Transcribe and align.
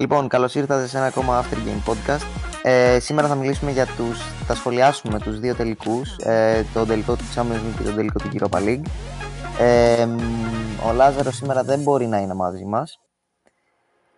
Λοιπόν, 0.00 0.28
καλώς 0.28 0.54
ήρθατε 0.54 0.86
σε 0.86 0.96
ένα 0.96 1.06
ακόμα 1.06 1.42
After 1.42 1.54
Game 1.54 1.90
Podcast. 1.90 2.24
Ε, 2.62 2.98
σήμερα 3.00 3.28
θα 3.28 3.34
μιλήσουμε 3.34 3.70
για 3.70 3.86
τους, 3.86 4.20
θα 4.46 4.54
σχολιάσουμε 4.54 5.18
τους 5.18 5.40
δύο 5.40 5.54
τελικούς, 5.54 6.16
ε, 6.16 6.64
τον 6.72 6.86
τελικό 6.86 7.16
του 7.16 7.24
Champions 7.34 7.40
League 7.40 7.74
και 7.76 7.82
τον 7.82 7.94
τελικό 7.94 8.18
του 8.18 8.28
Europa 8.32 8.58
League. 8.58 8.82
Ε, 9.58 10.06
ο 10.88 10.92
Λάζαρος 10.92 11.36
σήμερα 11.36 11.62
δεν 11.62 11.80
μπορεί 11.80 12.06
να 12.06 12.18
είναι 12.18 12.34
μαζί 12.34 12.64
μας. 12.64 13.00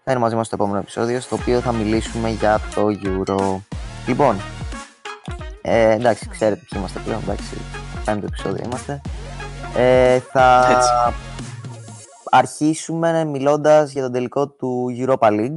Θα 0.05 0.11
είναι 0.11 0.21
μαζί 0.21 0.35
μας 0.35 0.47
στο 0.47 0.55
επόμενο 0.55 0.79
επεισόδιο, 0.79 1.21
στο 1.21 1.37
οποίο 1.41 1.61
θα 1.61 1.73
μιλήσουμε 1.73 2.29
για 2.31 2.61
το 2.75 2.87
Euro. 3.05 3.61
Λοιπόν, 4.07 4.37
ε, 5.63 5.91
εντάξει, 5.91 6.29
ξέρετε 6.29 6.61
ποιοι 6.69 6.81
είμαστε 6.81 7.01
πλέον, 7.05 7.21
εντάξει, 7.23 7.57
πέμπτο 8.05 8.27
επεισόδιο 8.27 8.65
είμαστε. 8.65 9.01
Ε, 9.77 10.19
θα 10.19 10.67
αρχίσουμε 12.25 13.25
μιλώντας 13.25 13.93
για 13.93 14.03
τον 14.03 14.13
τελικό 14.13 14.49
του 14.49 14.87
Europa 14.99 15.29
League. 15.29 15.57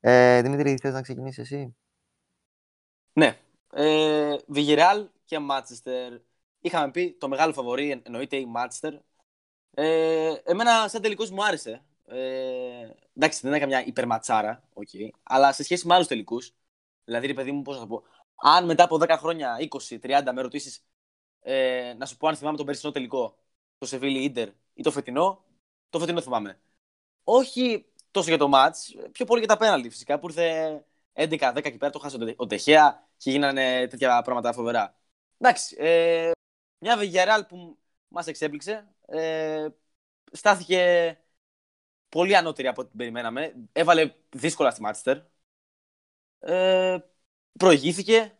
Ε, 0.00 0.42
Δημήτρη, 0.42 0.76
θες 0.76 0.92
να 0.92 1.02
ξεκινήσεις 1.02 1.38
εσύ; 1.38 1.76
Ναι. 3.12 3.38
Ε, 3.72 4.36
και 5.24 5.38
Manchester. 5.50 6.20
Είχαμε 6.60 6.90
πει 6.90 7.16
το 7.18 7.28
μεγάλο 7.28 7.52
φαβορή 7.52 8.02
εννοείται 8.04 8.36
η 8.36 8.46
Manchester. 8.56 8.98
Ε, 9.70 10.34
εμένα 10.44 10.88
σαν 10.88 11.02
τελικός 11.02 11.30
μου 11.30 11.44
άρεσε. 11.44 11.84
Ε, 12.06 12.88
εντάξει, 13.16 13.40
δεν 13.42 13.52
έκανα 13.52 13.66
μια 13.66 13.86
υπερματσάρα, 13.86 14.68
okay, 14.74 15.08
αλλά 15.22 15.52
σε 15.52 15.62
σχέση 15.62 15.86
με 15.86 15.94
άλλους 15.94 16.06
τελικούς. 16.06 16.54
Δηλαδή, 17.04 17.26
ρε 17.26 17.34
παιδί 17.34 17.52
μου, 17.52 17.62
πώς 17.62 17.74
να 17.74 17.80
το 17.80 17.86
πω. 17.86 18.02
Αν 18.34 18.64
μετά 18.64 18.84
από 18.84 18.98
10 19.00 19.16
χρόνια, 19.18 19.56
20-30 19.60 20.32
με 20.34 20.40
ρωτήσεις 20.40 20.84
ε, 21.40 21.94
να 21.98 22.06
σου 22.06 22.16
πω 22.16 22.28
αν 22.28 22.36
θυμάμαι 22.36 22.56
τον 22.56 22.66
περσινό 22.66 22.92
τελικό, 22.92 23.38
το 23.78 23.86
Σεβίλη 23.86 24.22
Ιντερ 24.22 24.48
ή 24.74 24.82
το 24.82 24.90
φετινό, 24.90 25.44
το 25.90 25.98
φετινό 25.98 26.20
θυμάμαι. 26.20 26.60
Όχι 27.24 27.86
τόσο 28.18 28.28
για 28.28 28.38
το 28.38 28.50
match, 28.54 29.08
πιο 29.12 29.24
πολύ 29.24 29.38
για 29.38 29.48
τα 29.48 29.56
πέναλτι 29.56 29.90
φυσικά 29.90 30.18
που 30.18 30.28
ήρθε 30.28 30.84
11-10 31.12 31.60
και 31.62 31.70
πέρα, 31.70 31.90
το 31.90 31.98
χάσε 31.98 32.34
ο 32.36 32.46
Τεχέα 32.46 33.08
και 33.16 33.30
γίνανε 33.30 33.86
τέτοια 33.86 34.22
πράγματα 34.22 34.52
φοβερά. 34.52 34.94
Εντάξει, 35.38 35.76
ε, 35.78 36.30
μια 36.78 36.96
Βεγιαράλ 36.96 37.44
που 37.44 37.78
μας 38.08 38.26
εξέπληξε, 38.26 38.88
ε, 39.06 39.68
στάθηκε 40.32 41.18
πολύ 42.08 42.36
ανώτερη 42.36 42.68
από 42.68 42.80
ό,τι 42.82 42.96
περιμέναμε. 42.96 43.54
Έβαλε 43.72 44.14
δύσκολα 44.30 44.70
στη 44.70 44.80
Μάτσεστερ. 44.82 45.18
Ε, 46.40 46.98
προηγήθηκε. 47.58 48.38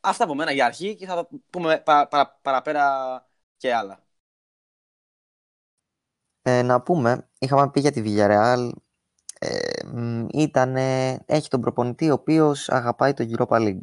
Αυτά 0.00 0.24
από 0.24 0.34
μένα 0.34 0.52
για 0.52 0.64
αρχή 0.66 0.96
και 0.96 1.06
θα 1.06 1.28
πούμε 1.50 1.82
παραπέρα 2.42 3.28
και 3.56 3.74
άλλα. 3.74 4.05
Ε, 6.48 6.62
να 6.62 6.80
πούμε, 6.80 7.28
είχαμε 7.38 7.70
πει 7.70 7.80
για 7.80 7.92
τη 7.92 8.02
Villarreal, 8.04 8.70
ε, 9.38 11.16
έχει 11.26 11.48
τον 11.48 11.60
προπονητή 11.60 12.10
ο 12.10 12.12
οποίος 12.12 12.68
αγαπάει 12.68 13.14
το 13.14 13.26
Europa 13.28 13.56
League. 13.56 13.80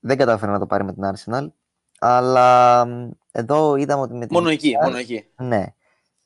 Δεν 0.00 0.16
κατάφερε 0.16 0.52
να 0.52 0.58
το 0.58 0.66
πάρει 0.66 0.84
με 0.84 0.92
την 0.92 1.02
Arsenal, 1.04 1.50
αλλά 1.98 2.86
εδώ 3.32 3.76
είδαμε 3.76 4.02
ότι 4.02 4.14
με 4.14 4.26
την... 4.26 4.36
Μόνο 4.36 4.48
εκεί, 4.48 4.76
μόνο 4.82 4.96
εκεί. 4.96 5.26
Ναι, 5.36 5.74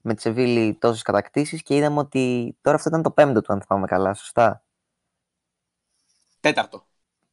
με 0.01 0.15
τη 0.15 0.21
Σεβίλη 0.21 0.75
τόσες 0.75 1.03
κατακτήσεις 1.03 1.63
και 1.63 1.77
είδαμε 1.77 1.99
ότι 1.99 2.57
τώρα 2.61 2.77
αυτό 2.77 2.89
ήταν 2.89 3.03
το 3.03 3.11
πέμπτο 3.11 3.41
του, 3.41 3.53
αν 3.53 3.63
θυμάμαι 3.63 3.87
καλά, 3.87 4.15
σωστά; 4.15 4.65
Τέταρτο. 6.41 6.87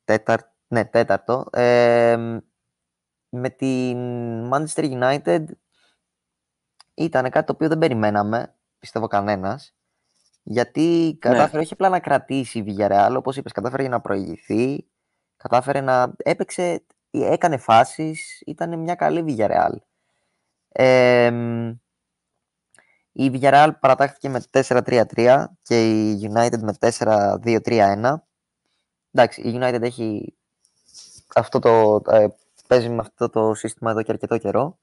Τέταρ... 0.03 0.39
Ναι, 0.67 0.85
τέταρτο. 0.85 1.45
Ε, 1.51 2.39
με 3.29 3.49
την 3.49 3.97
Manchester 4.53 5.01
United 5.01 5.45
ήταν 7.03 7.29
κάτι 7.29 7.45
το 7.45 7.51
οποίο 7.51 7.67
δεν 7.67 7.77
περιμέναμε, 7.77 8.55
πιστεύω 8.79 9.07
κανένας. 9.07 9.73
Γιατί 10.43 11.17
κατάφερε 11.19 11.57
ναι. 11.57 11.63
όχι 11.63 11.73
απλά 11.73 11.89
να 11.89 11.99
κρατήσει 11.99 12.59
η 12.59 12.63
Villarreal, 12.67 13.13
όπως 13.17 13.37
είπες, 13.37 13.51
κατάφερε 13.51 13.87
να 13.87 14.01
προηγηθεί, 14.01 14.85
κατάφερε 15.37 15.81
να 15.81 16.13
έπαιξε, 16.17 16.83
έκανε 17.11 17.57
φάσεις, 17.57 18.41
ήταν 18.45 18.79
μια 18.79 18.95
καλή 18.95 19.23
Villarreal. 19.27 19.75
Ε, 20.69 21.31
η 23.11 23.31
Villarreal 23.33 23.69
παρατάχθηκε 23.79 24.29
με 24.29 24.43
4-3-3 24.51 25.45
και 25.61 26.09
η 26.09 26.31
United 26.33 26.59
με 26.59 26.75
4-2-3-1. 26.79 28.13
Εντάξει, 29.11 29.41
η 29.41 29.59
United 29.61 29.81
έχει 29.81 30.35
αυτό 31.35 31.59
το, 31.59 32.01
ε, 32.11 32.27
παίζει 32.67 32.89
με 32.89 32.97
αυτό 32.99 33.29
το 33.29 33.53
σύστημα 33.53 33.91
εδώ 33.91 34.01
και 34.01 34.11
αρκετό 34.11 34.37
καιρό. 34.37 34.77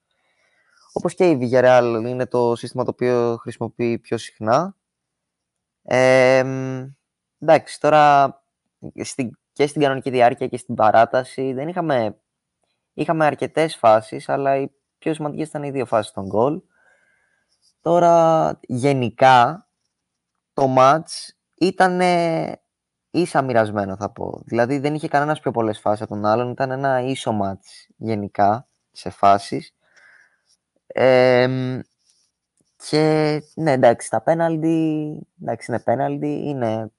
Όπως 0.98 1.14
και 1.14 1.31
η 1.31 1.38
Villarreal 1.41 2.04
είναι 2.06 2.26
το 2.26 2.56
σύστημα 2.56 2.84
το 2.84 2.91
οποίο 2.91 3.36
χρησιμοποιεί 3.41 3.98
πιο 3.98 4.19
συχνά. 4.19 4.76
Ε, 5.82 6.44
εντάξει, 7.38 7.81
τώρα 7.81 8.34
στην, 9.03 9.38
και 9.53 9.66
στην 9.66 9.82
κανονική 9.82 10.10
διάρκεια 10.10 10.47
και 10.47 10.56
στην 10.56 10.75
παράταση 10.75 11.53
δεν 11.53 11.69
είχαμε, 11.69 12.16
είχαμε 12.94 13.25
αρκετές 13.25 13.76
φάσεις, 13.76 14.28
αλλά 14.28 14.56
οι 14.56 14.70
πιο 14.98 15.14
σημαντικές 15.14 15.48
ήταν 15.48 15.62
οι 15.62 15.70
δύο 15.70 15.87
φάσεις 15.87 16.12
των 16.12 16.26
γκολ. 16.26 16.62
Τώρα, 17.81 18.58
γενικά, 18.62 19.69
το 20.53 20.75
match 20.78 21.31
ήταν 21.54 22.00
ίσα 23.10 23.42
μοιρασμένο, 23.42 23.97
θα 23.97 24.10
πω. 24.10 24.41
Δηλαδή, 24.44 24.78
δεν 24.78 24.94
είχε 24.94 25.08
κανένας 25.08 25.41
πιο 25.41 25.50
πολλές 25.50 25.81
φάσεις 25.81 26.03
από 26.03 26.14
τον 26.14 26.25
άλλον. 26.25 26.50
Ήταν 26.50 26.70
ένα 26.70 27.00
ίσο 27.00 27.38
match, 27.42 27.92
γενικά, 27.97 28.66
σε 28.92 29.10
φάσεις. 29.10 29.72
Και, 32.76 33.43
ναι, 33.54 33.72
εντάξει, 33.72 34.10
τα 34.10 34.22
πέναλτι, 34.22 35.19
εντάξει, 35.43 35.71
είναι 35.71 35.81
πέναλτι, 35.81 36.43
είναι 36.44 36.91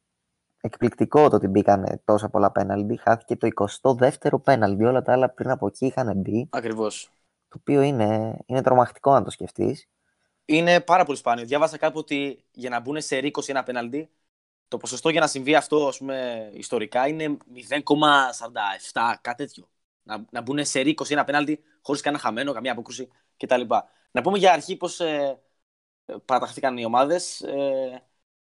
εκπληκτικό 0.61 1.29
το 1.29 1.35
ότι 1.35 1.47
μπήκαν 1.47 2.01
τόσα 2.05 2.29
πολλά 2.29 2.51
πέναλτι. 2.51 2.99
Χάθηκε 3.03 3.35
το 3.35 3.47
22ο 3.81 4.43
πέναλτι, 4.43 4.83
όλα 4.83 5.01
τα 5.01 5.11
άλλα 5.13 5.29
πριν 5.29 5.49
από 5.49 5.67
εκεί 5.67 5.85
είχαν 5.85 6.13
μπει. 6.15 6.47
Ακριβώς. 6.51 7.11
Το 7.47 7.57
οποίο 7.59 7.81
είναι, 7.81 8.37
είναι 8.45 8.61
τρομακτικό 8.61 9.11
να 9.11 9.23
το 9.23 9.29
σκεφτείς. 9.29 9.87
Είναι 10.45 10.79
πάρα 10.79 11.05
πολύ 11.05 11.17
σπάνιο. 11.17 11.45
Διάβασα 11.45 11.77
κάπου 11.77 11.97
ότι 11.99 12.43
για 12.51 12.69
να 12.69 12.79
μπουν 12.79 13.01
σε 13.01 13.17
ρίκος 13.17 13.47
ένα 13.47 13.63
πέναλτι, 13.63 14.09
το 14.67 14.77
ποσοστό 14.77 15.09
για 15.09 15.19
να 15.19 15.27
συμβεί 15.27 15.55
αυτό 15.55 15.87
ας 15.87 15.97
πούμε, 15.97 16.49
ιστορικά 16.53 17.07
είναι 17.07 17.37
0,47, 17.69 19.15
κάτι 19.21 19.45
τέτοιο. 19.45 19.69
Να, 20.03 20.25
να 20.31 20.41
μπουν 20.41 20.65
σε 20.65 20.79
ρίκος 20.79 21.09
ένα 21.09 21.23
πέναλτι 21.23 21.59
χωρίς 21.81 22.01
κανένα 22.01 22.21
χαμένο, 22.23 22.53
καμία 22.53 22.71
απόκρουση 22.71 23.09
κτλ. 23.39 23.61
Να 24.11 24.21
πούμε 24.21 24.37
για 24.37 24.53
αρχή 24.53 24.75
πώς 24.77 24.99
ε, 24.99 25.41
παραταχθήκαν 26.25 26.77
οι 26.77 26.85
ομάδες. 26.85 27.41
Ε, 27.41 28.03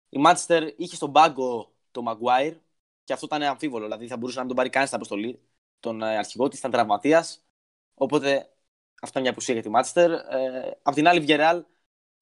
η 0.08 0.18
Manchester 0.26 0.72
είχε 0.76 0.96
στον 0.96 1.12
πάγκο 1.12 1.74
το 1.90 2.02
Maguire 2.08 2.56
και 3.04 3.12
αυτό 3.12 3.26
ήταν 3.26 3.42
αμφίβολο. 3.42 3.84
Δηλαδή 3.84 4.06
θα 4.06 4.16
μπορούσε 4.16 4.36
να 4.38 4.44
μην 4.44 4.48
τον 4.48 4.56
πάρει 4.56 4.70
κανένα 4.70 4.90
στην 4.90 5.00
αποστολή. 5.02 5.40
Τον 5.80 6.02
ε, 6.02 6.16
αρχηγό 6.16 6.48
της 6.48 6.58
ήταν 6.58 6.70
τραυματίας. 6.70 7.44
Οπότε 7.94 8.52
αυτό 9.02 9.18
είναι 9.18 9.28
μια 9.28 9.30
απουσία 9.30 9.54
για 9.54 9.62
τη 9.62 9.70
Manchester. 9.74 10.08
Ε, 10.30 10.70
απ' 10.82 10.94
την 10.94 11.08
άλλη, 11.08 11.24
Villarreal 11.28 11.62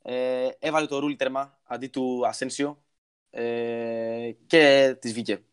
ε, 0.02 0.48
έβαλε 0.58 0.86
το 0.86 0.98
ρούλι 0.98 1.16
τέρμα 1.16 1.58
αντί 1.64 1.88
του 1.88 2.26
Ασένσιο 2.26 2.82
ε, 3.30 4.32
και 4.46 4.96
της 5.00 5.12
βγήκε. 5.12 5.44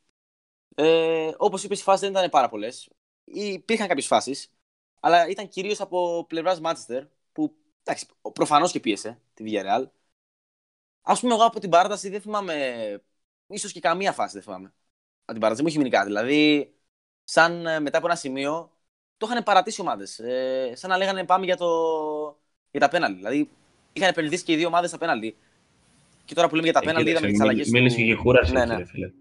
Ε, 0.76 1.32
Όπως 1.38 1.64
είπες, 1.64 1.80
οι 1.80 1.84
φάσεις 1.84 2.02
δεν 2.02 2.12
ήταν 2.12 2.30
πάρα 2.30 2.50
πολλές. 2.50 2.90
Υπήρχαν 3.24 3.88
κάποιες 3.88 4.08
φάσεις, 4.08 4.52
αλλά 5.06 5.28
ήταν 5.28 5.48
κυρίως 5.48 5.82
από 5.82 6.26
πλευράς 6.28 6.62
Manchester 6.64 7.02
που 7.32 7.56
προφανώς 8.34 8.72
και 8.72 8.80
πίεσε 8.80 9.20
τη 9.34 9.44
Villarreal. 9.48 9.86
Α 11.02 11.20
πούμε, 11.20 11.34
εγώ 11.34 11.46
από 11.46 11.60
την 11.60 11.70
παράταση 11.70 12.10
δεν 12.10 12.22
θυμάμαι. 12.22 12.56
ίσως 13.48 13.72
και 13.72 13.80
καμία 13.80 14.12
φάση 14.12 14.34
δεν 14.34 14.42
θυμάμαι. 14.42 14.74
Από 15.22 15.32
την 15.32 15.40
παράταση 15.40 15.62
μου 15.62 15.68
έχει 15.68 15.78
μείνει 15.78 15.90
κάτι. 15.90 16.06
Δηλαδή, 16.06 16.74
σαν 17.24 17.66
ε, 17.66 17.80
μετά 17.80 17.98
από 17.98 18.08
ένα 18.08 18.16
σημείο, 18.16 18.72
το 19.18 19.28
είχαν 19.30 19.44
παρατήσει 19.44 19.82
ομάδες. 19.82 20.20
Ε, 20.20 20.72
σαν 20.76 20.90
να 20.90 20.98
λέγανε 20.98 21.26
πάμε 21.26 21.46
για, 21.46 21.58
το... 21.58 21.68
για 22.72 22.80
τα 22.80 22.88
πέναλτι. 22.90 23.16
Δηλαδή, 23.16 23.50
είχαν 23.94 24.10
επενδύσει 24.10 24.44
και 24.44 24.54
οι 24.54 24.56
δύο 24.56 24.68
ομάδες 24.68 24.90
στα 24.90 24.98
πέναλτι. 24.98 25.38
Και 26.26 26.34
τώρα 26.34 26.48
που 26.48 26.56
λέμε 26.56 26.68
για 26.70 26.80
τα 26.80 26.82
ε, 26.84 26.86
πέναλτι, 26.86 27.10
είδαμε 27.10 27.28
τις 27.28 27.42
αλλαγές. 27.42 27.70
Μίλησε 27.70 28.02
και 28.02 28.16
κούραση, 28.16 28.54
ναι, 28.54 28.66
ναι. 28.66 28.86
φίλε. 28.86 29.12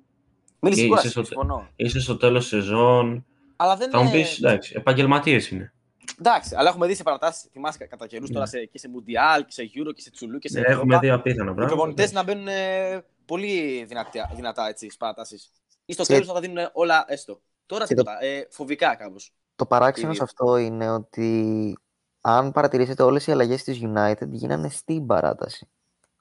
Μίλησε 0.61 0.83
και 0.83 0.89
κούραση, 0.89 1.09
συμφωνώ. 1.09 1.69
Είσαι 1.77 2.01
στο 2.01 2.17
τέλος 2.17 2.47
σεζόν. 2.47 3.27
Αλλά 3.63 3.77
δεν 3.77 3.91
θα 3.91 4.03
μου 4.03 4.11
πεις, 4.11 4.39
εντάξει, 4.39 4.73
επαγγελματίες 4.77 5.51
είναι. 5.51 5.73
Εντάξει, 6.19 6.55
αλλά 6.57 6.69
έχουμε 6.69 6.87
δει 6.87 6.95
σε 6.95 7.03
παρατάσεις, 7.03 7.49
θυμάσαι 7.53 7.87
κατά 7.87 8.07
καιρούς 8.07 8.31
τώρα 8.31 8.45
ναι. 8.45 8.59
σε, 8.59 8.65
και 8.65 8.79
σε 8.79 8.89
Μουντιάλ 8.89 9.45
και 9.45 9.53
σε 9.53 9.63
Euro 9.63 9.93
και 9.95 10.01
σε 10.01 10.11
Τσουλού 10.11 10.39
και 10.39 10.49
σε. 10.49 10.61
Ναι, 10.61 10.67
έχουμε 10.69 10.99
δει 10.99 11.11
απίθανα 11.11 11.45
πράγματα. 11.45 11.63
Οι 11.63 11.67
προπονητές 11.67 12.13
να 12.13 12.23
μπαίνουν 12.23 12.49
ε, 12.49 13.05
πολύ 13.25 13.85
δυνατά, 13.89 14.31
δυνατά 14.35 14.69
έτσι, 14.69 14.85
στις 14.85 14.97
παρατάσεις. 14.97 15.51
Ή 15.85 15.93
στο 15.93 16.05
τέλος 16.05 16.27
να 16.27 16.35
τα 16.35 16.41
δίνουν 16.41 16.69
όλα 16.73 17.05
έστω. 17.09 17.41
Τώρα 17.67 17.87
τίποτα. 17.87 18.19
Το... 18.21 18.27
Ε, 18.27 18.47
φοβικά 18.51 18.95
κάπως. 18.95 19.33
Το 19.57 19.67
παράξενο 19.67 20.15
σε 20.15 20.23
αυτό 20.23 20.57
είναι 20.57 20.91
ότι 20.91 21.79
αν 22.21 22.53
παρατηρήσετε 22.53 23.03
όλες 23.03 23.27
οι 23.27 23.33
αλλαγές 23.33 23.63
της 23.63 23.81
United 23.83 24.29
γίνανε 24.31 24.69
στην 24.69 25.07
παράταση. 25.07 25.69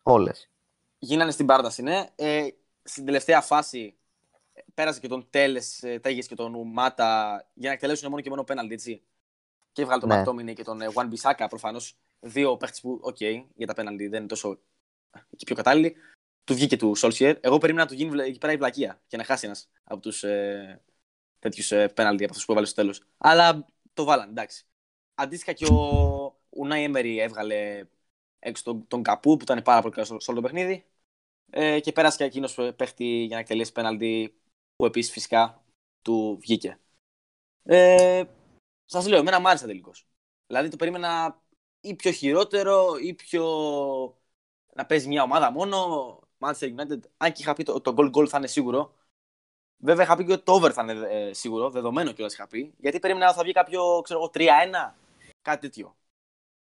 Όλες. 0.03 0.49
Γίνανε 0.99 1.31
στην 1.31 1.45
παράταση, 1.45 1.81
ναι. 1.81 2.05
Ε, 2.15 2.47
στην 2.83 3.05
τελευταία 3.05 3.41
φάση 3.41 3.95
πέρασε 4.73 5.00
και 5.00 5.07
τον 5.07 5.27
Τέλες, 5.29 5.83
ε, 5.83 6.00
Τέγε 6.00 6.21
και 6.21 6.35
τον 6.35 6.68
Μάτα 6.68 7.41
για 7.53 7.68
να 7.68 7.73
εκτελέσουν 7.73 8.09
μόνο 8.09 8.21
και 8.21 8.29
μόνο 8.29 8.44
πέναλτι, 8.44 8.73
έτσι. 8.73 9.01
Και 9.71 9.81
έβγαλε 9.81 10.00
τον 10.00 10.09
ναι. 10.09 10.15
McTominay 10.15 10.53
και 10.53 10.63
τον 10.63 10.79
Wan-Bissaka 10.93 11.47
προφανώς. 11.47 11.97
Δύο 12.19 12.57
παίχτες 12.57 12.81
που, 12.81 13.00
OK, 13.01 13.17
okay, 13.19 13.44
για 13.56 13.68
τα 13.68 13.73
πέναλτι 13.73 14.07
δεν 14.07 14.19
είναι 14.19 14.27
τόσο 14.27 14.59
και 15.35 15.45
πιο 15.45 15.56
κατάλληλοι. 15.56 15.95
του 16.44 16.53
βγήκε 16.53 16.77
του 16.77 16.95
Σόλσιερ. 16.95 17.38
Εγώ 17.41 17.57
περίμενα 17.57 17.83
να 17.83 17.89
του 17.89 17.95
γίνει 17.95 18.21
εκεί 18.21 18.38
πέρα 18.38 18.53
η 18.53 18.57
βλακεία 18.57 19.01
και 19.07 19.18
να 19.18 19.23
χάσει 19.23 19.45
ένας 19.45 19.69
από 19.83 20.01
τους 20.01 20.23
ε, 20.23 20.81
τέτοιους 21.39 21.71
ε, 21.71 21.88
πέναλτι 21.88 22.24
από 22.24 22.31
αυτούς 22.31 22.45
που 22.45 22.51
έβαλε 22.51 22.67
στο 22.67 22.75
τέλος. 22.75 23.01
Αλλά 23.17 23.67
το 23.94 24.03
βάλαν, 24.03 24.29
εντάξει. 24.29 24.65
Αντίστοιχα 25.15 25.53
και 25.53 25.65
ο 25.65 26.39
Ουνάι 26.50 26.83
Έμερι 26.83 27.19
έβγαλε 27.19 27.83
έξω 28.39 28.63
τον, 28.63 28.88
τον 28.88 29.03
Καπού 29.03 29.38
που 29.38 29.44
ήταν 29.44 29.62
πάρα 29.62 29.81
πολύ 29.81 29.94
καλό 29.94 30.06
στο 30.06 30.31
όλο 30.31 30.41
το 30.41 30.47
παιχνίδι. 30.47 30.85
Ε, 31.50 31.79
και 31.79 31.91
πέρασε 31.91 32.17
και 32.17 32.24
εκείνος 32.24 32.53
που 32.53 32.74
παίχτη 32.75 33.06
για 33.06 33.35
να 33.35 33.41
εκτελέσει 33.41 33.71
πέναλτι 33.71 34.40
που 34.81 34.87
επίσης 34.87 35.11
φυσικά 35.11 35.63
του 36.01 36.37
βγήκε. 36.41 36.79
Ε, 37.63 38.23
Σας 38.85 39.07
λέω, 39.07 39.19
εμένα 39.19 39.39
μου 39.39 39.47
άρεσε 39.47 39.65
τελικώς. 39.65 40.07
Δηλαδή 40.47 40.69
το 40.69 40.75
περίμενα 40.75 41.41
ή 41.81 41.95
πιο 41.95 42.11
χειρότερο 42.11 42.95
ή 43.01 43.13
πιο. 43.13 43.45
να 44.75 44.85
παίζει 44.85 45.07
μια 45.07 45.23
ομάδα 45.23 45.51
μόνο. 45.51 46.19
Manchester 46.39 46.75
United, 46.75 46.99
αν 47.17 47.31
και 47.31 47.41
είχα 47.41 47.53
πει 47.53 47.63
το, 47.63 47.81
το 47.81 47.93
goal 47.97 48.11
goal 48.11 48.27
θα 48.27 48.37
είναι 48.37 48.47
σίγουρο. 48.47 48.95
Βέβαια 49.77 50.03
είχα 50.03 50.15
πει 50.15 50.25
και 50.25 50.31
ότι 50.31 50.43
το 50.43 50.53
over 50.53 50.71
θα 50.73 50.81
είναι 50.81 51.07
ε, 51.09 51.33
σίγουρο, 51.33 51.69
δεδομένο 51.69 52.11
κιόλας 52.11 52.33
είχα 52.33 52.47
πει. 52.47 52.73
Γιατί 52.77 52.99
περίμενα 52.99 53.27
ότι 53.27 53.37
θα 53.37 53.43
βγει 53.43 53.51
κάποιο, 53.51 54.01
ξέρω 54.01 54.19
εγώ, 54.19 54.31
3-1, 54.33 54.95
κάτι 55.41 55.61
τέτοιο. 55.61 55.95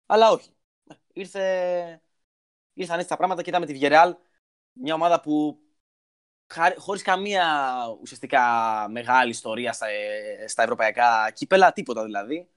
Αλλά 0.06 0.32
όχι. 0.32 0.50
Ήρθε, 1.14 2.02
ήρθαν 2.74 2.98
έτσι 2.98 3.10
τα 3.10 3.18
πράγματα 3.18 3.42
και 3.42 3.50
είδαμε 3.50 3.66
τη 3.66 3.80
Villarreal, 3.82 4.14
μια 4.72 4.94
ομάδα 4.94 5.22
που 5.22 5.61
χωρίς 6.78 7.02
καμία 7.02 7.46
ουσιαστικά 8.02 8.42
μεγάλη 8.90 9.30
ιστορία 9.30 9.74
στα, 9.74 9.88
ε, 9.88 10.48
στα 10.48 10.64
ευρωπαϊκά 10.64 11.32
κύπελα, 11.32 11.74
τίποτα 11.74 12.04
δηλαδή. 12.04 12.50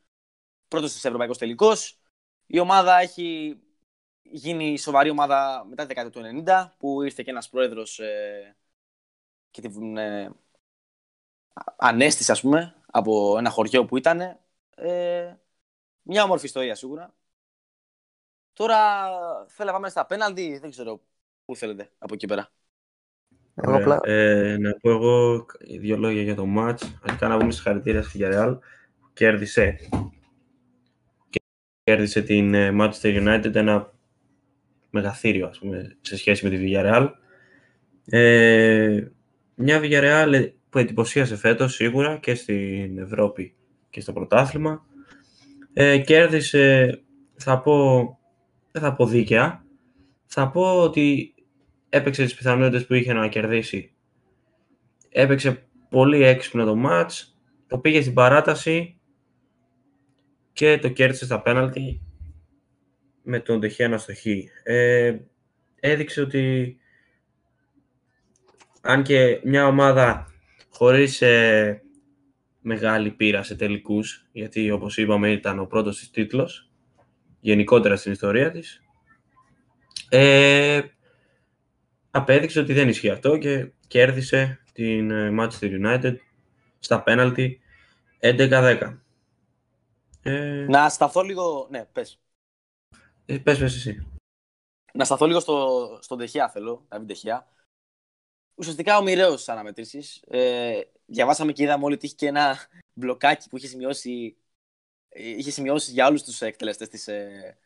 Πρώτος 0.69 0.91
στους 0.91 1.05
ευρωπαϊκός 1.05 1.39
τελικός. 1.39 1.99
Η 2.47 2.59
ομάδα 2.59 2.99
έχει 2.99 3.59
γίνει 4.23 4.79
σοβαρή 4.79 5.11
ομάδα 5.11 5.65
μετά 5.69 5.83
τη 5.83 5.89
δεκαετία 5.89 6.13
του 6.13 6.45
90, 6.47 6.75
που 6.79 7.03
ήρθε 7.03 7.23
και 7.23 7.31
ένας 7.31 7.49
πρόεδρος 7.49 7.99
ε, 7.99 8.57
και 9.51 9.61
την 9.61 9.97
ε, 9.97 10.31
ανέστησε, 11.77 12.33
ας 12.33 12.41
πούμε, 12.41 12.75
από 12.87 13.39
ένα 13.39 13.51
χωριό 13.51 13.85
που 13.85 13.97
ήταν. 13.97 14.21
Ε, 14.77 15.37
μια 16.03 16.23
όμορφη 16.25 16.47
ιστορία 16.47 16.75
σίγουρα. 16.75 17.15
Τώρα 18.53 18.77
θέλω 19.49 19.69
να 19.69 19.73
πάμε 19.75 19.89
στα 19.89 20.07
πέναλτι, 20.07 20.59
δεν 20.59 20.71
ξέρω 20.71 21.01
πού 21.45 21.57
θέλετε 21.57 21.91
από 21.99 22.15
εκεί 22.15 22.27
πέρα. 22.27 22.53
Ωραία. 23.55 24.01
Ε, 24.03 24.57
να 24.59 24.73
πω 24.81 24.91
εγώ 24.91 25.47
δύο 25.81 25.97
λόγια 25.97 26.23
για 26.23 26.35
το 26.35 26.47
μάτς. 26.47 26.99
Αρχικά 27.03 27.29
να 27.29 27.37
πούμε 27.37 27.53
συγχαρητήρια 27.53 28.03
στη 28.03 28.19
Villarreal. 28.23 28.59
Κέρδισε. 29.13 29.77
Κέρδισε 31.83 32.23
την 32.23 32.55
ε, 32.55 32.71
Manchester 32.81 33.23
United 33.23 33.55
ένα 33.55 33.93
μεγαθύριο 34.91 35.47
ας 35.47 35.59
πούμε, 35.59 35.97
σε 36.01 36.17
σχέση 36.17 36.49
με 36.49 36.57
τη 36.57 36.65
Villarreal. 36.65 37.09
Ε, 38.07 39.05
μια 39.55 39.81
Villarreal 39.83 40.51
που 40.71 40.79
εντυπωσίασε 40.79 41.37
φέτος 41.37 41.75
σίγουρα 41.75 42.19
και 42.19 42.35
στην 42.35 42.99
Ευρώπη 42.99 43.55
και 43.91 44.01
στο 44.01 44.13
πρωτάθλημα. 44.13 44.87
Ε, 45.73 45.99
κέρδισε, 45.99 46.99
θα 47.35 47.61
πω, 47.61 47.99
δεν 48.71 48.83
θα 48.83 48.95
πω 48.95 49.07
δίκαια, 49.07 49.65
θα 50.27 50.51
πω 50.51 50.81
ότι 50.83 51.34
έπαιξε 51.95 52.25
τις 52.25 52.35
πιθανότητες 52.35 52.87
που 52.87 52.95
είχε 52.95 53.13
να 53.13 53.29
κερδίσει. 53.29 53.93
Έπαιξε 55.09 55.67
πολύ 55.89 56.23
έξυπνο 56.23 56.65
το 56.65 56.77
μάτς, 56.77 57.39
το 57.67 57.79
πήγε 57.79 58.01
στην 58.01 58.15
παράταση 58.15 59.01
και 60.53 60.79
το 60.79 60.89
κέρδισε 60.89 61.25
στα 61.25 61.43
πέναλτι 61.43 62.01
με 63.23 63.41
τον 63.41 63.61
Τεχένα 63.61 63.99
στο 63.99 64.15
Χ. 64.15 64.27
Ε, 64.63 65.19
έδειξε 65.81 66.21
ότι 66.21 66.77
αν 68.81 69.03
και 69.03 69.41
μια 69.45 69.67
ομάδα 69.67 70.33
χωρίς 70.71 71.23
ε, 71.23 71.83
μεγάλη 72.61 73.11
πείρα 73.11 73.43
σε 73.43 73.57
τελικούς, 73.57 74.29
γιατί 74.33 74.71
όπως 74.71 74.97
είπαμε 74.97 75.31
ήταν 75.31 75.59
ο 75.59 75.67
πρώτος 75.67 75.99
της 75.99 76.11
τίτλος, 76.11 76.71
γενικότερα 77.41 77.97
στην 77.97 78.13
ιστορία 78.13 78.51
της, 78.51 78.83
ε, 80.09 80.81
απέδειξε 82.15 82.61
ότι 82.61 82.73
δεν 82.73 82.89
ισχύει 82.89 83.11
αυτό 83.11 83.37
και 83.37 83.73
κέρδισε 83.87 84.61
την 84.73 85.11
ε, 85.11 85.35
Manchester 85.39 85.85
United 85.85 86.17
στα 86.79 87.03
πέναλτι 87.03 87.61
11-10. 88.21 88.97
Ε... 90.23 90.67
Να 90.69 90.89
σταθώ 90.89 91.23
λίγο... 91.23 91.67
Ναι, 91.71 91.85
πες. 91.85 92.21
Ε, 93.27 93.39
πες, 93.39 93.59
πες 93.59 93.75
εσύ. 93.75 94.07
Να 94.93 95.05
σταθώ 95.05 95.27
λίγο 95.27 95.41
στο, 95.41 95.99
στον 96.03 96.19
Τεχιά 96.19 96.49
θέλω, 96.49 96.85
Δαβίν 96.89 97.07
Τεχιά. 97.07 97.49
Ουσιαστικά 98.55 98.99
ο 98.99 99.03
μοιραίο 99.03 99.35
τη 99.35 99.45
αναμετρήσεις. 99.47 100.23
Ε, 100.27 100.81
διαβάσαμε 101.07 101.53
και 101.53 101.63
είδαμε 101.63 101.85
όλοι 101.85 101.95
ότι 101.95 102.07
είχε 102.07 102.15
και 102.15 102.27
ένα 102.27 102.59
μπλοκάκι 102.93 103.49
που 103.49 103.57
είχε 103.57 103.67
σημειώσει, 103.67 104.37
είχε 105.15 105.51
σημειώσει 105.51 105.91
για 105.91 106.07
όλους 106.07 106.23
τους 106.23 106.41
εκτελεστές 106.41 106.89
της 106.89 107.09
ε, 107.09 107.59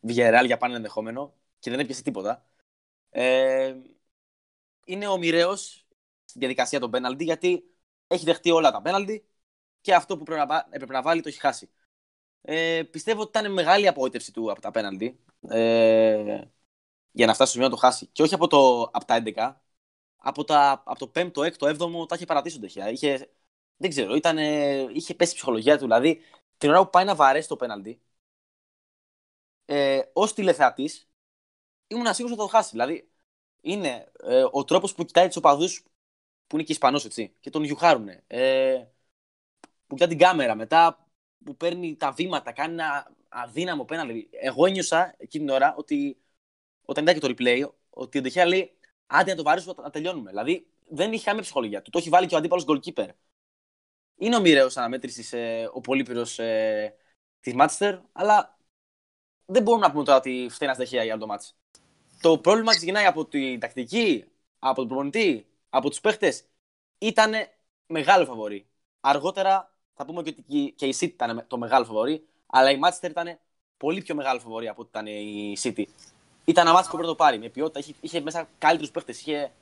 για 0.00 0.56
πάνω 0.58 0.74
ενδεχόμενο 0.74 1.34
και 1.58 1.70
δεν 1.70 1.78
έπιασε 1.78 2.02
τίποτα. 2.02 2.46
Ε, 3.16 3.74
είναι 4.84 5.06
ο 5.06 5.18
μοιραίο 5.18 5.56
στη 5.56 6.38
διαδικασία 6.38 6.80
των 6.80 6.90
πέναλτι 6.90 7.24
γιατί 7.24 7.64
έχει 8.06 8.24
δεχτεί 8.24 8.50
όλα 8.50 8.70
τα 8.70 8.82
πέναλτι 8.82 9.28
και 9.80 9.94
αυτό 9.94 10.16
που 10.18 10.24
έπρεπε 10.70 10.92
να 10.92 11.02
βάλει 11.02 11.22
το 11.22 11.28
έχει 11.28 11.40
χάσει. 11.40 11.70
Ε, 12.42 12.82
πιστεύω 12.90 13.20
ότι 13.20 13.38
ήταν 13.38 13.52
μεγάλη 13.52 13.88
απογοήτευση 13.88 14.32
του 14.32 14.50
από 14.50 14.60
τα 14.60 14.70
πέναλτι 14.70 15.20
ε, 15.48 16.40
για 17.10 17.26
να 17.26 17.34
φτάσει 17.34 17.50
στο 17.50 17.60
σημείο 17.60 17.66
να 17.68 17.70
το 17.70 17.76
χάσει. 17.76 18.06
Και 18.06 18.22
όχι 18.22 18.34
από, 18.34 18.46
το, 18.46 18.82
από 18.82 19.04
τα 19.04 19.22
11, 19.24 19.54
από, 20.16 20.44
τα, 20.44 20.82
από 20.86 20.98
το 20.98 21.10
5ο, 21.14 21.52
6ο, 21.58 21.78
7ο 21.78 22.08
τα 22.08 22.14
είχε 22.14 22.24
παρατήσει 22.24 22.60
το 22.60 22.66
Είχε, 22.90 23.30
δεν 23.76 23.90
ξέρω, 23.90 24.14
ήταν, 24.14 24.38
είχε 24.94 25.14
πέσει 25.14 25.32
η 25.32 25.34
ψυχολογία 25.34 25.74
του. 25.74 25.82
Δηλαδή, 25.82 26.20
την 26.58 26.70
ώρα 26.70 26.84
που 26.84 26.90
πάει 26.90 27.04
να 27.04 27.14
βαρέσει 27.14 27.48
το 27.48 27.56
πέναλτι, 27.56 28.00
ε, 29.64 30.00
ως 30.12 30.34
τηλεθεατής, 30.34 31.08
ήμουν 31.86 32.14
σίγουρο 32.14 32.34
ότι 32.34 32.42
θα 32.42 32.48
το 32.48 32.56
χάσει. 32.56 32.70
Δηλαδή, 32.70 33.10
είναι 33.60 34.12
ε, 34.22 34.44
ο 34.50 34.64
τρόπος 34.64 34.94
που 34.94 35.04
κοιτάει 35.04 35.26
τους 35.26 35.36
οπαδούς 35.36 35.84
που 36.46 36.56
είναι 36.56 36.64
και 36.64 36.72
Ισπανός, 36.72 37.04
έτσι, 37.04 37.34
και 37.40 37.50
τον 37.50 37.64
γιουχάρουν. 37.64 38.08
Ε, 38.26 38.84
που 39.86 39.94
κοιτάει 39.94 40.08
την 40.08 40.18
κάμερα 40.18 40.54
μετά, 40.54 41.08
που 41.44 41.56
παίρνει 41.56 41.96
τα 41.96 42.12
βήματα, 42.12 42.52
κάνει 42.52 42.72
ένα 42.72 43.14
αδύναμο 43.28 43.84
πέναλτι. 43.84 44.28
Εγώ 44.32 44.66
ένιωσα 44.66 45.14
εκείνη 45.18 45.44
την 45.44 45.54
ώρα 45.54 45.74
ότι 45.76 46.18
όταν 46.84 47.02
ήταν 47.02 47.14
και 47.14 47.20
το 47.20 47.34
replay, 47.36 47.68
ότι 47.90 48.18
ο 48.18 48.20
Ντεχέα 48.20 48.46
λέει 48.46 48.78
άντε 49.06 49.30
να 49.30 49.36
το 49.36 49.42
βαρέσουμε 49.42 49.74
να 49.82 49.90
τελειώνουμε. 49.90 50.30
Δηλαδή 50.30 50.66
δεν 50.88 51.12
είχε 51.12 51.24
καμία 51.24 51.42
ψυχολογία 51.42 51.82
του. 51.82 51.90
Το 51.90 51.98
έχει 51.98 52.08
βάλει 52.08 52.26
και 52.26 52.34
ο 52.34 52.38
αντίπαλος 52.38 52.64
goalkeeper. 52.68 53.08
Είναι 54.16 54.36
ο 54.36 54.40
μοιραίο 54.40 54.68
αναμέτρησης 54.74 55.32
ε, 55.32 55.70
ο 55.72 55.80
Πολύπυρος 55.80 56.38
ε, 56.38 56.94
της 57.40 57.54
Μάτσεστερ, 57.54 57.98
αλλά 58.12 58.58
δεν 59.44 59.62
μπορούμε 59.62 59.86
να 59.86 59.92
πούμε 59.92 60.04
τώρα 60.04 60.18
ότι 60.18 60.46
φταίει 60.50 60.68
ένας 60.68 60.78
Ντεχέα 60.78 61.04
για 61.04 61.18
το 61.18 61.26
μάτς. 61.26 61.56
Το 62.24 62.38
πρόβλημα 62.38 62.74
ξεκινάει 62.74 63.04
από 63.04 63.26
την 63.26 63.60
τακτική, 63.60 64.24
από 64.58 64.74
τον 64.74 64.88
προπονητή, 64.88 65.46
από 65.68 65.90
τους 65.90 66.00
παίχτες. 66.00 66.44
Ήταν 66.98 67.32
μεγάλο 67.86 68.24
φαβορή. 68.24 68.66
Αργότερα 69.00 69.74
θα 69.94 70.04
πούμε 70.04 70.18
ότι 70.18 70.32
και 70.76 70.86
η 70.86 70.94
City 71.00 71.02
ήταν 71.02 71.44
το 71.48 71.58
μεγάλο 71.58 71.84
φαβορή, 71.84 72.26
αλλά 72.46 72.70
η 72.70 72.78
Manchester 72.84 73.10
ήταν 73.10 73.38
πολύ 73.76 74.02
πιο 74.02 74.14
μεγάλο 74.14 74.40
φαβορή 74.40 74.68
από 74.68 74.80
ότι 74.80 74.90
ήταν 74.90 75.06
η 75.06 75.56
City. 75.62 75.84
Ήταν 76.44 76.66
ένα 76.66 76.74
μάτι 76.74 76.84
που 76.84 76.92
πρέπει 76.92 77.08
να 77.08 77.08
το 77.08 77.14
πάρει 77.14 77.38
με 77.38 77.48
ποιότητα. 77.48 77.78
Είχε, 77.78 77.94
είχε 78.00 78.20
μέσα 78.20 78.48
καλύτερους 78.58 78.90
παίχτες. 78.90 79.20
Είχε 79.20 79.52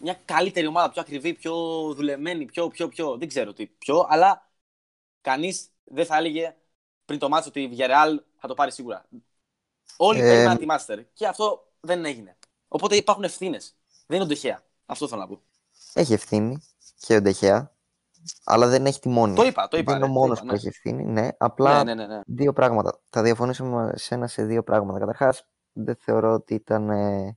μια 0.00 0.20
καλύτερη 0.24 0.66
ομάδα, 0.66 0.90
πιο 0.90 1.00
ακριβή, 1.00 1.34
πιο 1.34 1.54
δουλεμένη, 1.94 2.44
πιο, 2.44 2.68
πιο, 2.68 2.88
πιο. 2.88 3.16
Δεν 3.16 3.28
ξέρω 3.28 3.52
τι 3.52 3.66
πιο, 3.66 4.06
αλλά 4.08 4.50
κανείς 5.20 5.68
δεν 5.84 6.06
θα 6.06 6.16
έλεγε 6.16 6.56
πριν 7.04 7.18
το 7.18 7.28
μάτι 7.28 7.48
ότι 7.48 7.62
η 7.62 7.76
Villarreal 7.76 8.16
θα 8.36 8.48
το 8.48 8.54
πάρει 8.54 8.72
σίγουρα. 8.72 9.08
Όλοι 9.96 10.20
ε... 10.20 10.44
να 10.44 10.56
τη 10.56 10.66
Master. 10.68 11.04
Και 11.12 11.26
αυτό 11.26 11.67
δεν 11.80 12.04
έγινε. 12.04 12.36
Οπότε 12.68 12.96
υπάρχουν 12.96 13.24
ευθύνες. 13.24 13.76
Δεν 14.06 14.16
είναι 14.16 14.24
ο 14.24 14.28
Ντεχέα. 14.28 14.62
Αυτό 14.86 15.08
θέλω 15.08 15.20
να 15.20 15.26
πω. 15.26 15.42
Έχει 15.92 16.12
ευθύνη 16.12 16.62
και 16.98 17.14
ο 17.14 17.20
Ντεχέα 17.20 17.72
αλλά 18.44 18.68
δεν 18.68 18.86
έχει 18.86 19.00
τη 19.00 19.08
μόνη. 19.08 19.34
Το 19.34 19.44
είπα, 19.44 19.68
το 19.68 19.76
είπα. 19.76 19.92
Δεν 19.92 20.02
είναι 20.02 20.10
ο 20.10 20.14
μόνος 20.20 20.40
που 20.40 20.46
ναι. 20.46 20.52
έχει 20.52 20.68
ευθύνη. 20.68 21.04
Ναι, 21.04 21.28
απλά 21.38 21.84
ναι, 21.84 21.94
ναι, 21.94 22.06
ναι, 22.06 22.14
ναι. 22.14 22.20
δύο 22.26 22.52
πράγματα. 22.52 23.00
Θα 23.10 23.22
διαφωνήσω 23.22 23.64
με 23.64 23.92
σένα 23.94 24.26
σε 24.26 24.44
δύο 24.44 24.62
πράγματα. 24.62 24.98
Καταρχάς, 24.98 25.48
δεν 25.72 25.96
θεωρώ 26.00 26.32
ότι 26.32 26.54
ήταν. 26.54 26.90
Ε... 26.90 27.36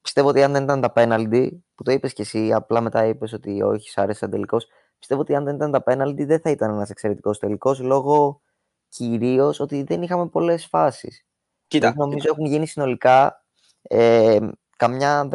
Πιστεύω 0.00 0.28
ότι 0.28 0.42
αν 0.42 0.52
δεν 0.52 0.62
ήταν 0.62 0.80
τα 0.80 0.92
πέναλτι, 0.92 1.64
που 1.74 1.82
το 1.82 1.92
είπες 1.92 2.12
και 2.12 2.22
εσύ, 2.22 2.52
απλά 2.52 2.80
μετά 2.80 3.06
είπες 3.06 3.32
ότι 3.32 3.62
όχι, 3.62 3.90
σ' 3.90 3.98
άρεσε 3.98 4.28
τελικός. 4.28 4.66
Πιστεύω 4.98 5.20
ότι 5.20 5.34
αν 5.34 5.44
δεν 5.44 5.54
ήταν 5.54 5.70
τα 5.70 5.82
πέναλτι, 5.82 6.24
δεν 6.24 6.40
θα 6.40 6.50
ήταν 6.50 6.70
ένας 6.70 6.90
εξαιρετικός 6.90 7.38
τελικός 7.38 7.80
λόγω 7.80 8.42
κυρίως 8.88 9.60
ότι 9.60 9.82
δεν 9.82 10.02
είχαμε 10.02 10.28
πολλές 10.28 10.66
φάσεις. 10.66 11.26
Κοίτα. 11.66 11.90
Δηλαδή, 11.90 12.10
νομίζω 12.10 12.28
έχουν 12.30 12.44
γίνει 12.44 12.66
συνολικά 12.66 13.41
ε, 13.82 14.38
καμιά 14.76 15.28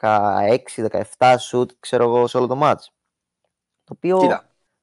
16-17 0.00 1.34
σουτ, 1.38 1.70
ξέρω 1.80 2.04
εγώ, 2.04 2.26
σε 2.26 2.36
όλο 2.36 2.46
το 2.46 2.56
μάτς. 2.56 2.90
Το 3.84 3.92
οποίο, 3.96 4.18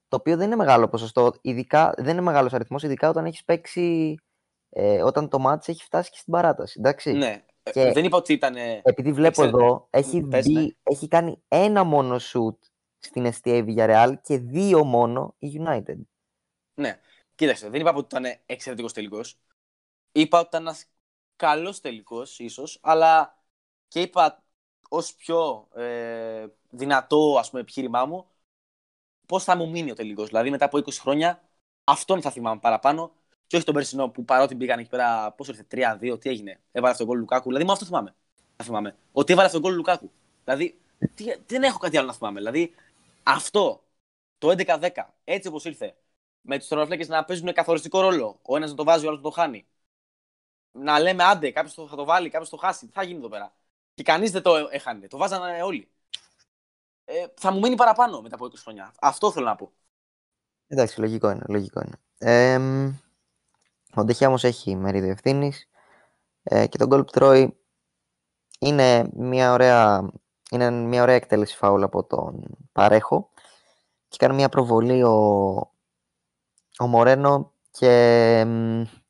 το 0.07 0.15
οποίο 0.17 0.37
δεν 0.37 0.45
είναι 0.45 0.55
μεγάλο 0.55 0.87
ποσοστό, 0.87 1.33
ειδικά, 1.41 1.93
δεν 1.97 2.07
είναι 2.11 2.21
μεγάλος 2.21 2.53
αριθμός, 2.53 2.83
ειδικά 2.83 3.09
όταν 3.09 3.25
έχεις 3.25 3.43
παίξει, 3.43 4.15
ε, 4.69 5.03
όταν 5.03 5.29
το 5.29 5.39
μάτς 5.39 5.67
έχει 5.67 5.83
φτάσει 5.83 6.09
και 6.11 6.17
στην 6.17 6.33
παράταση, 6.33 6.75
εντάξει. 6.79 7.11
Ναι, 7.11 7.43
Ε, 7.65 7.71
Και- 7.71 7.91
Δεν 7.91 8.03
είπα 8.05 8.17
ότι 8.17 8.33
ήταν. 8.33 8.55
Επειδή 8.83 9.11
βλέπω 9.13 9.41
ξέρω. 9.41 9.57
εδώ, 9.57 9.87
έχει, 9.89 10.21
Πες, 10.21 10.45
μπει- 10.45 10.55
ναι. 10.57 10.67
έχει 10.83 11.07
κάνει 11.07 11.43
ένα 11.47 11.83
μόνο 11.83 12.15
shoot 12.15 12.57
στην 12.99 13.25
STA 13.25 13.65
Villarreal 13.65 14.13
και 14.21 14.37
δύο 14.37 14.83
μόνο 14.83 15.35
η 15.39 15.61
United. 15.65 15.95
Ναι, 16.73 16.99
κοίταξε, 17.35 17.69
δεν 17.69 17.81
είπα 17.81 17.93
ότι 17.93 18.17
ήταν 18.17 18.35
εξαιρετικός 18.45 18.93
τελικός. 18.93 19.39
Είπα 20.11 20.37
ότι 20.39 20.47
ήταν 20.47 20.61
ένας 20.61 20.85
καλός 21.43 21.79
τελικός, 21.79 22.39
ίσως, 22.39 22.79
αλλά 22.81 23.37
και 23.87 24.01
είπα 24.01 24.43
ως 24.89 25.13
πιο 25.13 25.67
ε, 25.75 26.45
δυνατό 26.69 27.37
ας 27.39 27.49
πούμε, 27.49 27.61
επιχείρημά 27.61 28.05
μου 28.05 28.27
πώς 29.25 29.43
θα 29.43 29.55
μου 29.55 29.69
μείνει 29.69 29.91
ο 29.91 29.95
τελικός. 29.95 30.27
Δηλαδή, 30.27 30.49
μετά 30.49 30.65
από 30.65 30.77
20 30.77 30.91
χρόνια, 30.99 31.41
αυτόν 31.83 32.21
θα 32.21 32.31
θυμάμαι 32.31 32.59
παραπάνω 32.59 33.11
και 33.47 33.55
όχι 33.55 33.65
τον 33.65 33.73
περσινό 33.73 34.09
που 34.09 34.25
παρότι 34.25 34.55
μπήκαν 34.55 34.79
εκεί 34.79 34.89
πέρα, 34.89 35.31
πώς 35.31 35.47
ήρθε, 35.47 35.65
3-2, 35.71 36.17
τι 36.19 36.29
έγινε. 36.29 36.59
Έβαλε 36.71 36.91
αυτόν 36.91 37.05
τον 37.05 37.15
γκολ 37.15 37.19
Λουκάκου. 37.19 37.43
Δηλαδή, 37.47 37.63
μόνο 37.63 37.73
αυτό 37.73 37.85
θυμάμαι. 37.85 38.15
Θα 38.55 38.63
θυμάμαι. 38.63 38.95
Ότι 39.11 39.31
έβαλε 39.31 39.47
αυτόν 39.47 39.61
τον 39.61 39.69
γκολ 39.69 39.79
Λουκάκου. 39.79 40.11
Δηλαδή, 40.43 40.79
τι, 41.15 41.23
δεν 41.45 41.63
έχω 41.63 41.77
κάτι 41.77 41.97
άλλο 41.97 42.07
να 42.07 42.13
θυμάμαι. 42.13 42.39
Δηλαδή, 42.39 42.73
αυτό 43.23 43.83
το 44.37 44.55
11-10, 44.57 44.89
έτσι 45.23 45.47
όπως 45.47 45.65
ήρθε, 45.65 45.95
με 46.41 46.59
του 46.59 46.65
τερματοφύλακε 46.67 47.11
να 47.11 47.25
παίζουν 47.25 47.53
καθοριστικό 47.53 48.01
ρόλο. 48.01 48.39
Ο 48.41 48.55
ένας 48.55 48.69
να 48.69 48.75
το 48.75 48.83
βάζει, 48.83 49.05
ο 49.05 49.07
άλλος 49.07 49.21
να 49.21 49.29
το 49.29 49.35
χάνει. 49.35 49.65
Να 50.75 50.99
λέμε 50.99 51.23
άντε, 51.23 51.51
κάποιος 51.51 51.73
θα 51.73 51.95
το 51.95 52.05
βάλει, 52.05 52.29
κάποιος 52.29 52.49
το 52.49 52.57
χάσει. 52.57 52.85
Τι 52.85 52.91
θα 52.91 53.03
γίνει 53.03 53.17
εδώ 53.17 53.29
πέρα. 53.29 53.53
Και 53.93 54.03
κανείς 54.03 54.31
δεν 54.31 54.41
το 54.41 54.55
έχανε. 54.71 55.07
Το 55.07 55.17
βάζανε 55.17 55.63
όλοι. 55.63 55.87
Ε, 57.05 57.25
θα 57.35 57.51
μου 57.51 57.59
μείνει 57.59 57.75
παραπάνω 57.75 58.21
μετά 58.21 58.35
από 58.35 58.45
20 58.45 58.51
χρόνια. 58.55 58.93
Αυτό 58.99 59.31
θέλω 59.31 59.45
να 59.45 59.55
πω. 59.55 59.71
Εντάξει, 60.67 60.99
λογικό 60.99 61.29
είναι. 61.29 61.43
Λογικό 61.47 61.81
είναι. 61.81 61.97
Ε, 62.17 62.59
ο 63.95 64.03
Ντεχιά 64.03 64.27
όμως 64.27 64.43
έχει 64.43 64.75
μερίδιο 64.75 65.11
ευθύνης 65.11 65.69
ε, 66.43 66.67
και 66.67 66.77
τον 66.77 66.87
γκολ 66.87 67.03
που 67.03 67.11
τρώει 67.11 67.57
είναι 68.59 69.09
μια 69.13 69.51
ωραία, 69.51 70.11
είναι 70.51 70.69
μια 70.69 71.01
ωραία 71.01 71.15
εκτέλεση 71.15 71.55
φάουλ 71.55 71.83
από 71.83 72.03
τον 72.03 72.57
Παρέχο 72.71 73.29
και 74.07 74.17
κάνει 74.19 74.35
μια 74.35 74.49
προβολή 74.49 75.03
ο, 75.03 75.13
ο 76.79 76.87
Μορένο 76.87 77.53
και 77.71 78.43
μ, 78.47 78.81
η 78.81 79.02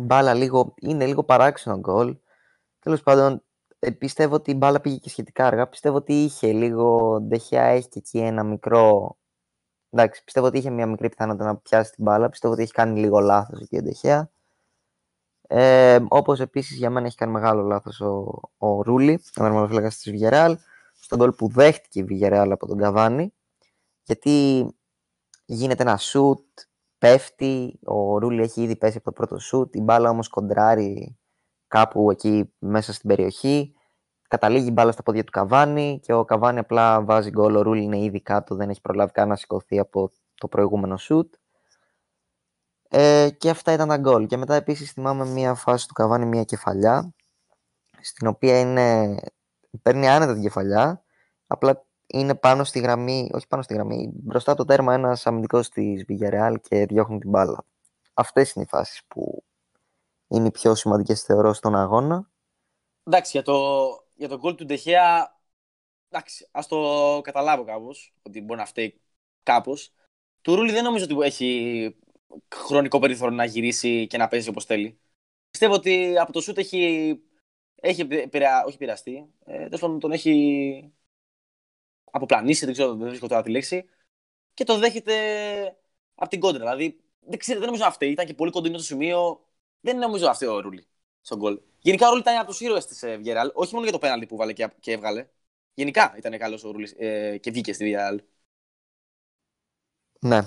μπάλα 0.00 0.34
λίγο, 0.34 0.74
είναι 0.80 1.06
λίγο 1.06 1.24
παράξενο 1.24 1.78
γκολ. 1.78 2.16
Τέλος 2.78 3.02
πάντων, 3.02 3.42
ε, 3.78 3.90
πιστεύω 3.90 4.34
ότι 4.34 4.50
η 4.50 4.54
μπάλα 4.56 4.80
πήγε 4.80 4.96
και 4.96 5.08
σχετικά 5.08 5.46
αργά. 5.46 5.68
Πιστεύω 5.68 5.96
ότι 5.96 6.22
είχε 6.22 6.52
λίγο, 6.52 7.12
ο 7.12 7.20
Ντεχιά 7.20 7.62
έχει 7.62 7.88
και 7.88 7.98
εκεί 7.98 8.18
ένα 8.18 8.42
μικρό 8.44 9.16
Εντάξει, 9.90 10.24
πιστεύω 10.24 10.46
ότι 10.46 10.58
είχε 10.58 10.70
μια 10.70 10.86
μικρή 10.86 11.08
πιθανότητα 11.08 11.44
να 11.44 11.56
πιάσει 11.56 11.92
την 11.92 12.04
μπάλα. 12.04 12.28
Πιστεύω 12.28 12.52
ότι 12.54 12.62
έχει 12.62 12.72
κάνει 12.72 13.00
λίγο 13.00 13.18
λάθος 13.18 13.60
εκεί 13.60 13.76
ο 13.76 13.82
Ντεχέα. 13.82 14.30
Ε, 15.42 15.98
Όπως 16.08 16.40
επίσης 16.40 16.76
για 16.76 16.90
μένα 16.90 17.06
έχει 17.06 17.16
κάνει 17.16 17.32
μεγάλο 17.32 17.62
λάθος 17.62 18.00
ο, 18.00 18.40
ο 18.58 18.82
Ρούλι, 18.82 19.12
ο 19.36 19.42
δερματοφύλακα 19.42 19.88
της 19.88 20.10
Βιγεράλ, 20.10 20.58
στον 21.00 21.18
γκολ 21.18 21.32
που 21.32 21.48
δέχτηκε 21.48 21.98
η 21.98 22.04
Βιγεράλ 22.04 22.52
από 22.52 22.66
τον 22.66 22.78
Καβάνη. 22.78 23.32
Γιατί 24.02 24.66
γίνεται 25.44 25.82
ένα 25.82 25.96
σουτ, 25.96 26.58
πέφτει, 26.98 27.78
ο 27.84 28.18
Ρούλι 28.18 28.42
έχει 28.42 28.62
ήδη 28.62 28.76
πέσει 28.76 28.96
από 28.96 29.04
το 29.04 29.12
πρώτο 29.12 29.38
σουτ, 29.38 29.74
η 29.74 29.80
μπάλα 29.80 30.10
όμως 30.10 30.28
κοντράρει 30.28 31.18
κάπου 31.68 32.10
εκεί 32.10 32.52
μέσα 32.58 32.92
στην 32.92 33.08
περιοχή. 33.08 33.72
Καταλήγει 34.28 34.68
η 34.68 34.72
μπάλα 34.72 34.92
στα 34.92 35.02
πόδια 35.02 35.24
του 35.24 35.32
Καβάνη 35.32 36.00
και 36.02 36.12
ο 36.12 36.24
Καβάνη 36.24 36.58
απλά 36.58 37.02
βάζει 37.02 37.30
γκολ. 37.30 37.56
Ο 37.56 37.62
Ρούλι 37.62 37.82
είναι 37.82 37.98
ήδη 37.98 38.22
κάτω, 38.22 38.54
δεν 38.54 38.70
έχει 38.70 38.80
προλάβει 38.80 39.12
καν 39.12 39.28
να 39.28 39.36
σηκωθεί 39.36 39.78
από 39.78 40.10
το 40.34 40.48
προηγούμενο 40.48 40.96
σουτ. 40.96 41.34
Ε, 42.88 43.28
και 43.38 43.50
αυτά 43.50 43.72
ήταν 43.72 43.88
τα 43.88 43.96
γκολ. 43.96 44.26
Και 44.26 44.36
μετά 44.36 44.54
επίσης 44.54 44.92
θυμάμαι 44.92 45.24
μια 45.24 45.54
φάση 45.54 45.88
του 45.88 45.94
Καβάνη, 45.94 46.26
μια 46.26 46.44
κεφαλιά, 46.44 47.14
στην 48.00 48.26
οποία 48.26 48.60
είναι, 48.60 49.16
παίρνει 49.82 50.08
άνετα 50.08 50.32
την 50.32 50.42
κεφαλιά, 50.42 51.02
απλά 51.46 51.87
είναι 52.12 52.34
πάνω 52.34 52.64
στη 52.64 52.78
γραμμή, 52.78 53.30
όχι 53.32 53.46
πάνω 53.46 53.62
στη 53.62 53.74
γραμμή, 53.74 54.10
μπροστά 54.14 54.52
από 54.52 54.60
το 54.60 54.66
τέρμα 54.66 54.94
ένας 54.94 55.26
αμυντικός 55.26 55.68
της 55.68 56.04
Villarreal 56.08 56.54
και 56.62 56.86
διώχνει 56.86 57.18
την 57.18 57.30
μπάλα. 57.30 57.64
Αυτές 58.14 58.52
είναι 58.52 58.64
οι 58.64 58.68
φάσεις 58.68 59.02
που 59.08 59.44
είναι 60.28 60.46
οι 60.46 60.50
πιο 60.50 60.74
σημαντικές 60.74 61.22
θεωρώ 61.22 61.52
στον 61.52 61.76
αγώνα. 61.76 62.30
Εντάξει, 63.04 63.30
για 63.30 63.42
το, 63.42 63.88
για 64.14 64.28
το 64.28 64.38
γκολ 64.38 64.54
του 64.54 64.64
Ντεχέα, 64.64 65.38
εντάξει, 66.08 66.48
ας 66.50 66.66
το 66.66 67.20
καταλάβω 67.22 67.64
κάπως, 67.64 68.14
ότι 68.22 68.40
μπορεί 68.40 68.60
να 68.60 68.66
φταίει 68.66 69.00
κάπως. 69.42 69.92
Του 70.40 70.54
Ρούλη 70.54 70.72
δεν 70.72 70.84
νομίζω 70.84 71.04
ότι 71.04 71.26
έχει 71.26 71.96
χρονικό 72.54 72.98
περιθώριο 72.98 73.36
να 73.36 73.44
γυρίσει 73.44 74.06
και 74.06 74.16
να 74.16 74.28
παίζει 74.28 74.48
όπως 74.48 74.64
θέλει. 74.64 75.00
Πιστεύω 75.50 75.74
ότι 75.74 76.18
από 76.18 76.32
το 76.32 76.40
σούτ 76.40 76.58
έχει, 76.58 77.14
έχει 77.74 78.00
επηρεα- 78.00 78.64
όχι 78.64 78.74
επηρεαστεί, 78.74 79.32
ε, 79.44 79.64
τέλος 79.64 79.80
πάντων 79.80 80.00
τον 80.00 80.12
έχει 80.12 80.92
αποπλανήσει, 82.10 82.64
δεν 82.64 82.74
ξέρω, 82.74 82.94
δεν 82.94 83.08
βρίσκω 83.08 83.28
τώρα 83.28 83.42
τη 83.42 83.50
λέξη, 83.50 83.84
και 84.54 84.64
το 84.64 84.78
δέχεται 84.78 85.14
από 86.14 86.30
την 86.30 86.40
κόντρα. 86.40 86.60
Δηλαδή, 86.60 87.00
δεν 87.20 87.38
ξέρω, 87.38 87.58
δεν 87.58 87.66
νομίζω 87.66 87.84
να 87.84 87.92
φταίει, 87.92 88.10
ήταν 88.10 88.26
και 88.26 88.34
πολύ 88.34 88.50
κοντινό 88.50 88.76
το 88.76 88.82
σημείο, 88.82 89.40
δεν 89.80 89.98
νομίζω 89.98 90.26
να 90.26 90.34
φταίει 90.34 90.48
ο 90.48 90.60
Ρούλη 90.60 90.86
στον 91.20 91.38
γκολ. 91.38 91.60
Γενικά 91.78 92.06
ο 92.06 92.08
Ρούλη 92.08 92.20
ήταν 92.20 92.36
από 92.36 92.46
τους 92.46 92.60
ήρωες 92.60 92.86
της 92.86 93.04
Βιεράλ, 93.20 93.50
όχι 93.54 93.72
μόνο 93.72 93.84
για 93.84 93.92
το 93.92 93.98
πέναλτι 93.98 94.26
που 94.26 94.36
βάλε 94.36 94.52
και, 94.52 94.68
και 94.80 94.92
έβγαλε. 94.92 95.28
Γενικά 95.74 96.14
ήταν 96.16 96.38
καλός 96.38 96.64
ο 96.64 96.70
Ρούλη 96.70 96.94
ε, 96.98 97.38
και 97.38 97.50
βγήκε 97.50 97.72
στη 97.72 97.84
Βιεράλ. 97.84 98.22
Ναι. 100.20 100.40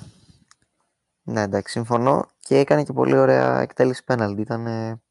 Ναι, 1.23 1.41
εντάξει, 1.41 1.71
συμφωνώ. 1.71 2.29
Και 2.39 2.57
έκανε 2.57 2.83
και 2.83 2.93
πολύ 2.93 3.17
ωραία 3.17 3.61
εκτέλεση 3.61 4.03
πέναλτι. 4.03 4.41
Ήταν 4.41 4.67
ε, 4.67 5.01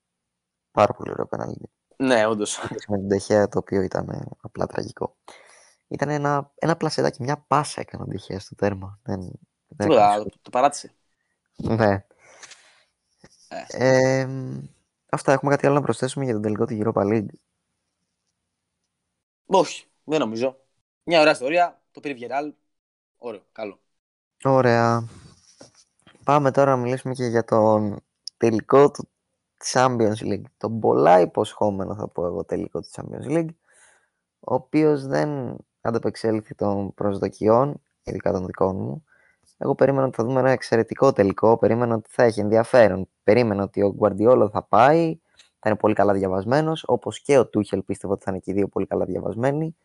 πάρα 0.71 0.93
πολύ 0.93 1.11
ωραίο 1.11 1.27
πέναλτι. 1.27 1.71
Ναι, 1.97 2.27
όντως. 2.27 2.59
με 2.89 2.99
την 2.99 3.09
Τεχέα, 3.09 3.49
το 3.49 3.59
οποίο 3.59 3.83
ήταν 3.83 4.09
ε, 4.09 4.27
απλά 4.41 4.67
τραγικό. 4.67 5.17
Ήταν 5.91 6.09
ένα, 6.09 6.53
ένα 6.55 6.77
πλασεδάκι, 6.77 7.23
μια 7.23 7.37
πάσα 7.39 7.81
έκανε 7.81 8.03
ο 8.03 8.07
Τεχέα 8.07 8.41
στο 8.41 8.55
τέρμα. 8.55 8.99
Δεν, 9.03 9.21
δεν 9.69 9.89
Τίποτα, 9.89 10.05
έκανε 10.13 10.25
το, 10.25 10.39
το 10.43 10.51
παράτησε. 10.51 10.95
σου- 11.63 11.73
Ναι. 11.75 12.05
Ε, 13.67 14.29
αυτά, 15.11 15.33
έχουμε 15.33 15.51
κάτι 15.51 15.67
άλλο 15.67 15.75
να 15.75 15.81
προσθέσουμε 15.83 16.25
για 16.25 16.33
τον 16.35 16.43
τελικό 16.43 16.65
του 16.67 16.79
Europa 16.83 17.03
League; 17.03 17.27
Όχι, 19.47 19.87
δεν 20.05 20.19
νομίζω. 20.21 20.61
Μια 21.03 21.21
ωραία 21.21 21.33
ιστορία, 21.33 21.83
το 21.91 22.01
πήρε 22.01 22.15
η 22.15 22.17
Βιεράλ. 22.17 22.55
Ωραίο, 23.19 23.43
καλό. 23.53 23.81
Ωραία. 24.45 25.09
Πάμε 26.25 26.51
τώρα 26.51 26.71
να 26.71 26.77
μιλήσουμε 26.77 27.15
και 27.15 27.25
για 27.25 27.45
τον 27.45 28.01
τελικό 28.37 28.91
του 28.91 29.09
Champions 29.73 30.17
League. 30.21 30.43
Τον 30.57 30.81
πολλά 30.81 31.21
υποσχόμενο 31.21 31.95
θα 31.95 32.09
πω 32.09 32.27
εγώ 32.27 32.45
τελικό 32.45 32.81
του 32.81 32.89
Champions 32.93 33.27
League, 33.27 33.55
ο 34.41 34.55
οποίος 34.55 35.07
δεν 35.07 35.57
ανταπεξέλθει 35.81 36.55
των 36.55 36.95
προσδοκιών, 36.95 37.83
ειδικά 38.03 38.33
των 38.33 38.47
δικών 38.47 38.77
μου. 38.77 39.05
Εγώ 39.59 39.75
περίμενα 39.75 40.07
ότι 40.07 40.17
θα 40.17 40.25
δούμε 40.25 40.41
ένα 40.41 40.51
εξαιρετικό 40.51 41.13
τελικό, 41.13 41.59
περίμενα 41.59 41.95
ότι 41.95 42.09
θα 42.11 42.23
έχει 42.23 42.41
ενδιαφέρον. 42.41 43.09
Περίμενα 43.23 43.63
ότι 43.63 43.83
ο 43.83 43.97
Guardiola 44.01 44.49
θα 44.53 44.63
πάει, 44.63 45.19
θα 45.59 45.69
είναι 45.69 45.79
πολύ 45.79 45.95
καλά 45.95 46.13
διαβασμένος, 46.13 46.85
όπως 46.87 47.21
και 47.21 47.39
ο 47.39 47.47
Τούχελ 47.47 47.83
πίστευα 47.83 48.13
ότι 48.13 48.25
θα 48.25 48.31
είναι 48.31 48.41
και 48.41 48.51
οι 48.51 48.55
δύο 48.55 48.69
πολύ 48.69 48.87
καλά 48.87 49.05
διαβασμένοι. 49.05 49.77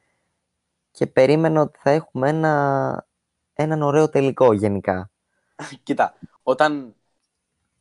Και 0.92 1.08
περίμενα 1.08 1.62
ότι 1.62 1.80
θα 1.82 1.90
έχουμε 1.90 2.30
ένα, 2.30 3.08
έναν 3.54 3.82
ωραίο 3.82 4.10
τελικό 4.10 4.54
γενικά. 4.54 5.10
Κοίτα, 5.84 6.18
όταν 6.44 6.96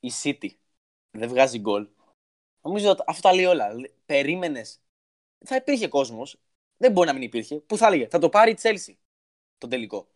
η 0.00 0.10
City 0.22 0.48
δεν 1.10 1.28
βγάζει 1.28 1.58
γκολ, 1.58 1.88
νομίζω 2.62 2.90
ότι 2.90 3.02
αυτό 3.06 3.28
τα 3.28 3.34
λέει 3.34 3.44
όλα. 3.44 3.66
Περίμενες. 4.06 4.80
Θα 5.44 5.56
υπήρχε 5.56 5.88
κόσμος. 5.88 6.38
Δεν 6.76 6.92
μπορεί 6.92 7.06
να 7.06 7.12
μην 7.12 7.22
υπήρχε. 7.22 7.56
Που 7.56 7.76
θα 7.76 7.86
έλεγε, 7.86 8.06
θα 8.08 8.18
το 8.18 8.28
πάρει 8.28 8.50
η 8.50 8.56
Chelsea 8.62 8.94
τον 9.58 9.70
τελικό. 9.70 10.08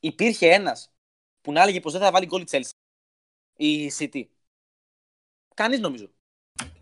Υπήρχε 0.00 0.48
ένας 0.48 0.92
που 1.40 1.52
να 1.52 1.62
έλεγε 1.62 1.80
πως 1.80 1.92
δεν 1.92 2.00
θα 2.00 2.10
βάλει 2.10 2.26
γκολ 2.26 2.40
η 2.40 2.46
Chelsea. 2.50 2.70
Η 3.56 3.92
City. 3.98 4.22
Κανείς 5.54 5.80
νομίζω. 5.80 6.10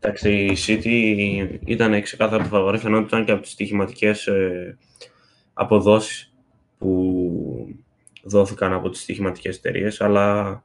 Εντάξει, 0.00 0.44
η 0.44 0.56
City 0.66 1.58
ήταν 1.64 2.02
ξεκάθαρα 2.02 2.42
το 2.42 2.48
φαβορή, 2.48 2.78
φαινόταν 2.78 3.24
και 3.24 3.32
από 3.32 3.42
τις 3.42 3.50
στοιχηματικές 3.50 4.26
ε, 4.26 4.78
αποδόσεις 5.52 6.32
που 6.78 7.74
δόθηκαν 8.22 8.72
από 8.72 8.90
τις 8.90 9.00
στοιχηματικές 9.00 9.56
εταιρείες, 9.56 10.00
αλλά 10.00 10.62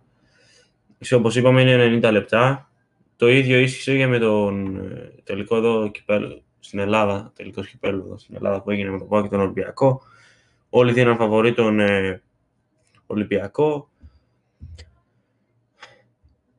σε, 0.99 1.15
όπως 1.15 1.35
είπαμε 1.35 1.61
είναι 1.61 2.07
90 2.07 2.11
λεπτά. 2.11 2.69
Το 3.15 3.27
ίδιο 3.29 3.59
ίσχυσε 3.59 3.97
και 3.97 4.07
με 4.07 4.19
τον 4.19 4.77
ε, 4.77 5.13
τελικό 5.23 5.55
εδώ 5.55 5.91
κυπέλο 5.91 6.44
στην 6.65 6.79
Ελλάδα, 6.79 7.31
τελικός 7.35 7.67
κυπέλου 7.67 8.03
εδώ 8.05 8.17
στην 8.17 8.35
Ελλάδα 8.35 8.61
που 8.61 8.71
έγινε 8.71 8.89
με 8.89 8.97
τον 8.97 9.07
ΠΑΟ 9.07 9.21
και 9.21 9.27
τον 9.29 9.39
Ολυμπιακό. 9.39 10.01
Όλοι 10.69 10.91
δίναν 10.91 11.15
φαβορή 11.15 11.53
τον 11.53 11.79
ε, 11.79 12.21
Ολυμπιακό. 13.05 13.89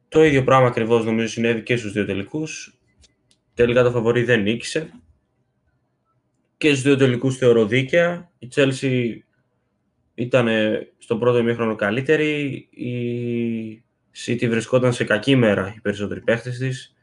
Το 0.09 0.25
ίδιο 0.25 0.45
πράγμα 0.45 0.67
ακριβώς 0.67 1.05
νομίζω 1.05 1.29
συνέβη 1.29 1.63
και 1.63 1.77
στους 1.77 1.93
δύο 1.93 2.05
τελικούς. 2.05 2.79
Τελικά 3.55 3.83
το 3.83 3.91
φαβορή 3.91 4.23
δεν 4.23 4.43
νίκησε. 4.43 4.91
Και 6.57 6.69
στους 6.69 6.83
δύο 6.83 6.97
τελικούς 6.97 7.37
θεωρώ 7.37 7.67
δίκαια. 7.67 8.31
Η 8.39 8.49
Chelsea 8.55 9.15
ήταν 10.15 10.49
στο 10.99 11.19
πρώτο 11.19 11.39
ημίχρονο 11.39 11.75
καλύτερη. 11.75 12.69
Η 12.71 13.85
City 14.25 14.49
βρισκόταν 14.49 14.93
σε 14.93 15.05
κακή 15.05 15.37
μέρα 15.37 15.73
οι 15.77 15.81
περισσότεροι 15.81 16.21
παίχτες 16.21 16.59
της. 16.59 16.96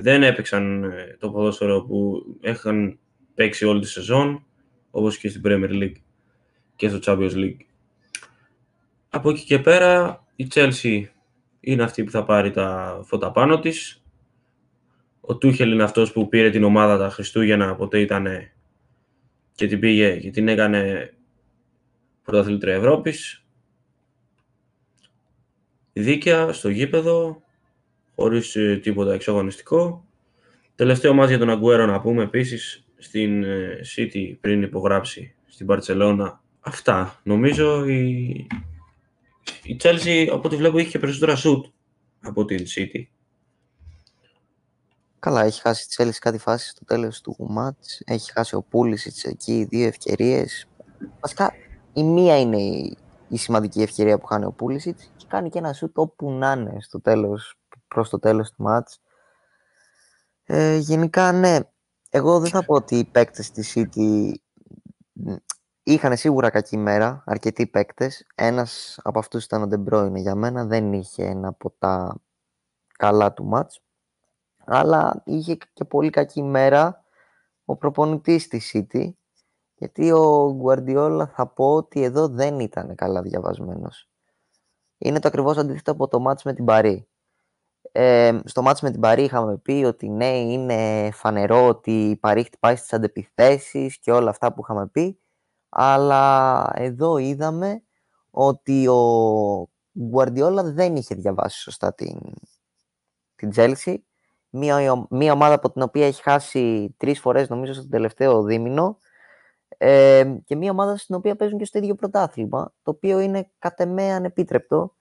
Δεν 0.00 0.22
έπαιξαν 0.22 0.84
ε, 0.84 1.16
το 1.20 1.30
ποδόσφαιρο 1.30 1.82
που 1.82 2.22
είχαν 2.40 2.98
παίξει 3.34 3.64
όλη 3.64 3.80
τη 3.80 3.86
σεζόν, 3.86 4.46
όπως 4.90 5.18
και 5.18 5.28
στην 5.28 5.42
Premier 5.44 5.70
League 5.70 6.00
και 6.76 6.88
στο 6.88 6.98
Champions 7.02 7.32
League. 7.32 7.60
Από 9.08 9.30
εκεί 9.30 9.44
και 9.44 9.58
πέρα 9.58 10.24
η 10.36 10.46
Chelsea 10.54 11.02
είναι 11.60 11.82
αυτή 11.82 12.04
που 12.04 12.10
θα 12.10 12.24
πάρει 12.24 12.50
τα 12.50 13.00
φώτα 13.04 13.30
πάνω 13.30 13.58
της. 13.58 14.02
Ο 15.20 15.36
Τούχελ 15.36 15.72
είναι 15.72 15.82
αυτός 15.82 16.12
που 16.12 16.28
πήρε 16.28 16.50
την 16.50 16.64
ομάδα 16.64 16.98
τα 16.98 17.10
Χριστούγεννα, 17.10 17.74
ποτέ 17.74 18.00
ήταν 18.00 18.26
και 19.54 19.66
την 19.66 19.80
πήγε 19.80 20.16
και 20.16 20.30
την 20.30 20.48
έκανε 20.48 21.12
πρωταθλήτρια 22.22 22.74
Ευρώπης. 22.74 23.44
Δίκαια 25.92 26.52
στο 26.52 26.68
γήπεδο, 26.68 27.42
χωρίς 28.20 28.56
ε, 28.56 28.76
τίποτα 28.82 29.12
εξαγωνιστικό. 29.12 30.04
Τελευταίο 30.74 31.14
μάτς 31.14 31.28
για 31.28 31.38
τον 31.38 31.50
Αγκουέρο 31.50 31.86
να 31.86 32.00
πούμε 32.00 32.22
επίσης 32.22 32.84
στην 32.96 33.44
ε, 33.44 33.80
City 33.96 34.36
πριν 34.40 34.62
υπογράψει 34.62 35.34
στην 35.46 35.66
Παρτσελώνα. 35.66 36.40
Αυτά. 36.60 37.20
Νομίζω 37.22 37.84
η, 37.86 38.28
η 39.62 39.76
Chelsea, 39.82 40.28
από 40.32 40.42
ό,τι 40.44 40.56
βλέπω, 40.56 40.78
είχε 40.78 40.88
και 40.90 40.98
περισσότερα 40.98 41.36
σουτ 41.36 41.66
από 42.20 42.44
την 42.44 42.64
City. 42.76 43.02
Καλά, 45.18 45.44
έχει 45.44 45.60
χάσει 45.60 45.88
τη 45.88 45.94
Chelsea 45.98 46.18
κάτι 46.20 46.38
φάση 46.38 46.68
στο 46.68 46.84
τέλος 46.84 47.20
του 47.20 47.36
μάτς. 47.38 48.02
Έχει 48.04 48.32
χάσει 48.32 48.54
ο 48.54 48.62
Πούλησιτς 48.62 49.24
εκεί 49.24 49.66
δύο 49.70 49.86
ευκαιρίες. 49.86 50.68
Βασικά, 51.20 51.52
η 51.92 52.02
μία 52.02 52.40
είναι 52.40 52.62
η, 52.62 52.96
η 53.28 53.36
σημαντική 53.36 53.82
ευκαιρία 53.82 54.18
που 54.18 54.26
χάνει 54.26 54.44
ο 54.44 54.52
Πούλησιτς 54.52 55.10
και 55.16 55.24
κάνει 55.28 55.48
και 55.48 55.58
ένα 55.58 55.72
σουτ 55.72 55.98
όπου 55.98 56.30
να 56.30 56.52
είναι 56.52 56.76
στο 56.80 57.00
τέλος, 57.00 57.58
προς 57.88 58.08
το 58.08 58.18
τέλος 58.18 58.50
του 58.50 58.62
μάτς. 58.62 59.00
Ε, 60.44 60.76
γενικά, 60.76 61.32
ναι, 61.32 61.58
εγώ 62.10 62.40
δεν 62.40 62.50
θα 62.50 62.64
πω 62.64 62.74
ότι 62.74 62.98
οι 62.98 63.04
παίκτες 63.04 63.50
της 63.50 63.72
City 63.76 64.32
είχαν 65.82 66.16
σίγουρα 66.16 66.50
κακή 66.50 66.76
μέρα, 66.76 67.22
αρκετοί 67.26 67.66
παίκτες. 67.66 68.26
Ένας 68.34 69.00
από 69.02 69.18
αυτούς 69.18 69.44
ήταν 69.44 69.62
ο 69.62 69.68
De 69.70 69.92
Bruyne 69.92 70.16
για 70.16 70.34
μένα, 70.34 70.64
δεν 70.64 70.92
είχε 70.92 71.24
ένα 71.24 71.48
από 71.48 71.70
τα 71.78 72.20
καλά 72.98 73.32
του 73.32 73.44
μάτς. 73.44 73.82
Αλλά 74.64 75.22
είχε 75.24 75.56
και 75.72 75.84
πολύ 75.84 76.10
κακή 76.10 76.42
μέρα 76.42 77.04
ο 77.64 77.76
προπονητής 77.76 78.48
της 78.48 78.74
City, 78.74 79.10
γιατί 79.74 80.12
ο 80.12 80.58
Guardiola 80.64 81.24
θα 81.32 81.46
πω 81.46 81.74
ότι 81.74 82.02
εδώ 82.02 82.28
δεν 82.28 82.60
ήταν 82.60 82.94
καλά 82.94 83.22
διαβασμένος. 83.22 84.08
Είναι 84.98 85.18
το 85.18 85.28
ακριβώς 85.28 85.56
αντίθετο 85.56 85.92
από 85.92 86.08
το 86.08 86.20
μάτς 86.20 86.42
με 86.42 86.54
την 86.54 86.64
Παρή. 86.64 87.08
Ε, 87.92 88.38
στο 88.44 88.62
μάτς 88.62 88.80
με 88.80 88.90
την 88.90 89.00
Παρή 89.00 89.22
είχαμε 89.22 89.56
πει 89.56 89.84
ότι 89.86 90.08
ναι, 90.08 90.38
είναι 90.38 91.10
φανερό 91.12 91.68
ότι 91.68 92.10
η 92.10 92.16
Παρή 92.16 92.42
χτυπάει 92.42 92.76
στις 92.76 92.92
αντεπιθέσεις 92.92 93.98
και 93.98 94.12
όλα 94.12 94.30
αυτά 94.30 94.52
που 94.52 94.60
είχαμε 94.62 94.86
πει, 94.86 95.20
αλλά 95.68 96.64
εδώ 96.74 97.16
είδαμε 97.16 97.82
ότι 98.30 98.88
ο 98.88 99.68
Guardiola 100.14 100.62
δεν 100.64 100.96
είχε 100.96 101.14
διαβάσει 101.14 101.60
σωστά 101.60 101.94
την, 101.94 102.18
την 103.36 103.50
Chelsea, 103.56 103.94
μια, 104.50 105.06
μια 105.10 105.32
ομάδα 105.32 105.54
από 105.54 105.70
την 105.70 105.82
οποία 105.82 106.06
έχει 106.06 106.22
χάσει 106.22 106.94
τρεις 106.96 107.20
φορές 107.20 107.48
νομίζω 107.48 107.72
στο 107.72 107.88
τελευταίο 107.88 108.42
δίμηνο. 108.42 108.98
Ε, 109.80 110.34
και 110.44 110.56
μια 110.56 110.70
ομάδα 110.70 110.96
στην 110.96 111.14
οποία 111.14 111.36
παίζουν 111.36 111.58
και 111.58 111.64
στο 111.64 111.78
ίδιο 111.78 111.94
πρωτάθλημα, 111.94 112.72
το 112.82 112.90
οποίο 112.90 113.20
είναι 113.20 113.50
κατ' 113.58 113.80
εμέ 113.80 114.12
ανεπίτρεπτο 114.12 114.94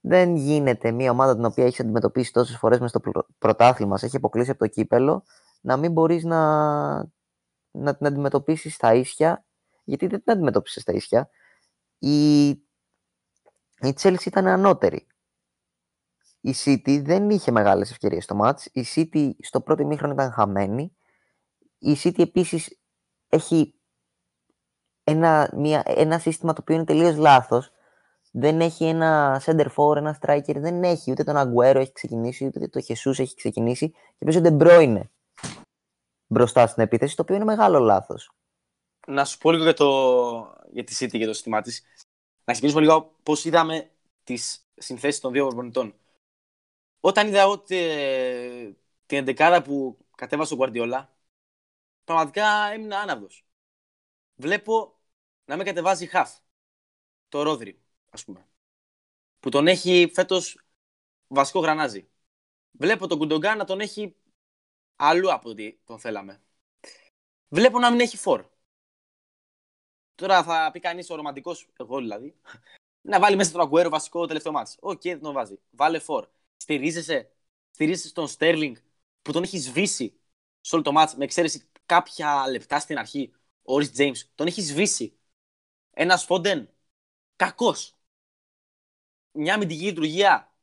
δεν 0.00 0.36
γίνεται 0.36 0.90
μια 0.90 1.10
ομάδα 1.10 1.34
την 1.34 1.44
οποία 1.44 1.64
έχει 1.64 1.82
αντιμετωπίσει 1.82 2.32
τόσες 2.32 2.56
φορές 2.56 2.78
μες 2.78 2.90
στο 2.90 3.00
πρωτάθλημα, 3.38 3.98
σε 3.98 4.06
έχει 4.06 4.16
αποκλείσει 4.16 4.50
από 4.50 4.58
το 4.58 4.66
κύπελο, 4.66 5.24
να 5.60 5.76
μην 5.76 5.92
μπορείς 5.92 6.24
να, 6.24 6.96
να 7.70 7.96
την 7.96 8.06
αντιμετωπίσεις 8.06 8.74
στα 8.74 8.94
ίσια, 8.94 9.44
γιατί 9.84 10.06
δεν 10.06 10.22
την 10.22 10.32
αντιμετώπισες 10.32 10.82
στα 10.82 10.92
ίσια. 10.92 11.28
Η, 11.98 12.48
η 12.48 13.94
Chelsea 14.00 14.26
ήταν 14.26 14.46
ανώτερη. 14.46 15.06
Η 16.40 16.54
City 16.64 17.02
δεν 17.04 17.30
είχε 17.30 17.50
μεγάλες 17.50 17.90
ευκαιρίες 17.90 18.24
στο 18.24 18.34
μάτς. 18.34 18.66
Η 18.72 18.84
City 18.94 19.30
στο 19.38 19.60
πρώτο 19.60 19.82
ημίχρονο 19.82 20.12
ήταν 20.12 20.32
χαμένη. 20.32 20.96
Η 21.78 21.96
City 22.02 22.18
επίσης 22.18 22.80
έχει 23.28 23.74
ένα, 25.04 25.50
μια, 25.56 25.82
ένα 25.84 26.18
σύστημα 26.18 26.52
το 26.52 26.60
οποίο 26.60 26.74
είναι 26.74 26.84
τελείως 26.84 27.16
λάθος 27.16 27.72
δεν 28.30 28.60
έχει 28.60 28.84
ένα 28.84 29.42
center 29.44 29.66
for, 29.76 29.96
ένα 29.96 30.18
striker, 30.22 30.56
δεν 30.56 30.82
έχει 30.84 31.10
ούτε 31.10 31.24
τον 31.24 31.36
Αγκουέρο 31.36 31.78
έχει 31.78 31.92
ξεκινήσει, 31.92 32.46
ούτε 32.46 32.68
το 32.68 32.80
Χεσούς 32.80 33.18
έχει 33.18 33.34
ξεκινήσει 33.34 33.90
και 33.90 34.24
παίζει 34.24 34.38
ο 34.38 34.40
Ντεμπρόινε 34.40 35.10
μπροστά 36.26 36.66
στην 36.66 36.82
επίθεση, 36.82 37.16
το 37.16 37.22
οποίο 37.22 37.34
είναι 37.34 37.44
μεγάλο 37.44 37.78
λάθος. 37.78 38.30
Να 39.06 39.24
σου 39.24 39.38
πω 39.38 39.50
λίγο 39.50 39.62
για, 39.62 39.74
το... 39.74 40.56
για 40.72 40.84
τη 40.84 40.96
City 40.98 41.10
και 41.10 41.26
το 41.26 41.32
σύστημά 41.32 41.60
της. 41.60 41.82
Να 42.44 42.52
ξεκινήσουμε 42.52 42.82
λίγο 42.82 43.14
πώς 43.22 43.44
είδαμε 43.44 43.90
τις 44.24 44.66
συνθέσεις 44.74 45.20
των 45.20 45.32
δύο 45.32 45.46
προπονητών. 45.46 45.94
Όταν 47.00 47.26
είδα 47.26 47.46
ότι 47.46 47.76
ε, 47.76 48.72
την 49.06 49.18
εντεκάδα 49.18 49.62
που 49.62 49.98
κατέβασε 50.16 50.54
ο 50.54 50.56
Guardiola, 50.60 51.06
πραγματικά 52.04 52.46
έμεινα 52.72 52.98
άναυδος. 52.98 53.44
Βλέπω 54.34 54.98
να 55.44 55.56
με 55.56 55.64
κατεβάζει 55.64 56.06
χαφ 56.06 56.38
το 57.28 57.42
Ρόδρι 57.42 57.80
ας 58.10 58.24
πούμε. 58.24 58.48
Που 59.40 59.48
τον 59.48 59.66
έχει 59.66 60.10
φέτος 60.14 60.60
βασικό 61.26 61.60
γρανάζι. 61.60 62.08
Βλέπω 62.70 63.06
τον 63.06 63.18
Γκουντογκάν 63.18 63.58
να 63.58 63.64
τον 63.64 63.80
έχει 63.80 64.16
αλλού 64.96 65.32
από 65.32 65.48
ό,τι 65.48 65.78
τον 65.84 65.98
θέλαμε. 65.98 66.42
Βλέπω 67.48 67.78
να 67.78 67.90
μην 67.90 68.00
έχει 68.00 68.16
φορ. 68.16 68.48
Τώρα 70.14 70.42
θα 70.42 70.70
πει 70.72 70.80
κανείς 70.80 71.10
ο 71.10 71.14
ρομαντικός, 71.14 71.68
εγώ 71.76 71.98
δηλαδή, 71.98 72.40
να 73.00 73.20
βάλει 73.20 73.36
μέσα 73.36 73.52
τον 73.52 73.60
Αγκουέρο 73.60 73.88
βασικό 73.88 74.26
τελευταίο 74.26 74.52
μάτι. 74.52 74.76
Οκ, 74.80 75.00
δεν 75.02 75.20
τον 75.20 75.32
βάζει. 75.32 75.60
Βάλε 75.70 75.98
φορ. 75.98 76.28
Στηρίζεσαι, 76.56 77.32
στηρίζεσαι 77.70 78.08
στον 78.08 78.28
Στέρλινγκ 78.28 78.76
που 79.22 79.32
τον 79.32 79.42
έχει 79.42 79.58
σβήσει 79.58 80.20
σε 80.60 80.74
όλο 80.74 80.84
το 80.84 80.92
μάτς 80.92 81.14
με 81.14 81.24
εξαίρεση 81.24 81.70
κάποια 81.86 82.48
λεπτά 82.48 82.80
στην 82.80 82.98
αρχή. 82.98 83.32
Ο 83.62 83.78
Ρις 83.78 83.92
Τζέιμς 83.92 84.30
τον 84.34 84.46
έχει 84.46 84.62
σβήσει. 84.62 85.18
Ένας 85.90 86.24
Φόντεν 86.24 86.70
κακός 87.36 87.94
μια 89.32 89.54
αμυντική 89.54 89.84
λειτουργία 89.84 90.54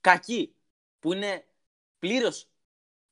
κακή 0.00 0.54
που 0.98 1.12
είναι 1.12 1.46
πλήρως 1.98 2.48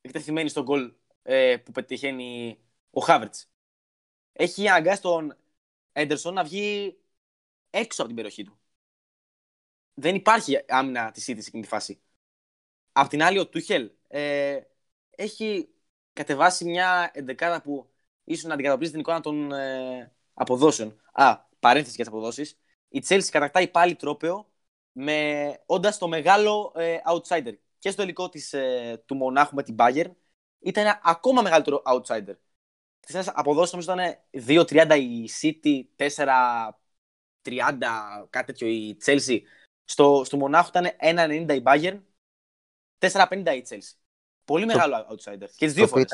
εκτεθειμένη 0.01 0.49
στον 0.49 0.63
γκολ 0.63 0.93
ε, 1.21 1.57
που 1.57 1.71
πετυχαίνει 1.71 2.59
ο 2.89 3.01
Χάβερτ. 3.01 3.35
Έχει 4.33 4.67
αναγκάσει 4.67 5.01
τον 5.01 5.37
Έντερσον 5.91 6.33
να 6.33 6.43
βγει 6.43 6.97
έξω 7.69 7.99
από 8.01 8.07
την 8.07 8.15
περιοχή 8.15 8.43
του. 8.43 8.59
Δεν 9.93 10.15
υπάρχει 10.15 10.65
άμυνα 10.67 11.11
της 11.11 11.23
City 11.23 11.37
σε 11.39 11.47
εκείνη 11.47 11.61
τη 11.61 11.67
φάση. 11.67 12.01
Απ' 12.91 13.07
την 13.07 13.23
άλλη, 13.23 13.39
ο 13.39 13.47
Τούχελ 13.47 13.91
ε, 14.07 14.59
έχει 15.09 15.69
κατεβάσει 16.13 16.65
μια 16.65 17.11
εντεκάδα 17.13 17.61
που 17.61 17.89
ίσως 18.23 18.43
να 18.43 18.53
αντικατοπτρίζει 18.53 18.91
την 18.91 18.99
εικόνα 18.99 19.21
των 19.21 19.51
ε, 19.51 20.15
αποδόσεων. 20.33 21.01
Α, 21.11 21.39
παρένθεση 21.59 21.95
για 21.95 22.05
τις 22.05 22.13
αποδόσεις. 22.13 22.57
Η 22.89 23.03
Chelsea 23.07 23.29
κατακτάει 23.29 23.67
πάλι 23.67 23.95
τρόπεο 23.95 24.49
με 24.97 25.59
όντας 25.65 25.97
το 25.97 26.07
μεγάλο 26.07 26.73
ε, 26.75 26.97
outsider. 27.05 27.53
Και 27.79 27.89
στο 27.89 28.01
τελικό 28.01 28.29
της, 28.29 28.53
ε, 28.53 29.03
του 29.05 29.15
Μονάχου 29.15 29.55
με 29.55 29.63
την 29.63 29.75
Bayern 29.79 30.11
ήταν 30.59 30.83
ένα 30.83 30.99
ακόμα 31.03 31.41
μεγαλύτερο 31.41 31.81
outsider. 31.85 32.35
Στι 32.99 33.31
αποδόσεις 33.33 33.71
νομίζω 33.71 33.93
ήταν 33.93 34.17
2-30 34.31 34.97
η 34.99 35.29
City, 35.41 35.83
4-30 35.95 36.67
κάτι 38.29 38.45
τέτοιο 38.45 38.67
η 38.67 38.97
Chelsea. 39.05 39.39
Στο, 39.83 40.21
στο 40.25 40.37
Μονάχου 40.37 40.69
ήταν 40.69 40.87
1-90 41.47 41.53
η 41.55 41.61
Bayern, 41.65 41.99
4-50 42.99 43.55
η 43.55 43.65
Chelsea. 43.69 43.93
Πολύ 44.45 44.65
μεγάλο 44.65 44.95
outsider. 45.09 45.47
Και 45.55 45.65
τις 45.65 45.73
δύο 45.73 45.87
φορές. 45.87 46.05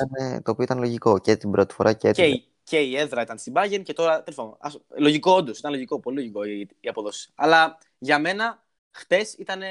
Το 0.42 0.50
οποίο 0.50 0.64
ήταν 0.64 0.78
λογικό 0.78 1.18
και 1.18 1.36
την 1.36 1.50
πρώτη 1.50 1.74
φορά 1.74 1.92
και 1.92 2.08
έτσι. 2.08 2.38
Και, 2.38 2.44
και 2.62 2.80
η 2.80 2.96
έδρα 2.96 3.22
ήταν 3.22 3.38
στην 3.38 3.52
Bayern 3.56 3.82
και 3.82 3.92
τώρα. 3.92 4.22
Τέλος 4.22 4.58
Λογικό, 4.88 5.32
όντως. 5.32 5.58
Ήταν 5.58 5.72
λογικό, 5.72 6.00
πολύ 6.00 6.16
λογικό 6.16 6.44
η, 6.44 6.68
η 6.80 6.88
αποδόση. 6.88 7.32
Αλλά 7.34 7.78
για 7.98 8.18
μένα 8.18 8.64
Χτες 8.92 9.32
ήταν 9.34 9.62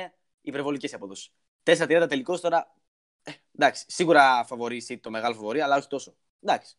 υπερβολικές 0.42 0.92
οι 0.92 0.96
αποδόσεις. 0.96 1.34
4-30 1.64 2.06
τελικώς 2.10 2.42
τώρα. 2.42 2.76
Ε, 3.24 3.32
εντάξει, 3.56 3.86
σίγουρα 3.88 4.44
φαβορήσει 4.46 4.98
το 4.98 5.10
μεγάλο 5.10 5.36
φαβορή, 5.36 5.62
αλλά 5.62 5.78
όχι 5.78 5.88
τόσο. 5.88 6.16
Εντάξει. 6.42 6.76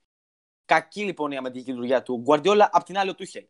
Κακή 0.64 1.04
λοιπόν 1.04 1.30
η 1.30 1.36
αμυντική 1.36 1.70
λειτουργία 1.70 2.02
του 2.02 2.16
Γκουαρδιόλα. 2.16 2.70
Απ' 2.72 2.84
την 2.84 2.98
άλλη, 2.98 3.10
ο 3.10 3.14
Τούχελ 3.14 3.46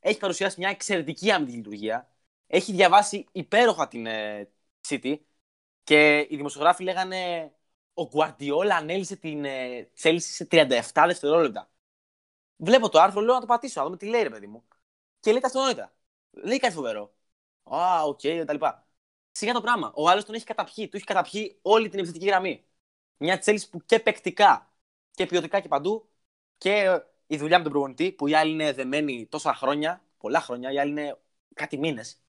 έχει 0.00 0.18
παρουσιάσει 0.18 0.60
μια 0.60 0.68
εξαιρετική 0.68 1.30
αμυντική 1.30 1.56
λειτουργία. 1.56 2.12
Έχει 2.46 2.72
διαβάσει 2.72 3.26
υπέροχα 3.32 3.88
την 3.88 4.06
ε, 4.06 4.50
City 4.88 5.18
και 5.82 6.18
οι 6.18 6.36
δημοσιογράφοι 6.36 6.82
λέγανε 6.82 7.52
ο 7.94 8.06
Γκουαρδιόλα 8.06 8.76
ανέλυσε 8.76 9.16
την 9.16 9.44
ε, 9.44 9.90
σε 10.16 10.48
37 10.50 10.80
δευτερόλεπτα. 11.06 11.70
Βλέπω 12.56 12.88
το 12.88 13.00
άρθρο, 13.00 13.20
λέω 13.20 13.34
να 13.34 13.40
το 13.40 13.46
πατήσω, 13.46 13.80
να 13.80 13.86
δούμε 13.86 13.96
τι 13.96 14.06
λέει, 14.06 14.22
ρε 14.22 14.30
παιδί 14.30 14.46
μου. 14.46 14.64
Και 15.20 15.30
λέει 15.30 15.40
τα 15.40 15.46
αυτονόητα. 15.46 15.94
Λέει 16.30 16.58
κάτι 16.58 16.74
φοβερό. 16.74 17.14
Α, 17.76 18.02
OK, 18.02 18.20
okay, 18.22 18.42
κτλ. 18.46 18.64
Σιγά 19.30 19.52
το 19.52 19.60
πράγμα. 19.60 19.92
Ο 19.94 20.08
άλλος 20.08 20.24
τον 20.24 20.34
έχει 20.34 20.44
καταπιεί. 20.44 20.88
Του 20.88 20.96
έχει 20.96 21.04
καταπιεί 21.04 21.58
όλη 21.62 21.88
την 21.88 21.98
επιθετική 21.98 22.26
γραμμή. 22.26 22.64
Μια 23.16 23.42
Chelsea 23.44 23.62
που 23.70 23.84
και 23.84 24.00
παικτικά 24.00 24.72
και 25.10 25.26
ποιοτικά 25.26 25.60
και 25.60 25.68
παντού 25.68 26.08
και 26.58 27.00
η 27.26 27.36
δουλειά 27.36 27.56
με 27.56 27.62
τον 27.62 27.72
προπονητή, 27.72 28.12
που 28.12 28.26
οι 28.26 28.34
άλλοι 28.34 28.52
είναι 28.52 28.72
δεμένοι 28.72 29.26
τόσα 29.26 29.54
χρόνια, 29.54 30.02
πολλά 30.18 30.40
χρόνια, 30.40 30.72
οι 30.72 30.78
άλλοι 30.78 30.90
είναι 30.90 31.18
κάτι 31.54 31.78
μήνες. 31.78 32.20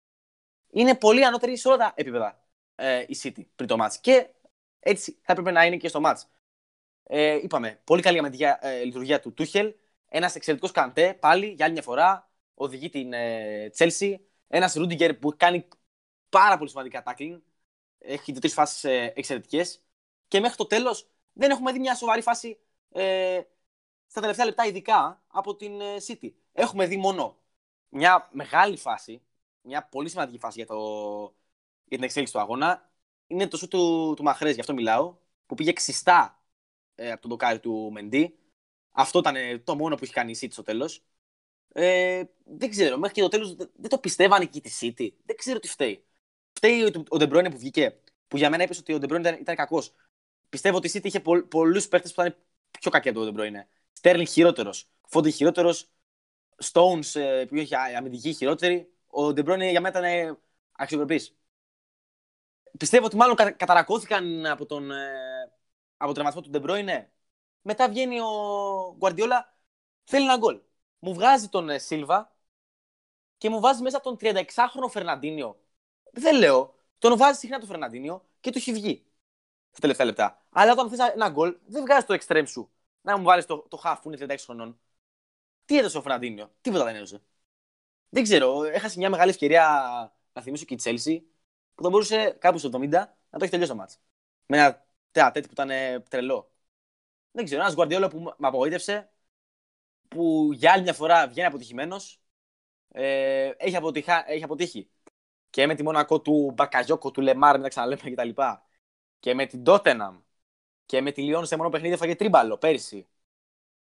Είναι 0.70 0.96
πολύ 0.96 1.26
ανώτερη 1.26 1.58
σε 1.58 1.68
όλα 1.68 1.78
τα 1.78 1.94
επίπεδα 1.96 2.44
ε, 2.76 3.06
η 3.08 3.18
City 3.24 3.46
πριν 3.56 3.68
το 3.68 3.78
match. 3.82 3.94
Και 4.02 4.30
έτσι 4.80 5.12
θα 5.22 5.32
έπρεπε 5.32 5.52
να 5.52 5.66
είναι 5.66 5.78
και 5.78 5.88
στο 5.88 6.02
match. 6.04 6.22
Ε, 7.04 7.34
είπαμε, 7.34 7.82
πολύ 7.84 8.02
καλή 8.02 8.18
αμυντική 8.18 8.44
ε, 8.60 8.84
λειτουργία 8.84 9.20
του 9.20 9.34
Τούχελ. 9.34 9.74
Ένας 10.08 10.36
εξαιρετικός 10.36 10.72
καντέ 10.72 11.14
πάλι 11.14 11.48
για 11.48 11.66
άλλη 11.66 11.74
μια 11.74 11.84
φορά. 11.84 12.30
Οδηγεί 12.54 12.90
την 12.90 13.14
ε, 13.14 13.72
Chelsea. 13.78 14.16
Ένας 14.52 14.74
Ρούντιγκερ 14.74 15.14
που 15.14 15.34
κάνει 15.38 15.68
πάρα 16.30 16.58
πολύ 16.58 16.70
σημαντικά 16.70 17.04
tackling. 17.06 17.40
Έχει 17.98 18.32
δύο-τρεις 18.32 18.54
φάσεις 18.54 18.84
ε, 18.84 19.14
εξαιρετικές. 19.16 19.82
Και 20.28 20.40
μέχρι 20.40 20.58
το 20.58 20.66
τέλος 20.66 21.10
δεν 21.34 21.52
έχουμε 21.52 21.72
δει 21.72 21.80
μια 21.80 21.96
σοβαρή 21.96 22.22
φάση 22.22 22.60
ε, 22.90 23.42
στα 24.08 24.22
τελευταία 24.22 24.46
λεπτά, 24.46 24.66
ειδικά 24.66 25.24
από 25.28 25.56
την 25.56 25.82
ε, 25.82 25.96
City. 26.08 26.32
Έχουμε 26.52 26.86
δει 26.88 26.98
μόνο 26.98 27.40
μια 27.90 28.30
μεγάλη 28.32 28.78
φάση, 28.78 29.22
μια 29.62 29.84
πολύ 29.88 30.10
σημαντική 30.10 30.38
φάση 30.40 30.58
για, 30.58 30.68
το, 30.68 30.78
για 31.84 31.98
την 31.98 32.04
εξέλιξη 32.04 32.34
του 32.34 32.40
αγώνα. 32.40 32.92
Είναι 33.28 33.48
το 33.48 33.58
σου 33.58 33.68
του, 33.68 34.14
του 34.16 34.24
Μαχρές, 34.24 34.54
γι' 34.54 34.60
αυτό 34.60 34.74
μιλάω, 34.74 35.18
που 35.46 35.56
πήγε 35.56 35.74
ξιστά 35.74 36.44
ε, 36.96 37.12
από 37.12 37.22
τον 37.22 37.30
δοκάρι 37.30 37.60
του 37.60 37.90
Μεντί. 37.92 38.40
Αυτό 38.92 39.20
ήταν 39.20 39.36
ε, 39.36 39.58
το 39.60 39.76
μόνο 39.76 39.96
που 39.96 40.04
έχει 40.04 40.14
κάνει 40.14 40.32
η 40.32 40.38
City 40.42 40.52
στο 40.52 40.64
τέλος. 40.64 41.04
Ε, 41.74 42.24
δεν 42.44 42.70
ξέρω, 42.70 42.98
μέχρι 42.98 43.16
και 43.16 43.22
το 43.22 43.28
τέλος 43.28 43.56
δεν 43.56 43.90
το 43.90 43.98
πιστεύανε 43.98 44.46
και 44.46 44.62
τη 44.62 44.72
City. 44.82 45.10
Δεν 45.26 45.36
ξέρω 45.36 45.60
τι 45.60 45.68
φταίει. 45.68 46.06
Φταίει 46.52 46.94
ο 47.10 47.18
Ντεμπρόινε 47.18 47.50
που 47.52 47.58
βγήκε, 47.58 48.00
που 48.28 48.38
για 48.38 48.50
μένα 48.50 48.64
είπες 48.64 48.78
ότι 48.78 48.94
ο 48.94 49.00
Ντεμπρόινε 49.00 49.28
ήταν, 49.30 49.42
ήταν 49.42 49.56
κακός. 49.56 49.94
Πιστεύω 50.50 50.78
ότι 50.78 50.88
η 50.88 50.92
City 50.94 51.06
είχε 51.06 51.20
πο, 51.20 51.42
πολλούς 51.48 51.88
παίχτες 51.88 52.14
που 52.14 52.22
ήταν 52.22 52.36
πιο 52.80 52.92
κακοί 52.92 53.10
από 53.10 53.18
τον 53.18 53.28
Ντεμπρόινε. 53.28 53.68
Στέρλινγκ 53.94 54.28
χειρότερος. 54.28 54.90
Φόντεν 55.08 55.32
χειρότερος. 55.32 55.90
Stones 56.64 57.20
ε, 57.20 57.46
που 57.46 57.56
είχε 57.56 57.76
αμυντική, 57.98 58.34
χειρότερη. 58.34 58.94
Ο 59.08 59.34
Ντεμπρόινε 59.34 59.70
για 59.70 59.82
μένα 59.82 60.00
ήταν 60.00 60.40
αξιοπρεπής. 60.72 61.38
Πιστεύω 62.78 63.06
ότι 63.06 63.16
μάλλον 63.16 63.36
καταρρακώθηκαν 63.36 64.46
από 64.46 64.66
τον, 64.66 64.92
ε, 64.92 65.52
από 65.98 66.06
τον 66.06 66.14
τραυματισμό 66.14 66.42
του 66.42 66.50
Ντεμπρόινε. 66.50 67.12
Μετά 67.62 67.90
βγαίνει 67.90 68.20
ο 68.20 68.28
Γκουαρδιόλα, 68.98 69.58
θέλει 70.04 70.24
ένα 70.24 70.38
γκολ. 70.38 70.60
Μου 71.00 71.14
βγάζει 71.14 71.50
τον 71.50 71.80
Σίλβα 71.80 72.36
και 73.38 73.50
μου 73.50 73.60
βάζει 73.60 73.82
μέσα 73.82 74.00
τον 74.00 74.18
36χρονο 74.20 74.90
Φερναντίνιο. 74.90 75.60
Δεν 76.12 76.38
λέω. 76.38 76.76
Τον 76.98 77.18
βάζει 77.18 77.40
συχνά 77.40 77.60
τον 77.60 77.68
Φερναντίνιο 77.68 78.26
και 78.40 78.52
του 78.52 78.58
έχει 78.58 78.74
βγει 78.74 79.06
στα 79.70 79.80
τελευταία 79.80 80.06
λεπτά. 80.06 80.46
Αλλά 80.50 80.72
όταν 80.72 80.90
θες 80.90 81.00
ένα 81.00 81.30
γκολ, 81.30 81.58
δεν 81.66 81.82
βγάζεις 81.82 82.06
το 82.06 82.18
extreme 82.20 82.48
σου. 82.48 82.72
Να 83.02 83.18
μου 83.18 83.24
βάλεις 83.24 83.46
το, 83.46 83.58
το 83.58 83.82
half 83.84 83.96
που 84.02 84.12
είναι 84.12 84.26
36 84.34 84.38
χρονών. 84.40 84.80
Τι 85.66 85.78
έδωσε 85.78 85.98
ο 85.98 86.02
Φερναντίνιο, 86.02 86.52
τίποτα 86.62 86.84
δεν 86.84 86.96
έδωσε. 86.96 87.22
Δεν 88.10 88.24
ξέρω, 88.24 88.64
έχασε 88.64 88.98
μια 88.98 89.10
μεγάλη 89.10 89.30
ευκαιρία 89.30 89.64
να 90.34 90.42
θυμίσω 90.42 90.66
και 90.66 90.74
η 90.74 90.80
Chelsea 90.84 91.22
που 91.76 91.84
θα 91.84 91.90
μπορούσε 91.90 92.36
κάπου 92.40 92.58
στο 92.58 92.70
70 92.74 92.90
να 92.90 93.08
το 93.30 93.40
έχει 93.42 93.50
τελειώσει 93.50 93.72
το 93.72 93.78
μάτς. 93.78 94.00
Με 94.46 94.58
ένα 95.12 95.32
τέτοιο 95.32 95.54
που 95.54 95.62
ήταν 95.62 95.70
τρελό. 96.10 96.52
Δεν 97.32 97.46
ξέρω, 97.46 97.62
ένας 97.62 97.74
Γκουαρδιόλα 97.76 98.10
που 98.10 98.20
με 98.20 98.48
απογοήτευσε, 98.48 99.10
που 100.10 100.50
για 100.54 100.72
άλλη 100.72 100.84
μια 100.84 100.94
φορά 100.94 101.28
βγαίνει 101.28 101.48
αποτυχημένος. 101.48 102.22
Ε, 102.92 103.52
έχει, 103.58 103.78
έχει 104.28 104.44
αποτύχει 104.44 104.90
και 105.50 105.68
με 105.68 105.76
τη 105.76 105.84
Μονακό 105.84 106.22
του 106.22 106.52
Μπακαζιόκο, 106.54 107.12
του 107.12 107.22
Λεμάρ, 107.22 107.54
μην 107.54 107.62
τα 107.62 107.70
ξαναλέμε 107.70 108.12
κτλ. 108.12 108.30
Και, 108.30 108.44
και 109.20 109.34
με 109.34 109.46
την 109.46 109.64
Τότεναμ 109.64 110.20
και 110.86 111.02
με 111.02 111.12
τη 111.12 111.22
Λιόν 111.22 111.46
σε 111.46 111.56
μόνο 111.56 111.70
παιχνίδι 111.70 111.94
έφαγε 111.94 112.16
τρίμπαλο 112.16 112.58
πέρυσι. 112.58 113.08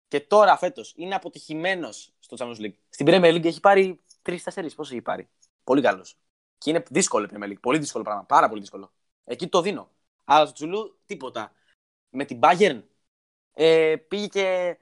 Και 0.09 0.21
τώρα 0.21 0.57
φέτος 0.57 0.93
είναι 0.97 1.15
αποτυχημένος 1.15 2.13
στο 2.19 2.37
Champions 2.39 2.61
League. 2.61 2.75
Στην 2.89 3.07
Premier 3.09 3.35
League 3.35 3.45
έχει 3.45 3.61
πάρει 3.61 4.01
τρει-τέσσερι. 4.23 4.73
Πώς 4.73 4.91
έχει 4.91 5.03
πάρει; 5.03 5.29
Πολύ 5.65 5.83
καλός. 5.83 6.19
Και 6.59 6.71
είναι 6.71 6.83
δύσκολο 6.91 7.25
η 7.25 7.29
Premier 7.33 7.49
League. 7.49 7.61
Πολύ 7.61 7.79
δύσκολο 7.79 8.05
πράγμα. 8.05 8.25
Πάρα 8.25 8.49
πολύ 8.49 8.61
δύσκολο. 8.61 8.93
Εκεί 9.25 9.49
το 9.49 9.61
δίνω. 9.61 9.91
Αλλά 10.25 10.45
στο 10.45 10.55
Τσουλού 10.55 10.99
τίποτα. 11.07 11.53
Με 12.11 12.25
την 12.25 12.41
Bayern 12.43 12.83
ε, 13.53 13.97
πήγε 13.97 14.27
και 14.27 14.79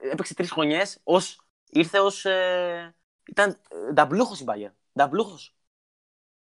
έπαιξε 0.00 0.34
τρεις 0.34 0.50
χρονιές. 0.50 1.02
Ήρθε 1.70 2.00
ως. 2.00 2.24
Ε, 2.24 2.94
ήταν 3.26 3.60
ε, 3.68 3.92
νταμπλούχος 3.92 4.40
η 4.40 4.44
Bayern. 4.48 4.72
Νταμπλούχος. 4.98 5.54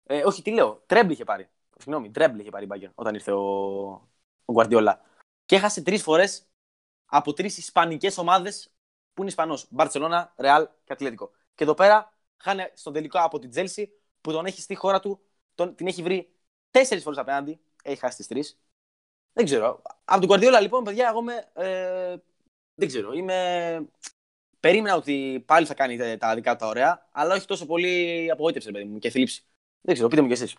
Ε, 0.04 0.24
όχι, 0.24 0.42
τι 0.42 0.50
λέω. 0.50 0.82
Treble 0.86 1.10
είχε 1.10 1.24
πάρει. 1.24 1.48
Συγγνώμη, 1.78 2.10
treble 2.10 2.38
είχε 2.38 2.50
πάρει 2.50 2.64
η 2.64 2.68
Bayern 2.72 2.90
όταν 2.94 3.14
ήρθε 3.14 3.32
ο, 3.32 3.42
ο 4.44 4.54
Guardiola. 4.54 4.94
Και 5.44 5.56
έχασε 5.56 5.82
τρεις 5.82 6.02
φορές 6.02 6.46
από 7.06 7.32
τρεις 7.32 7.58
ισπανικές 7.58 8.18
ομάδες 8.18 8.72
που 9.14 9.20
είναι 9.20 9.30
Ισπανός. 9.30 9.66
Μπαρσελόνα, 9.70 10.34
Ρεάλ 10.36 10.68
και 10.84 10.92
Ατλέτικο. 10.92 11.30
Και 11.54 11.64
εδώ 11.64 11.74
πέρα 11.74 12.12
χάνει 12.36 12.72
στον 12.74 12.92
τελικό 12.92 13.18
από 13.18 13.38
την 13.38 13.50
Τζέλση 13.50 13.92
που 14.20 14.32
τον 14.32 14.46
έχει 14.46 14.60
στη 14.60 14.74
χώρα 14.74 15.00
του, 15.00 15.20
τον, 15.54 15.74
την 15.74 15.86
έχει 15.86 16.02
βρει 16.02 16.34
τέσσερις 16.70 17.02
φορές 17.02 17.18
απέναντι. 17.18 17.60
Έχει 17.82 17.98
χάσει 17.98 18.16
τις 18.16 18.26
τρεις. 18.26 18.60
Δεν 19.32 19.44
ξέρω. 19.44 19.82
Από 20.04 20.26
τον 20.26 20.36
Guardiola 20.36 20.60
λοιπόν, 20.60 20.84
παιδιά, 20.84 21.08
εγώ 21.08 21.20
είμαι. 21.20 21.50
Ε, 21.54 22.16
δεν 22.74 22.88
ξέρω. 22.88 23.12
Είμαι. 23.12 23.88
Περίμενα 24.60 24.96
ότι 24.96 25.42
πάλι 25.46 25.66
θα 25.66 25.74
κάνει 25.74 26.16
τα 26.18 26.34
δικά 26.34 26.52
του 26.52 26.58
τα 26.58 26.66
ωραία, 26.66 27.08
αλλά 27.12 27.34
όχι 27.34 27.46
τόσο 27.46 27.66
πολύ 27.66 28.28
απογοήτευσε, 28.30 28.70
παιδί 28.70 28.84
μου, 28.84 28.98
και 28.98 29.10
θλίψη. 29.10 29.42
Δεν 29.80 29.94
ξέρω, 29.94 30.08
πείτε 30.08 30.22
μου 30.22 30.26
κι 30.28 30.32
εσείς. 30.32 30.54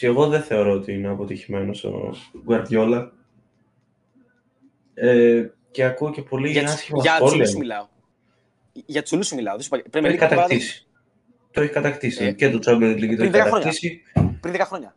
εγώ 0.00 0.28
δεν 0.28 0.42
θεωρώ 0.42 0.72
ότι 0.72 0.92
είναι 0.92 1.08
αποτυχημένος 1.08 1.84
ο 1.84 2.14
Γκουαρδιόλα. 2.42 3.12
Ε, 4.94 5.48
και 5.70 5.84
ακούω 5.84 6.10
και 6.10 6.22
πολύ 6.22 6.50
για, 6.50 6.62
άσχημα 6.62 7.00
για 7.02 7.14
σχόλια. 7.14 7.44
Για 7.44 7.58
μιλάω. 7.58 7.86
Για 8.72 9.02
Τσουλούς 9.02 9.26
σου 9.26 9.34
μιλάω. 9.34 9.56
Πρέπει 9.68 9.90
το 9.90 10.06
έχει 10.06 10.16
κατακτήσει. 10.16 10.86
Το 11.50 11.60
έχει 11.60 11.72
κατακτήσει. 11.72 12.24
Ε, 12.24 12.32
και 12.32 12.50
το 12.50 12.58
Champions 12.66 12.96
League 12.96 13.16
το 13.16 13.22
έχει 13.22 13.30
κατακτήσει. 13.30 14.02
Πριν 14.40 14.54
10 14.54 14.60
χρόνια. 14.60 14.94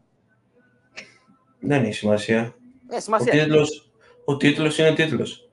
Δεν 1.63 1.84
έχει 1.84 1.93
σημασία. 1.93 2.56
Ε, 2.88 2.99
σημασία. 2.99 3.34
Ο 3.34 3.45
τίτλος, 3.45 3.91
ο 4.26 4.38
τίτλος 4.38 4.78
είναι 4.78 4.93
τίτλος. 4.93 5.49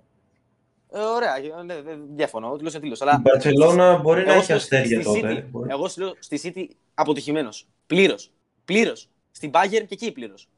Ε, 0.93 0.99
ωραία, 0.99 1.37
ε, 1.37 1.63
ναι, 1.63 1.83
δεν 1.83 1.99
διαφωνώ. 2.15 2.57
Τίλο 2.57 2.71
είναι 2.71 2.81
τίλο. 2.81 2.97
Αλλά... 3.01 3.15
Η 3.19 3.21
Μπαρσελόνα 3.21 3.97
μπορεί 3.97 4.25
να 4.25 4.33
έχει 4.33 4.53
αστέρια 4.53 5.03
τότε. 5.03 5.49
City, 5.53 5.69
εγώ 5.69 5.89
σου 5.89 6.01
λέω 6.01 6.15
στη 6.19 6.41
City 6.43 6.75
αποτυχημένος. 6.95 7.67
Πλήρως. 7.87 8.31
Πλήρως. 8.65 9.09
Στην 9.31 9.51
Bayern 9.55 9.85
και 9.87 9.87
εκεί 9.89 10.13
πλήρως. 10.13 10.49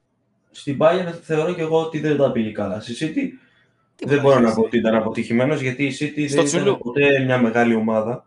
Στην 0.51 0.79
Bayern 0.81 1.19
θεωρώ 1.23 1.55
και 1.55 1.61
εγώ 1.61 1.81
ότι 1.81 2.01
δεν 2.01 2.17
τα 2.17 2.33
πήγε 2.33 2.51
καλά. 2.51 2.81
Στη 2.81 2.95
City 3.01 3.49
Τι 3.97 4.07
δεν 4.07 4.21
μπορώ 4.21 4.41
να 4.41 4.55
πω 4.55 4.62
ότι 4.62 4.77
ήταν 4.79 4.95
αποτυχημένος 4.95 5.61
γιατί 5.61 5.85
η 5.85 5.97
City 6.01 6.31
Στο 6.31 6.43
δεν 6.43 6.62
ήταν 6.62 6.79
ποτέ 6.79 7.19
μια 7.25 7.38
μεγάλη 7.38 7.75
ομάδα. 7.75 8.27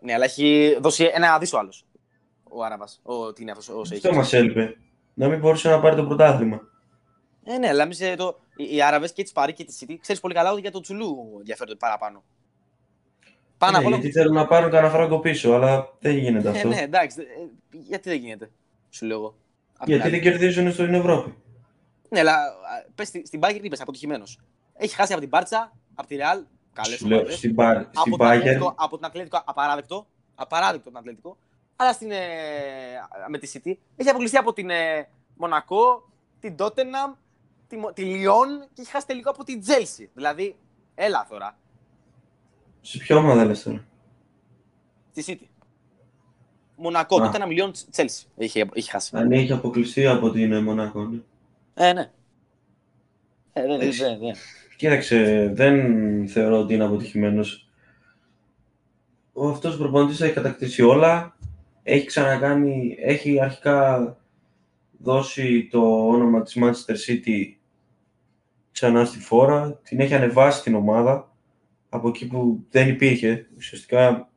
Ναι, 0.00 0.14
αλλά 0.14 0.24
έχει 0.24 0.76
δώσει 0.80 1.10
ένα 1.12 1.38
δίσο 1.38 1.58
άλλος. 1.58 1.84
Ο 2.48 2.64
Άραβας. 2.64 3.02
Τι 3.34 3.42
είναι 3.42 3.50
αυτός. 3.50 3.90
Αυτό 3.92 4.14
μας 4.14 4.32
έλειπε. 4.32 4.76
Να 5.20 5.28
μην 5.28 5.38
μπορούσε 5.38 5.68
να 5.68 5.80
πάρει 5.80 5.96
το 5.96 6.04
πρωτάθλημα. 6.04 6.60
Ε, 7.44 7.58
ναι, 7.58 7.68
αλλά 7.68 7.82
εμεί 7.82 7.94
το, 8.16 8.40
οι 8.56 8.82
Άραβες 8.82 9.12
και 9.12 9.22
τις 9.22 9.32
πάρει 9.32 9.52
και 9.52 9.64
τη 9.64 9.76
City, 9.80 9.94
ξέρεις 10.00 10.20
πολύ 10.20 10.34
καλά 10.34 10.52
ότι 10.52 10.60
για 10.60 10.70
το 10.70 10.80
Τσουλού 10.80 11.34
ενδιαφέρονται 11.38 11.76
παραπάνω. 11.76 12.22
Πάνω 13.58 13.80
ναι, 13.80 13.88
γιατί 13.88 14.10
θέλουν 14.10 14.34
να 14.34 14.46
πάρουν 14.46 14.70
κανένα 14.70 14.92
φράγκο 14.92 15.18
πίσω, 15.18 15.52
αλλά 15.52 15.92
δεν 16.00 16.16
γίνεται 16.16 16.48
ε, 16.48 16.50
αυτό. 16.50 16.68
Ναι, 16.68 16.80
εντάξει. 16.80 17.20
Ε, 17.20 17.24
γιατί 17.70 18.08
δεν 18.08 18.18
γίνεται, 18.18 18.50
σου 18.90 19.06
λέω 19.06 19.16
εγώ. 19.16 19.34
Γιατί 19.84 20.08
δεν 20.08 20.20
κερδίζουν 20.20 20.72
στην 20.72 20.94
Ευρώπη. 20.94 21.34
Ναι, 22.08 22.20
αλλά 22.20 22.36
πες, 22.94 23.08
στην 23.08 23.40
Bayern 23.42 23.60
είπες 23.62 23.80
αποτυχημένος. 23.80 24.40
Έχει 24.74 24.94
χάσει 24.94 25.12
από 25.12 25.20
την 25.20 25.30
Μπάρτσα, 25.30 25.72
από 25.94 26.08
τη 26.08 26.16
Ρεάλ. 26.16 26.44
Καλές 26.72 27.02
ομάδες. 27.02 27.36
Στην, 27.36 27.54
στην 27.92 28.18
Bayern. 28.18 28.72
Από 28.74 28.96
την 28.96 29.06
Ατλέτικο, 29.06 29.42
απαράδεκτο. 29.46 30.06
Απαράδεκτο 30.34 30.88
την 30.88 30.98
Ατλέτικο. 30.98 31.36
Αλλά 31.82 31.92
στην, 31.92 32.10
ε, 32.10 32.18
με 33.28 33.38
τη 33.38 33.52
City 33.54 33.72
έχει 33.96 34.08
αποκλειστεί 34.08 34.36
από 34.36 34.52
την 34.52 34.70
ε, 34.70 35.08
Μονακό, 35.36 36.10
την 36.40 36.56
Τότεναμ, 36.56 37.12
τη, 37.66 37.76
τη 37.94 38.02
Λιόν 38.04 38.68
και 38.72 38.80
έχει 38.80 38.90
χάσει 38.90 39.06
τελικό 39.06 39.30
από 39.30 39.44
την 39.44 39.60
Τζέλσι. 39.60 40.10
Δηλαδή, 40.14 40.56
έλα 40.94 41.26
τώρα. 41.30 41.58
Σε 42.80 42.98
ποιο 42.98 43.16
ομάδα 43.16 43.44
λες 43.44 43.62
τώρα; 43.62 43.84
Στη 45.16 45.24
City. 45.26 45.46
Μονακό, 46.76 47.16
Α. 47.16 47.24
τότε 47.24 47.36
ένα 47.36 47.46
μιλιόν 47.46 47.72
Τσέλσι 47.90 48.26
έχει, 48.36 48.64
έχει 48.74 48.90
χάσει. 48.90 49.16
Αν 49.16 49.32
έχει 49.32 49.52
αποκλειστεί 49.52 50.06
από 50.06 50.30
την 50.30 50.52
ε, 50.52 50.60
Μονακό, 50.60 51.04
ναι. 51.04 51.20
Ε, 51.74 51.92
ναι. 51.92 52.10
Ε, 53.52 53.66
δεν, 53.66 53.78
δεν, 53.78 53.92
δεν, 53.92 54.18
δεν. 54.18 54.34
Κοίταξε, 54.76 55.50
δεν 55.54 56.28
θεωρώ 56.28 56.58
ότι 56.60 56.74
είναι 56.74 56.84
αποτυχημένος. 56.84 57.70
Ο 59.32 59.48
αυτός 59.48 59.74
ο 59.74 59.78
προπονητής 59.78 60.20
έχει 60.20 60.34
κατακτήσει 60.34 60.82
όλα. 60.82 61.34
Έχει 61.82 62.06
ξανακάνει, 62.06 62.96
έχει 63.00 63.40
αρχικά 63.40 64.16
δώσει 64.98 65.68
το 65.70 66.08
όνομα 66.08 66.42
της 66.42 66.56
Manchester 66.60 66.94
City 67.08 67.54
ξανά 68.72 69.04
στη 69.04 69.18
φόρα, 69.18 69.80
την 69.82 70.00
έχει 70.00 70.14
ανεβάσει 70.14 70.62
την 70.62 70.74
ομάδα 70.74 71.36
από 71.88 72.08
εκεί 72.08 72.26
που 72.26 72.66
δεν 72.70 72.88
υπήρχε. 72.88 73.48
Ουσιαστικά 73.56 74.30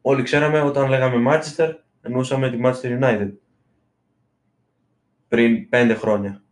όλοι 0.00 0.22
ξέραμε 0.22 0.60
όταν 0.60 0.88
λέγαμε 0.88 1.30
Manchester, 1.32 1.74
εννοούσαμε 2.02 2.50
τη 2.50 2.58
Manchester 2.62 3.00
United. 3.00 3.30
πριν 5.28 5.68
πέντε 5.68 5.94
χρόνια. 5.94 6.42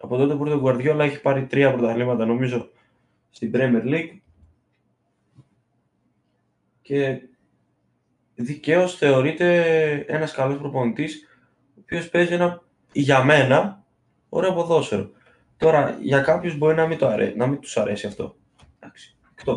Από 0.00 0.16
τότε 0.16 0.34
που 0.34 0.46
ήρθε 0.46 0.58
ο 0.58 0.62
Guardiola 0.64 0.98
έχει 0.98 1.20
πάρει 1.20 1.46
τρία 1.46 1.72
πρωταθλήματα 1.72 2.26
νομίζω 2.26 2.70
στην 3.30 3.50
Premier 3.54 3.84
League 3.84 4.18
και 6.82 7.20
δικαίως 8.34 8.96
θεωρείται 8.96 9.58
ένας 10.08 10.32
καλός 10.32 10.58
προπονητής 10.58 11.28
ο 11.76 11.80
οποίος 11.80 12.08
παίζει 12.08 12.32
ένα, 12.32 12.62
για 12.92 13.24
μένα, 13.24 13.84
ωραίο 14.28 14.52
ποδόσφαιρο. 14.54 15.10
Τώρα, 15.56 15.98
για 16.00 16.20
κάποιους 16.20 16.58
μπορεί 16.58 16.74
να 16.74 16.86
μην, 16.86 16.98
το 16.98 17.06
αρέ... 17.06 17.32
να 17.36 17.46
μην 17.46 17.60
τους 17.60 17.76
αρέσει 17.76 18.06
αυτό. 18.06 18.36
Εντάξει, 18.78 19.16
εκτό. 19.36 19.52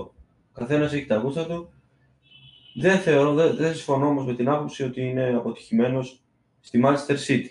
Ο 0.52 0.60
καθένας 0.60 0.94
έχει 0.94 1.06
τα 1.06 1.16
γούστα 1.16 1.46
του. 1.46 1.74
Δεν 2.76 3.00
θεωρώ, 3.00 3.34
δεν, 3.34 3.56
δεν 3.56 3.76
συμφωνώ 3.76 4.08
όμως 4.08 4.26
με 4.26 4.34
την 4.36 4.50
άποψη 4.50 4.84
ότι 4.84 5.02
είναι 5.02 5.34
αποτυχημένος 5.36 6.22
στη 6.60 6.82
Manchester 6.86 7.18
City. 7.28 7.50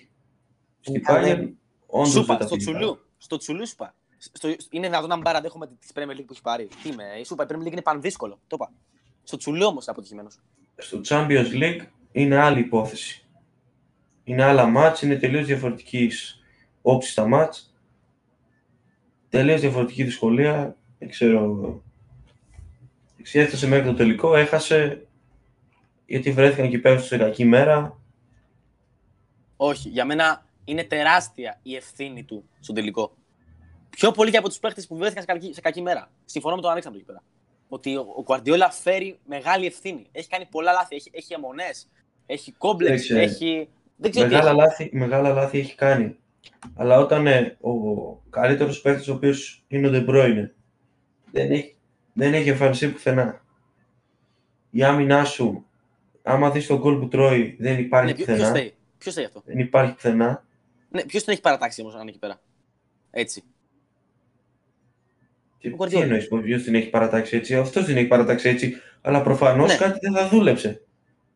Στην 0.81 1.03
Bayern, 1.09 1.49
όντως 1.87 2.11
Σούπα, 2.11 2.27
δεν 2.27 2.39
τα 2.39 2.47
στο 2.47 2.57
πήγε 2.57 2.71
καλά. 2.71 2.79
τσουλού. 2.79 3.01
Στο 3.17 3.37
τσουλού 3.37 3.67
σου 3.67 3.73
είπα. 3.75 3.95
Στο, 4.19 4.49
είναι 4.49 4.87
δυνατόν 4.87 5.09
να 5.09 5.15
μην 5.15 5.25
παραδέχομαι 5.25 5.67
τη 5.67 5.87
Premier 5.95 6.17
League 6.17 6.25
που 6.27 6.33
έχει 6.33 6.43
πάρει. 6.43 6.69
Τι 6.83 6.89
είμαι, 6.89 7.05
η 7.21 7.25
Σούπα, 7.25 7.45
η 7.45 7.47
Premier 7.51 7.67
League 7.67 7.73
είναι 7.73 7.83
πανδύσκολο. 7.83 8.41
Το 8.47 8.57
είπα. 8.61 8.73
Στο 9.23 9.37
τσουλού 9.37 9.67
όμως 9.67 9.89
αποτυχημένος. 9.89 10.41
Στο 10.77 11.01
Champions 11.05 11.53
League 11.53 11.81
είναι 12.13 12.37
άλλη 12.37 12.61
υπόθεση. 12.61 13.27
Είναι 14.25 14.43
άλλα 14.43 14.67
μάτς, 14.67 15.03
είναι 15.03 15.17
τελείως 15.17 15.47
διαφορετικής 15.47 16.43
όψης 16.83 17.15
τα 17.15 17.27
μάτς. 17.27 17.75
Τελείως 19.29 19.61
διαφορετική 19.61 20.05
δυσκολία. 20.05 20.77
Δεν 20.99 21.09
ξέρω. 21.09 21.83
Έφτασε 23.33 23.67
μέχρι 23.67 23.87
το 23.87 23.95
τελικό, 23.95 24.37
έχασε 24.37 25.07
γιατί 26.07 26.31
βρέθηκαν 26.33 26.65
εκεί 26.65 26.79
πέρα 26.79 26.99
σε 26.99 27.17
κακή 27.17 27.45
μέρα. 27.45 27.99
Όχι, 29.57 29.89
για 29.89 30.05
μένα 30.05 30.47
είναι 30.65 30.85
τεράστια 30.85 31.59
η 31.63 31.77
ευθύνη 31.77 32.25
του 32.25 32.45
στον 32.61 32.75
τελικό. 32.75 33.17
Πιο 33.91 34.11
πολύ 34.11 34.31
και 34.31 34.37
από 34.37 34.49
τους 34.49 34.59
παίχτε 34.59 34.83
που 34.89 34.97
βρέθηκαν 34.97 35.23
σε 35.23 35.33
κακή, 35.33 35.55
σε 35.55 35.61
κακή 35.61 35.83
μέρα. 35.83 36.11
Συμφωνώ 36.25 36.55
με 36.55 36.61
τον 36.61 36.71
Αλέξανδρο 36.71 37.01
εκεί 37.01 37.11
πέρα. 37.13 37.23
Ότι 37.69 37.97
ο, 37.97 38.01
ο 38.01 38.25
Guardiola 38.27 38.69
φέρει 38.83 39.19
μεγάλη 39.25 39.67
ευθύνη. 39.67 40.07
Έχει 40.13 40.29
κάνει 40.29 40.47
πολλά 40.51 40.73
λάθη. 40.73 40.97
Έχει, 40.97 41.11
έχει 41.13 41.35
αιμονές, 41.35 41.89
έχει 42.27 42.53
κόμπλεξ, 42.53 42.91
Δεν 42.91 43.01
ξέρω. 43.01 43.21
έχει. 43.21 43.69
Δεν 43.97 44.11
ξέρω 44.11 44.29
τι 44.29 44.35
Μεγάλα 44.35 44.51
έχει. 44.51 44.59
λάθη, 44.61 44.91
μεγάλα 44.93 45.29
λάθη 45.29 45.59
έχει 45.59 45.75
κάνει. 45.75 46.17
Αλλά 46.75 46.99
όταν 46.99 47.27
ε, 47.27 47.57
ο 47.61 47.71
καλύτερος 48.31 48.81
παίκτης 48.81 49.09
ο 49.09 49.15
οποίος 49.15 49.65
είναι 49.69 49.89
ο 49.89 49.91
De 49.95 50.09
Bruyne 50.11 50.49
δεν 51.33 51.51
έχει, 51.51 51.77
δεν 52.13 52.35
έχει 52.35 52.49
εμφανιστεί 52.49 52.89
πουθενά. 52.89 53.45
Η 54.71 54.83
άμυνά 54.85 55.25
σου, 55.25 55.67
άμα 56.23 56.51
δεις 56.51 56.67
τον 56.67 56.79
γκολ 56.79 56.99
που 56.99 57.09
τρώει, 57.09 57.57
δεν 57.59 57.79
υπάρχει 57.79 58.07
Ναι, 58.11 58.15
ποιο 58.15 58.25
πουθενά. 58.35 58.51
θέλει. 58.53 58.75
Ποιος 58.99 59.15
θέλει 59.15 59.27
αυτό; 59.27 59.43
Δεν 59.45 59.59
υπάρχει 59.59 59.93
πουθενά. 59.95 60.45
Ναι, 60.89 61.05
ποιος 61.05 61.25
τον 61.25 61.33
έχει 61.33 61.43
παρατάξει 61.43 61.81
όμως 61.81 61.95
αν 61.95 62.01
είναι 62.01 62.11
εκεί 62.11 62.19
πέρα; 62.19 62.41
Έτσι. 63.11 63.43
Τι, 65.61 65.69
Ο 65.69 65.77
Guardiola. 65.79 65.89
τι 65.89 65.97
εννοείς, 65.97 66.29
ποιος 66.43 66.63
την 66.63 66.75
έχει 66.75 66.89
παρατάξει 66.89 67.37
έτσι. 67.37 67.57
Αυτός 67.57 67.85
την 67.85 67.97
έχει 67.97 68.07
παρατάξει 68.07 68.49
έτσι. 68.49 68.75
Αλλά 69.01 69.23
προφανώς 69.23 69.71
Ναι. 69.71 69.77
κάτι 69.77 69.99
δεν 70.03 70.13
θα 70.13 70.29
δούλεψε 70.29 70.83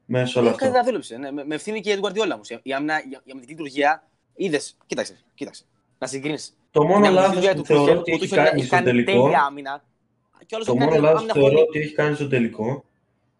μέσα 0.04 0.26
σε 0.26 0.38
όλο 0.38 0.48
Ε, 0.48 0.50
Κάτι 0.50 0.64
αυτό. 0.64 0.74
δεν 0.76 0.84
δούλεψε. 0.84 1.16
Ναι, 1.16 1.30
με, 1.32 1.44
με 1.44 1.54
ευθύνη 1.54 1.80
και 1.80 1.90
η 1.92 1.98
Guardiola 2.02 2.30
όμως. 2.34 2.48
Η, 2.62 2.72
άμυνα- 2.72 2.98
η, 3.04 3.08
η 3.24 3.30
αμυντική 3.30 3.50
λειτουργία 3.52 4.08
είδες. 4.34 4.76
Κοίταξε, 4.86 5.16
κοίταξε. 5.34 5.64
Να 5.98 6.06
συγκρίνεις. 6.06 6.56
Το 6.70 6.84
μόνο 6.84 7.04
Την 7.04 7.12
λάθος 7.14 7.30
αμυντική 7.36 7.54
που 7.54 7.60
του 7.60 7.66
θεωρώ 7.66 7.92
Tuchel, 7.92 7.98
ότι 7.98 8.12
ο 8.12 8.14
έχει 8.14 8.26
Tuchel 8.26 8.34
κάνει 8.36 8.48
έχει 8.58 8.66
στο 8.66 8.74
κάνει 8.74 8.86
τελικό, 8.86 9.22
τέλεια 9.22 9.42
άμυνα. 9.42 9.84
Και 10.46 10.54
όλος 10.54 10.66
το 10.66 10.72
έχει 10.72 10.80
μόνο 10.80 10.90
κάνει 10.92 11.02
λάθος 11.04 11.18
άμυνα 11.18 11.32
που 11.34 11.38
θεωρώ 11.40 11.54
χολή. 11.56 11.68
ότι 11.68 11.78
έχει 11.78 11.94
κάνει 11.94 12.14
στο 12.14 12.28
τελικό 12.28 12.84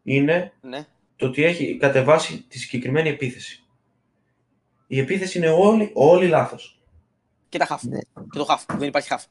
είναι 0.02 0.52
Ναι. 0.60 0.86
το 1.16 1.26
ότι 1.26 1.44
έχει 1.44 1.76
κατεβάσει 1.76 2.44
τη 2.48 2.58
συγκεκριμένη 2.58 3.08
επίθεση. 3.08 3.64
Η 4.86 4.98
επίθεση 4.98 5.38
είναι 5.38 5.48
όλη, 5.50 5.90
όλη 5.94 6.26
λάθος. 6.28 6.80
Και 7.48 7.58
τα 7.58 7.64
χαφ. 7.64 7.82
Ναι. 7.82 7.98
Και 8.14 8.38
το 8.38 8.44
χαφ. 8.44 8.64
Δεν 8.78 8.88
υπάρχει 8.88 9.08
χαφ. 9.08 9.24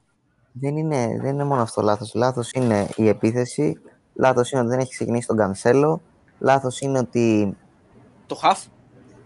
Δεν 0.51 0.77
είναι, 0.77 1.17
δεν 1.21 1.33
είναι 1.33 1.43
μόνο 1.43 1.61
αυτό 1.61 1.81
λάθος. 1.81 2.13
Λάθος 2.13 2.51
είναι 2.51 2.89
η 2.95 3.07
επίθεση, 3.07 3.81
λάθος 4.13 4.51
είναι 4.51 4.61
ότι 4.61 4.69
δεν 4.69 4.79
έχει 4.79 4.89
ξεκινήσει 4.91 5.27
τον 5.27 5.37
Κανσέλο, 5.37 6.01
λάθος 6.39 6.79
είναι 6.79 6.99
ότι 6.99 7.57
Το 8.25 8.35
χαφ, 8.35 8.65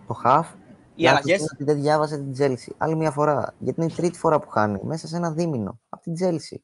το 0.08 0.14
χαφ, 0.14 0.48
οι 0.96 1.04
λάθος 1.04 1.20
αλλαγές. 1.22 1.34
είναι 1.36 1.48
ότι 1.54 1.64
δεν 1.64 1.82
διάβασε 1.82 2.18
την 2.18 2.32
Τζέλση. 2.34 2.76
Άλλη 2.78 2.96
μια 2.96 3.12
φορά, 3.12 3.54
γιατί 3.60 3.82
είναι 3.82 3.92
η 3.92 3.96
τρίτη 3.96 4.18
φορά 4.18 4.40
που 4.40 4.50
χάνει, 4.50 4.80
μέσα 4.84 5.08
σε 5.08 5.16
ένα 5.16 5.32
δίμηνο, 5.32 5.80
από 5.90 6.02
την 6.04 6.14
Τζέλση. 6.14 6.64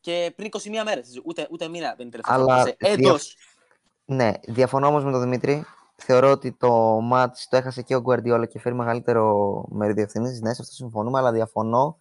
Και 0.00 0.32
πριν 0.36 0.46
21 0.46 0.84
μέρες. 0.84 1.20
Ούτε, 1.24 1.48
ούτε 1.50 1.68
μήνα 1.68 1.88
δεν 1.96 2.00
είναι 2.00 2.10
τελευταία. 2.10 2.34
Αλλά 2.36 2.44
φορά. 2.44 2.62
Σε 2.66 2.76
δια- 2.78 3.08
έτος. 3.08 3.36
Ναι, 4.04 4.32
διαφωνώ 4.46 4.86
όμως 4.86 5.04
με 5.04 5.10
τον 5.10 5.20
Δημήτρη. 5.20 5.64
Θεωρώ 5.96 6.30
ότι 6.30 6.52
το 6.52 6.98
match 7.12 7.32
το 7.48 7.56
έχασε 7.56 7.82
και 7.82 7.94
ο 7.96 8.00
Γκουαρδιόλα 8.00 8.46
και 8.46 8.58
φέρει 8.58 8.74
μεγαλύτερο 8.74 9.64
μερίδιο 9.68 10.02
ευθύνη. 10.02 10.28
Ναι, 10.28 10.54
σε 10.54 10.62
αυτό 10.62 10.74
συμφωνούμε, 10.74 11.18
αλλά 11.18 11.32
διαφωνώ 11.32 11.96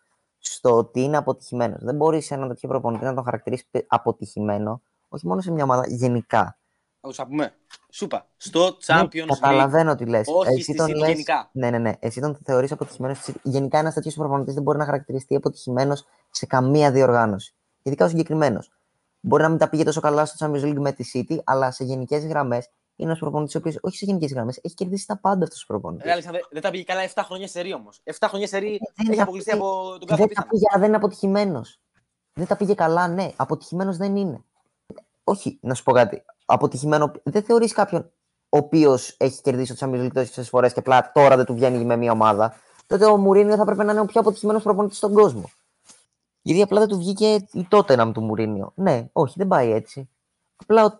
στο 0.53 0.77
ότι 0.77 1.01
είναι 1.01 1.17
αποτυχημένος. 1.17 1.83
Δεν 1.83 1.95
μπορείς 1.95 2.31
ένα 2.31 2.47
τέτοιο 2.47 2.69
προπονητή 2.69 3.03
να 3.03 3.13
τον 3.13 3.23
χαρακτηρίσει 3.23 3.65
αποτυχημένο, 3.87 4.81
όχι 5.09 5.27
μόνο 5.27 5.41
σε 5.41 5.51
μια 5.51 5.63
ομάδα, 5.63 5.83
γενικά. 5.87 6.57
Να 7.01 7.09
του 7.11 7.27
πούμε. 7.27 7.53
Σούπα. 7.91 8.27
Στο 8.37 8.77
Champions 8.85 9.09
Ναι, 9.13 9.23
League. 9.23 9.27
καταλαβαίνω 9.39 9.95
τι 9.95 10.05
λες. 10.05 10.27
Όχι 10.27 10.61
στη 10.61 10.75
City 10.79 10.93
γενικά. 10.95 11.49
Ναι, 11.51 11.69
ναι, 11.69 11.77
ναι. 11.77 11.93
Εσύ 11.99 12.21
τον 12.21 12.37
θεωρείς 12.43 12.71
αποτυχημένος. 12.71 13.17
στη 13.17 13.31
City. 13.31 13.39
Γενικά, 13.43 13.79
ένας 13.79 13.93
τέτοιος 13.93 14.15
προπονητής 14.15 14.53
δεν 14.53 14.63
μπορεί 14.63 14.77
να 14.77 14.85
χαρακτηριστεί 14.85 15.35
αποτυχημένος 15.35 16.05
σε 16.31 16.45
καμία 16.45 16.91
διοργάνωση. 16.91 17.55
Ειδικά 17.83 18.05
ο 18.05 18.07
συγκεκριμένος. 18.07 18.71
Μπορεί 19.19 19.43
να 19.43 19.49
μην 19.49 19.57
τα 19.57 19.69
πήγε 19.69 19.83
τόσο 19.83 19.99
καλά 19.99 20.25
στο 20.25 20.45
Champions 20.47 20.63
League 20.63 20.79
με 20.79 20.91
τη 20.91 21.03
City, 21.13 21.37
αλλά 21.43 21.71
σε 21.71 21.83
γενικές 21.83 22.25
γραμμές 22.25 22.69
είναι 22.99 23.09
ένας 23.09 23.19
προπονητής 23.19 23.55
ο 23.55 23.57
οποίος, 23.57 23.77
όχι 23.81 23.97
σε 23.97 24.05
γενικές 24.05 24.31
γραμμές, 24.31 24.59
έχει 24.63 24.75
κερδίσει 24.75 25.07
τα 25.07 25.17
πάντα 25.17 25.43
αυτός 25.43 25.63
ο 25.63 25.65
προπονητής. 25.67 26.05
Ρε, 26.05 26.11
Αλέξανδρε, 26.11 26.41
δεν 26.51 26.61
τα 26.61 26.69
πήγε 26.69 26.83
καλά 26.83 27.01
7 27.03 27.23
χρόνια 27.25 27.47
σερή 27.47 27.73
όμως. 27.73 28.01
7 28.03 28.27
χρόνια 28.27 28.47
σερή 28.47 28.79
δεν 28.95 29.07
έχει 29.07 29.15
τα 29.15 29.23
αποκλειστεί 29.23 29.51
πήγε- 29.51 29.63
από 29.63 29.97
τον 29.99 30.07
κάθε 30.07 30.07
Δεν 30.07 30.17
τα 30.17 30.23
απίθανο. 30.23 30.47
πήγε, 30.49 30.65
αλλά 30.69 30.79
δεν 30.79 30.87
είναι 30.87 30.97
αποτυχημένος. 30.97 31.79
Δεν 32.33 32.47
τα 32.47 32.55
πήγε 32.57 32.73
καλά, 32.73 33.07
ναι. 33.07 33.31
Αποτυχημένος 33.35 33.97
δεν 33.97 34.15
είναι. 34.15 34.41
Όχι, 35.23 35.57
να 35.61 35.73
σου 35.73 35.83
πω 35.83 35.91
κάτι. 35.91 36.23
Αποτυχημένο. 36.45 37.11
Δεν 37.23 37.43
θεωρείς 37.43 37.73
κάποιον 37.73 38.11
ο 38.49 38.57
οποίος 38.57 39.15
έχει 39.19 39.41
κερδίσει 39.41 39.75
το 39.75 39.85
Champions 39.87 40.05
League 40.05 40.11
τόσες 40.13 40.49
φορές 40.49 40.73
και 40.73 40.79
απλά 40.79 41.11
τώρα 41.13 41.35
δεν 41.35 41.45
του 41.45 41.53
βγαίνει 41.53 41.85
με 41.85 41.95
μια 41.95 42.11
ομάδα; 42.11 42.55
Τότε 42.87 43.05
ο 43.05 43.17
Μουρίνιο 43.17 43.55
θα 43.55 43.65
πρέπει 43.65 43.83
να 43.83 43.91
είναι 43.91 44.01
ο 44.01 44.05
πιο 44.05 44.21
αποτυχημένος 44.21 44.63
προπονητής 44.63 44.97
στον 44.97 45.13
κόσμο. 45.13 45.49
Γιατί 46.41 46.61
απλά 46.61 46.79
δεν 46.79 46.87
του 46.87 46.97
βγήκε 46.97 47.33
η 47.51 47.65
τότε 47.69 47.95
να 47.95 48.11
του 48.11 48.21
Μουρίνιο. 48.21 48.71
Ναι, 48.75 49.07
όχι, 49.13 49.33
δεν 49.37 49.47
πάει 49.47 49.71
έτσι. 49.71 50.09
Απλά, 50.55 50.85
ο- 50.85 50.99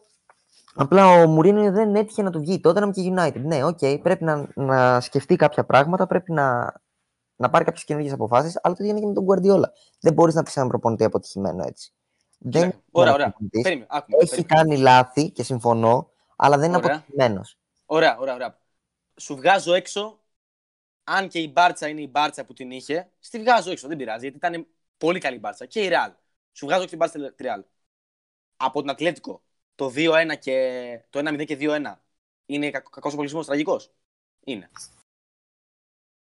απλά 0.78 1.08
ο 1.08 1.28
Μουρίνιο 1.28 1.72
δεν 1.72 1.96
έτυχε 1.96 2.22
να 2.22 2.32
του 2.32 2.40
βγει 2.40 2.60
τότε 2.60 2.80
να 2.80 2.92
και 2.92 3.14
United. 3.16 3.42
Ναι, 3.42 3.64
οκ, 3.64 3.80
πρέπει 4.02 4.24
να, 4.24 4.50
να 4.56 5.02
σκεφτεί 5.02 5.36
κάποια 5.36 5.66
πράγματα, 5.66 6.08
πρέπει 6.08 6.32
να, 6.32 6.74
να 7.36 7.50
πάρει 7.50 7.66
κάποιες 7.66 7.84
καινούργιες 7.84 8.14
αποφάσεις, 8.14 8.60
αλλά 8.64 8.76
το 8.76 8.84
ίδιο 8.84 8.98
είναι 8.98 9.14
και 9.14 9.14
με 9.14 9.14
τον 9.14 9.26
Guardiola. 9.28 9.70
Δεν 10.00 10.14
μπορείς 10.14 10.36
να 10.36 10.44
πεις 10.44 10.56
έναν 10.56 10.68
προπονητή 10.70 11.04
αποτυχημένο 11.04 11.64
έτσι. 11.68 11.92
Δεν 12.38 12.70
Κοίτα, 12.72 12.84
Ωραία, 12.92 13.14
ωραία. 13.14 13.26
προπονητής. 13.26 13.62
Περίμενε, 13.62 13.88
άκουμε, 13.90 14.18
Έχει 14.22 14.30
περίμενε. 14.30 14.56
κάνει 14.62 14.82
λάθη 14.82 15.32
και 15.32 15.44
συμφωνώ, 15.44 16.10
αλλά 16.36 16.58
δεν 16.58 16.68
είναι 16.68 16.78
Ωραία. 16.78 16.96
αποτυχημένος. 16.96 17.58
Ωραία, 17.86 18.18
ωραία, 18.20 18.34
ωραία. 18.34 18.58
Σου 19.16 19.36
βγάζω 19.36 19.74
έξω, 19.74 20.20
αν 21.04 21.28
και 21.28 21.40
η 21.40 21.50
Μπάρτσα 21.54 21.88
είναι 21.88 22.02
η 22.02 22.08
Μπάρτσα 22.12 22.46
που 22.46 22.54
την 22.54 22.72
είχε, 22.72 23.12
στη 23.20 23.40
βγάζω 23.40 23.72
έξω, 23.72 23.88
δεν 23.88 23.98
πειράζει, 23.98 24.30
γιατί 24.30 24.38
ήταν 24.38 24.68
πολύ 24.98 25.20
καλή 25.20 25.36
η 25.36 25.40
Μπάρτσα. 25.40 25.66
Και 25.66 25.84
η 25.84 25.88
Ρεάλ. 25.88 26.12
Σου 26.52 26.66
βγάζω 26.66 26.82
έξω 26.82 26.98
την 26.98 26.98
Μπάρτσα 26.98 27.34
τη 27.36 27.44
Ρεάλ. 27.44 27.64
Από 28.58 28.82
την 28.82 28.90
Ατλέτικο, 28.90 29.42
το 29.78 29.92
2-1 29.96 30.38
και 30.40 31.06
το 31.10 31.20
1-0 31.20 31.46
και 31.46 31.58
2-1 31.60 31.96
είναι 32.46 32.70
κακ, 32.72 32.90
κακός 32.90 33.14
απολυσμός, 33.14 33.46
τραγικός; 33.46 33.92
Είναι. 34.44 34.70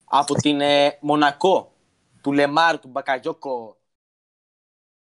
Από 0.04 0.34
την 0.34 0.60
ε, 0.60 0.98
Μονακό, 1.00 1.76
του 2.22 2.32
Λεμάρ, 2.32 2.78
του 2.78 2.88
Μπακαγιόκο, 2.88 3.80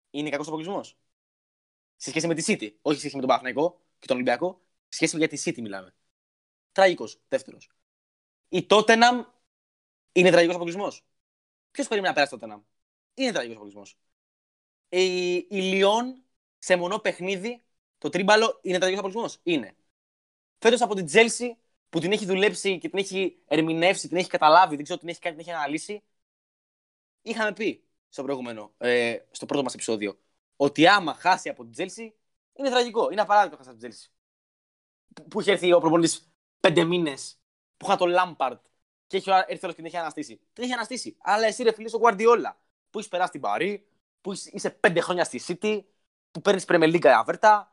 είναι 0.10 0.30
κακός 0.30 0.48
απολυσμός. 0.48 0.98
Σε 1.96 2.10
σχέση 2.10 2.28
με 2.28 2.34
τη 2.34 2.44
City, 2.48 2.76
όχι 2.82 2.94
σε 2.94 3.00
σχέση 3.00 3.16
με 3.16 3.22
τον 3.22 3.30
Παναθηναϊκό 3.30 3.82
και 4.00 4.08
τον 4.08 4.16
Ολυμπιακό, 4.16 4.62
σε 4.90 4.96
σχέση 4.96 5.18
με 5.18 5.26
για 5.26 5.38
τη 5.38 5.44
City 5.46 5.62
μιλάμε. 5.62 5.96
Τραγικός, 6.72 7.22
δεύτερος. 7.28 7.72
Η 8.50 8.66
Τότεναμ 8.66 9.26
είναι 10.12 10.30
τραγικός 10.30 10.56
αποκλεισμό. 10.56 10.88
Ποιος 11.72 11.88
περίμενε 11.88 12.08
να 12.08 12.14
περάσει 12.14 12.32
το 12.32 12.40
Τότεναμ. 12.40 12.64
Είναι 13.14 13.32
τραγικός 13.32 13.56
αποκλεισμό. 13.56 13.84
Η, 14.90 15.36
η 15.36 15.62
Λιόν 15.62 16.24
σε 16.58 16.76
μονό 16.76 17.00
παιχνίδι, 17.00 17.63
το 18.04 18.10
τρίμπαλο 18.10 18.60
είναι 18.62 18.78
τραγικό 18.78 19.00
αποκλεισμό. 19.00 19.40
Είναι. 19.44 19.76
Φέτος 20.58 20.82
από 20.82 20.96
την 20.96 21.06
Τζέλσι 21.06 21.58
που 21.90 22.00
την 22.00 22.12
έχει 22.12 22.26
δουλέψει 22.26 22.78
και 22.78 22.90
την 22.90 23.00
έχει 23.00 23.42
ερμηνεύσει, 23.48 24.08
την 24.08 24.18
έχει 24.18 24.30
καταλάβει, 24.30 24.76
δεν 24.76 24.84
ξέρω 24.84 25.00
την 25.00 25.10
έχει 25.10 25.20
κάνει, 25.20 25.36
την 25.36 25.46
έχει 25.48 25.56
αναλύσει. 25.56 26.04
Είχαμε 27.22 27.54
πει 27.54 27.84
στο 28.10 28.24
προηγούμενο, 28.24 28.74
ε, 28.78 29.18
στο 29.32 29.46
πρώτο 29.46 29.64
μας 29.64 29.74
επεισόδιο, 29.74 30.20
ότι 30.56 30.88
άμα 30.88 31.14
χάσει 31.14 31.50
από 31.50 31.64
την 31.64 31.72
Τζέλσι, 31.72 32.14
είναι 32.54 32.70
τραγικό. 32.70 33.10
Είναι 33.12 33.22
απαράδεκτο 33.22 33.58
να 33.58 33.64
χάσει 33.64 33.70
από 33.70 33.80
την 33.80 33.90
Τζέλσι 33.90 34.12
που- 35.14 35.28
που 35.28 35.42
είχε 35.42 35.52
έρθει 35.52 35.74
ο 35.74 35.80
προπονητής 35.80 36.34
πέντε 36.60 36.84
μήνες, 36.84 37.40
που 37.78 37.86
είχε 37.86 37.96
το 37.98 38.06
Λάμπαρντ 38.06 38.66
και 39.08 39.18
έχει 39.18 39.30
έρθει 39.30 39.66
άλλος 39.66 39.76
και 39.76 39.82
την 39.82 39.86
έχει 39.86 39.98
αναστήσει. 39.98 40.40
Την 40.54 40.64
έχει 40.64 40.74
αναστήσει. 40.74 41.18
Αλλά 41.20 41.46
εσύ, 41.46 41.64
ρε 41.64 41.74
φίλε, 41.74 41.90
ο 41.94 42.00
Guardiola, 42.02 42.54
που 42.90 42.98
έχεις 43.00 43.10
περάσει 43.10 43.32
την 43.32 43.42
Παρί, 43.42 43.88
που 44.22 44.32
είσαι- 44.32 44.50
είσαι 44.54 44.70
πέντε 44.70 45.02
χρόνια 45.02 45.24
στη 45.24 45.42
City, 45.48 45.84
που 46.32 46.42
παίρνεις 46.42 46.66
Premier 46.68 46.94
League 46.94 47.08
αβέρτα, 47.08 47.73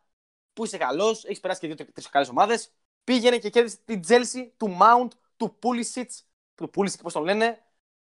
που 0.53 0.65
είσαι 0.65 0.77
καλός, 0.77 1.25
έχεις 1.25 1.41
περάσει 1.41 1.61
και 1.61 1.67
δύο-τρει 1.67 2.05
καλές 2.11 2.29
ομάδες. 2.29 2.73
Πήγαινε 3.05 3.39
και 3.39 3.51
κέρδισε 3.51 3.77
την 3.85 4.01
Chelsea 4.09 4.49
του 4.57 4.77
Mount, 4.81 5.09
του 5.37 5.59
Pulisic, 5.63 6.07
του 6.55 6.71
Pulisic, 6.75 6.99
πώς 7.03 7.13
τον 7.13 7.25
λένε, 7.25 7.59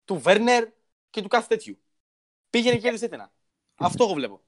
του 0.06 0.20
Βέρνερ 0.20 0.68
και 1.10 1.22
του 1.22 1.28
κάθε 1.28 1.48
τέτοιου. 1.48 1.78
Πήγαινε 2.50 2.76
και 2.76 2.82
κέρδισε 2.82 3.06
ένα. 3.12 3.32
Αυτό 3.76 4.04
εγώ 4.04 4.14
βλέπω. 4.14 4.42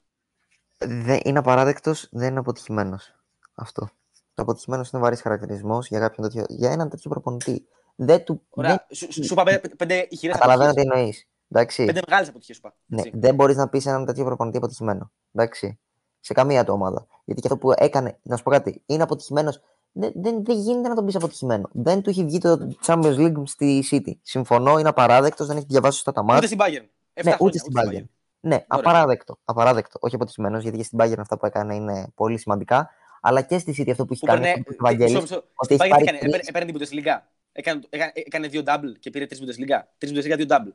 Δεν 0.77 1.19
είναι 1.23 1.39
απαράδεκτος, 1.39 2.07
δεν 2.11 2.29
είναι 2.29 2.39
αποτυχημένος. 2.39 3.15
Αυτό. 3.53 3.89
Το 4.33 4.41
αποτυχημένος 4.41 4.89
είναι 4.89 5.01
βαρύς 5.01 5.21
χαρακτηρισμός 5.21 5.87
για, 5.87 5.99
κάποιον 5.99 6.27
τέτοιο, 6.27 6.45
για 6.49 6.71
έναν 6.71 6.89
τέτοιο 6.89 7.09
προπονητή. 7.09 7.67
Δεν 7.95 8.23
του. 8.23 8.45
Ωραία. 8.49 8.85
Σου, 8.91 9.11
σου, 9.13 9.23
σου 9.25 9.33
είπα 9.33 9.43
πέντε, 9.43 9.69
πέντε 9.69 10.07
ηχηρέ 10.09 10.33
Καταλαβαίνω 10.33 10.73
τι 10.73 10.79
αποτυχίε. 10.79 10.99
εννοείς. 10.99 11.27
Εντάξει. 11.49 11.85
Πέντε 11.85 12.01
μεγάλες 12.07 12.29
αποτυχίες 12.29 12.57
σου 12.57 12.63
είπα. 12.65 12.77
Ναι, 12.85 13.01
Έτσι. 13.01 13.11
δεν 13.13 13.35
μπορείς 13.35 13.55
να 13.55 13.69
πεις 13.69 13.85
έναν 13.85 14.05
τέτοιο 14.05 14.25
προπονητή 14.25 14.57
αποτυχημένο. 14.57 15.11
Εντάξει. 15.33 15.79
Σε 16.19 16.33
καμία 16.33 16.63
του 16.65 16.73
ομάδα. 16.73 17.07
Γιατί 17.25 17.41
και 17.41 17.47
αυτό 17.51 17.59
που 17.59 17.73
έκανε, 17.77 18.17
να 18.21 18.37
σου 18.37 18.43
πω 18.43 18.49
κάτι, 18.51 18.81
είναι 18.85 19.03
αποτυχημένος. 19.03 19.61
Δεν, 19.91 20.11
δεν, 20.15 20.43
δεν 20.45 20.57
γίνεται 20.59 20.87
να 20.89 20.95
τον 20.95 21.05
πεις 21.05 21.15
αποτυχημένο. 21.15 21.69
Δεν 21.71 22.01
του 22.01 22.09
έχει 22.09 22.25
βγει 22.25 22.37
το 22.37 22.75
Champions 22.85 23.15
League 23.17 23.41
στη 23.45 23.83
City. 23.91 24.11
Συμφωνώ, 24.21 24.79
είναι 24.79 24.89
απαράδεκτος, 24.89 25.47
δεν 25.47 25.57
έχει 25.57 25.65
διαβάσει 25.69 25.95
σωστά 25.95 26.11
τα 26.11 26.21
Ούτε 26.21 26.31
μάτια. 26.33 26.47
στην 26.47 26.59
Bayern. 26.61 26.71
Ναι, 26.71 26.87
Εφτά 27.13 27.37
ούτε 27.39 27.59
χρόνια, 27.59 27.59
στην 27.59 27.77
ούτε 27.77 27.97
Bayern. 27.99 28.05
Ναι, 28.39 28.65
απαράδεκτο. 28.67 29.37
απαράδεκτο. 29.45 29.97
Όχι 30.01 30.15
αποτυχημένος, 30.15 30.61
γιατί 30.61 30.77
και 30.77 30.83
στην 30.83 30.97
Bayern 31.01 31.19
αυτά 31.19 31.37
που 31.37 31.45
έκανε 31.45 31.75
είναι 31.75 32.07
πολύ 32.15 32.37
σημαντικά. 32.37 32.89
Αλλά 33.21 33.41
και 33.41 33.57
στη 33.59 33.75
City 33.77 33.89
αυτό 33.91 34.05
που 34.05 34.13
έχει 34.13 34.21
Που 34.21 34.27
κάνει 34.27 34.41
παίρνε. 34.41 34.63
ο 34.69 34.75
Βαγγέλης, 34.79 35.11
μισό, 35.13 35.21
μισό. 35.21 35.35
ότι 35.55 35.73
Στην 35.73 35.75
έχει 35.75 35.85
Bayern 35.85 35.89
πάρει 35.89 36.03
τι 36.03 36.09
έκανε, 36.15 36.31
τρεις- 36.31 36.47
έπαιρνε- 36.47 36.71
έπαιρνε 36.73 36.87
την 36.87 37.03
Bundesliga. 37.03 37.21
Έκανε, 37.51 37.79
έκανε, 37.89 38.11
έκανε 38.15 38.47
δύο 38.47 38.63
double 38.65 38.99
και 38.99 39.09
πήρε 39.09 39.25
τρεις 39.25 39.39
Bundesliga. 39.41 39.79
Τρεις 39.97 40.11
Bundesliga, 40.11 40.35
δύο 40.37 40.45
double. 40.49 40.73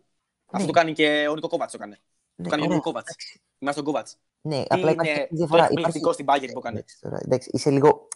Αυτό 0.50 0.66
το 0.66 0.72
κάνει 0.72 0.92
και 0.92 1.26
ο 1.30 1.34
Νίκο 1.34 1.48
Κόβατς. 1.48 1.72
Το 1.72 1.78
έκανε. 1.80 1.98
Ναι, 2.34 2.44
Το 2.44 2.50
κάνει 2.50 2.62
ο 2.62 2.64
ωραία, 2.64 2.76
Νίκο 2.76 2.88
Κόβατς. 2.90 3.06
εντάξει. 3.08 3.40
Είμαστε 3.58 3.80
στον 3.80 3.92
Κόβατς. 3.92 4.16
Ναι, 4.46 4.56
Τι 4.62 4.66
απλά 4.68 4.90
υπάρχει 4.90 5.10
είναι 5.10 5.10
αυτή 5.10 5.22
η 5.22 5.28
το 5.28 5.36
διαφορά. 5.36 5.64
εκπληκτικό 5.70 6.12
στην 6.12 6.26
Bayern 6.28 6.50
που 6.52 6.58
έκανε. 6.58 6.78
Εντάξει, 6.78 7.00
τώρα, 7.00 7.18
εντάξει, 7.24 7.50
είσαι 7.52 7.70
λίγο. 7.70 8.08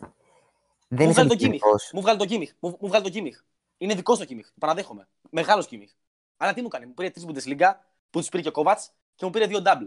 Δεν 0.88 1.04
Μου 1.04 1.10
είσαι 1.10 1.12
βγάλει 1.12 1.28
τον 1.28 1.36
Κίμιχ. 1.38 1.62
αντικειμενικός. 1.62 1.90
Μου 1.92 2.00
βγάλει 2.00 2.18
τον 2.18 2.26
Κίμιχ. 2.26 2.50
Μου, 2.60 2.76
μου 2.80 2.88
βγάλει 2.88 3.02
τον 3.02 3.12
Κίμιχ. 3.12 3.40
Είναι 3.78 3.94
δικό 3.94 4.16
το 4.16 4.24
Κίμιχ. 4.24 4.46
Το 4.46 4.54
παραδέχομαι. 4.58 5.08
Μεγάλος 5.30 5.66
Κίμιχ. 5.66 5.90
Αλλά 6.36 6.54
τι 6.54 6.62
μου 6.62 6.68
κάνει. 6.68 6.86
Μου 6.86 6.94
πήρε 6.94 7.10
τρεις 7.10 7.26
Bundesliga 7.28 7.72
που 8.10 8.18
τους 8.18 8.28
πήρε 8.28 8.42
και 8.42 8.48
ο 8.48 8.52
Κόβατ 8.52 8.78
και 9.14 9.24
μου 9.24 9.30
πήρε 9.30 9.46
δύο 9.46 9.62
double. 9.64 9.86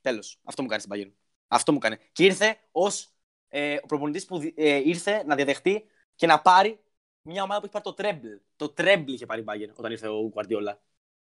Τέλος. 0.00 0.40
Αυτό 0.44 0.62
μου 0.62 0.68
κάνει 0.68 0.80
στην 0.82 0.92
Bayern. 0.94 1.12
Αυτό 1.48 1.72
μου 1.72 1.78
κάνει. 1.78 1.96
Και 2.12 2.24
ήρθε 2.24 2.56
ως 2.72 3.08
ε, 3.48 3.74
ο 3.82 3.86
προπονητής 3.86 4.24
που 4.26 4.38
δι- 4.38 4.58
ε, 4.58 4.76
ήρθε 4.76 5.22
να 5.26 5.34
διαδεχτεί 5.34 5.84
και 6.14 6.26
να 6.26 6.40
πάρει 6.40 6.80
μια 7.22 7.42
ομάδα 7.42 7.60
που 7.60 7.66
έχει 7.72 7.82
πάρει 7.82 7.96
το 7.96 8.02
treble. 8.02 8.40
Το 8.56 8.74
treble 8.76 9.04
είχε 9.06 9.26
πάρει 9.26 9.40
η 9.40 9.44
Bayern 9.48 9.72
όταν 9.76 9.90
ήρθε 9.90 10.08
ο 10.08 10.32
Guardiola. 10.34 10.74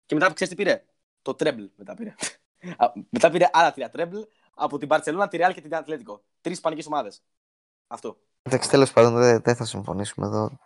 Και 0.06 0.14
μετά 0.14 0.32
ξέρεις 0.32 0.54
τι 0.54 0.62
πήρε; 0.62 0.84
Το 1.22 1.36
treble 1.38 1.68
μετά 1.76 1.94
πήρε. 1.94 2.14
Α, 2.76 2.92
μετά 3.10 3.30
πήρε 3.30 3.48
άλλα 3.52 3.72
τρία 3.72 3.90
treble 3.94 4.26
από 4.54 4.78
την 4.78 4.88
Barcelona, 4.90 5.26
τη 5.30 5.38
Real 5.40 5.50
και 5.54 5.60
την 5.60 5.74
Ατλέτικο. 5.74 6.22
Τρεις 6.40 6.56
ισπανικές 6.56 6.86
ομάδες. 6.86 7.22
Αυτό. 7.86 8.18
Εντάξει, 8.42 8.70
τέλος 8.70 8.92
πάντων 8.92 9.14
δεν, 9.14 9.40
δεν 9.40 9.56
θα 9.56 9.64
συμφωνήσουμε 9.64 10.26
εδώ. 10.26 10.58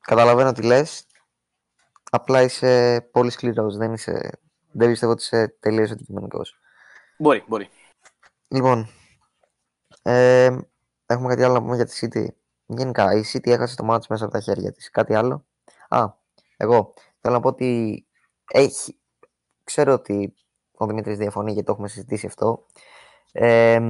Καταλαβαίνω 0.00 0.52
τι 0.52 0.62
λες. 0.62 1.06
Απλά 2.10 2.42
είσαι 2.42 3.00
πολύ 3.00 3.30
σκληρός. 3.30 3.76
Δεν, 3.76 3.92
είσαι... 3.92 4.40
δεν 4.72 4.88
πιστεύω 4.88 5.12
ότι 5.12 5.22
είσαι 5.22 5.56
τελείως 5.60 5.90
αντικειμενικός. 5.90 6.58
Μπορεί, 7.18 7.44
μπορεί. 7.46 7.68
Λοιπόν, 8.48 8.88
ε, 10.02 10.58
έχουμε 11.06 11.28
κάτι 11.28 11.42
άλλο 11.42 11.52
να 11.52 11.60
πούμε 11.60 11.76
για 11.76 11.86
τη 11.86 11.98
City. 12.00 12.26
Γενικά, 12.66 13.12
η 13.14 13.24
City 13.32 13.48
έχασε 13.50 13.76
το 13.76 13.84
μάτι 13.84 14.06
μέσα 14.08 14.24
από 14.24 14.32
τα 14.32 14.40
χέρια 14.40 14.72
της. 14.72 14.90
Κάτι 14.90 15.14
άλλο. 15.14 15.46
Α, 15.88 16.06
εγώ 16.56 16.94
θέλω 17.20 17.34
να 17.34 17.40
πω 17.40 17.48
ότι 17.48 18.06
έχει... 18.50 18.98
Ξέρω 19.64 19.92
ότι 19.92 20.34
ο 20.76 20.86
Δημήτρης 20.86 21.18
διαφωνεί 21.18 21.50
γιατί 21.50 21.66
το 21.66 21.72
έχουμε 21.72 21.88
συζητήσει 21.88 22.26
αυτό. 22.26 22.64
Ε, 23.32 23.80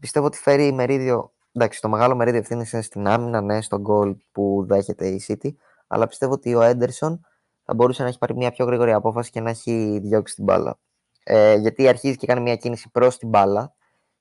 πιστεύω 0.00 0.26
ότι 0.26 0.38
φέρει 0.38 0.72
μερίδιο... 0.72 1.32
Εντάξει, 1.52 1.80
το 1.80 1.88
μεγάλο 1.88 2.16
μερίδιο 2.16 2.40
ευθύνης 2.40 2.72
είναι 2.72 2.82
στην 2.82 3.06
άμυνα, 3.06 3.40
ναι, 3.40 3.60
στον 3.60 3.80
γκολ 3.80 4.16
που 4.32 4.64
δέχεται 4.66 5.08
η 5.08 5.22
City. 5.28 5.50
Αλλά 5.86 6.06
πιστεύω 6.06 6.32
ότι 6.32 6.54
ο 6.54 6.62
Έντερσον 6.62 7.26
θα 7.64 7.74
μπορούσε 7.74 8.02
να 8.02 8.08
έχει 8.08 8.18
πάρει 8.18 8.36
μια 8.36 8.50
πιο 8.50 8.64
γρήγορη 8.64 8.92
απόφαση 8.92 9.30
και 9.30 9.40
να 9.40 9.50
έχει 9.50 9.98
διώξει 10.02 10.34
την 10.34 10.44
μπάλα. 10.44 10.78
Ε, 11.24 11.54
γιατί 11.54 11.88
αρχίζει 11.88 12.16
και 12.16 12.26
κάνει 12.26 12.40
μια 12.40 12.56
κίνηση 12.56 12.90
προς 12.90 13.18
την 13.18 13.28
μπάλα 13.28 13.74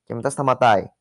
και 0.04 0.14
μετά 0.14 0.30
σταματάει. 0.30 0.92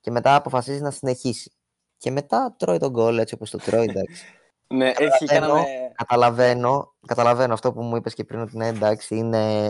Και 0.00 0.10
μετά 0.10 0.34
αποφασίζει 0.34 0.80
να 0.80 0.90
συνεχίσει. 0.90 1.52
Και 1.98 2.10
μετά 2.10 2.54
τρώει 2.58 2.78
τον 2.78 2.90
γκολ 2.90 3.18
έτσι 3.18 3.34
όπως 3.34 3.50
το 3.50 3.58
τρώει, 3.58 3.86
εντάξει. 3.88 4.24
Ναι, 4.66 4.88
έτσι 4.96 5.24
Καταλαβαίνω. 5.26 5.62
κάναμε. 5.64 5.92
καταλαβαίνω, 5.94 6.94
καταλαβαίνω 7.06 7.52
αυτό 7.54 7.72
που 7.72 7.82
μου 7.82 7.96
είπες 7.96 8.14
και 8.14 8.24
πριν 8.24 8.40
ότι 8.40 8.56
ναι, 8.56 8.66
εντάξει, 8.66 9.16
είναι, 9.16 9.62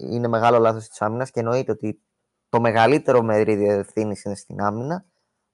είναι 0.00 0.28
μεγάλο 0.28 0.58
λάθος 0.58 0.88
της 0.88 1.02
άμυνας 1.02 1.30
και 1.30 1.40
εννοείται 1.40 1.72
ότι 1.72 2.00
το 2.48 2.60
μεγαλύτερο 2.60 3.22
μερίδιο 3.22 3.72
ευθύνης 3.72 4.22
είναι 4.24 4.34
στην 4.34 4.60
άμυνα, 4.60 5.04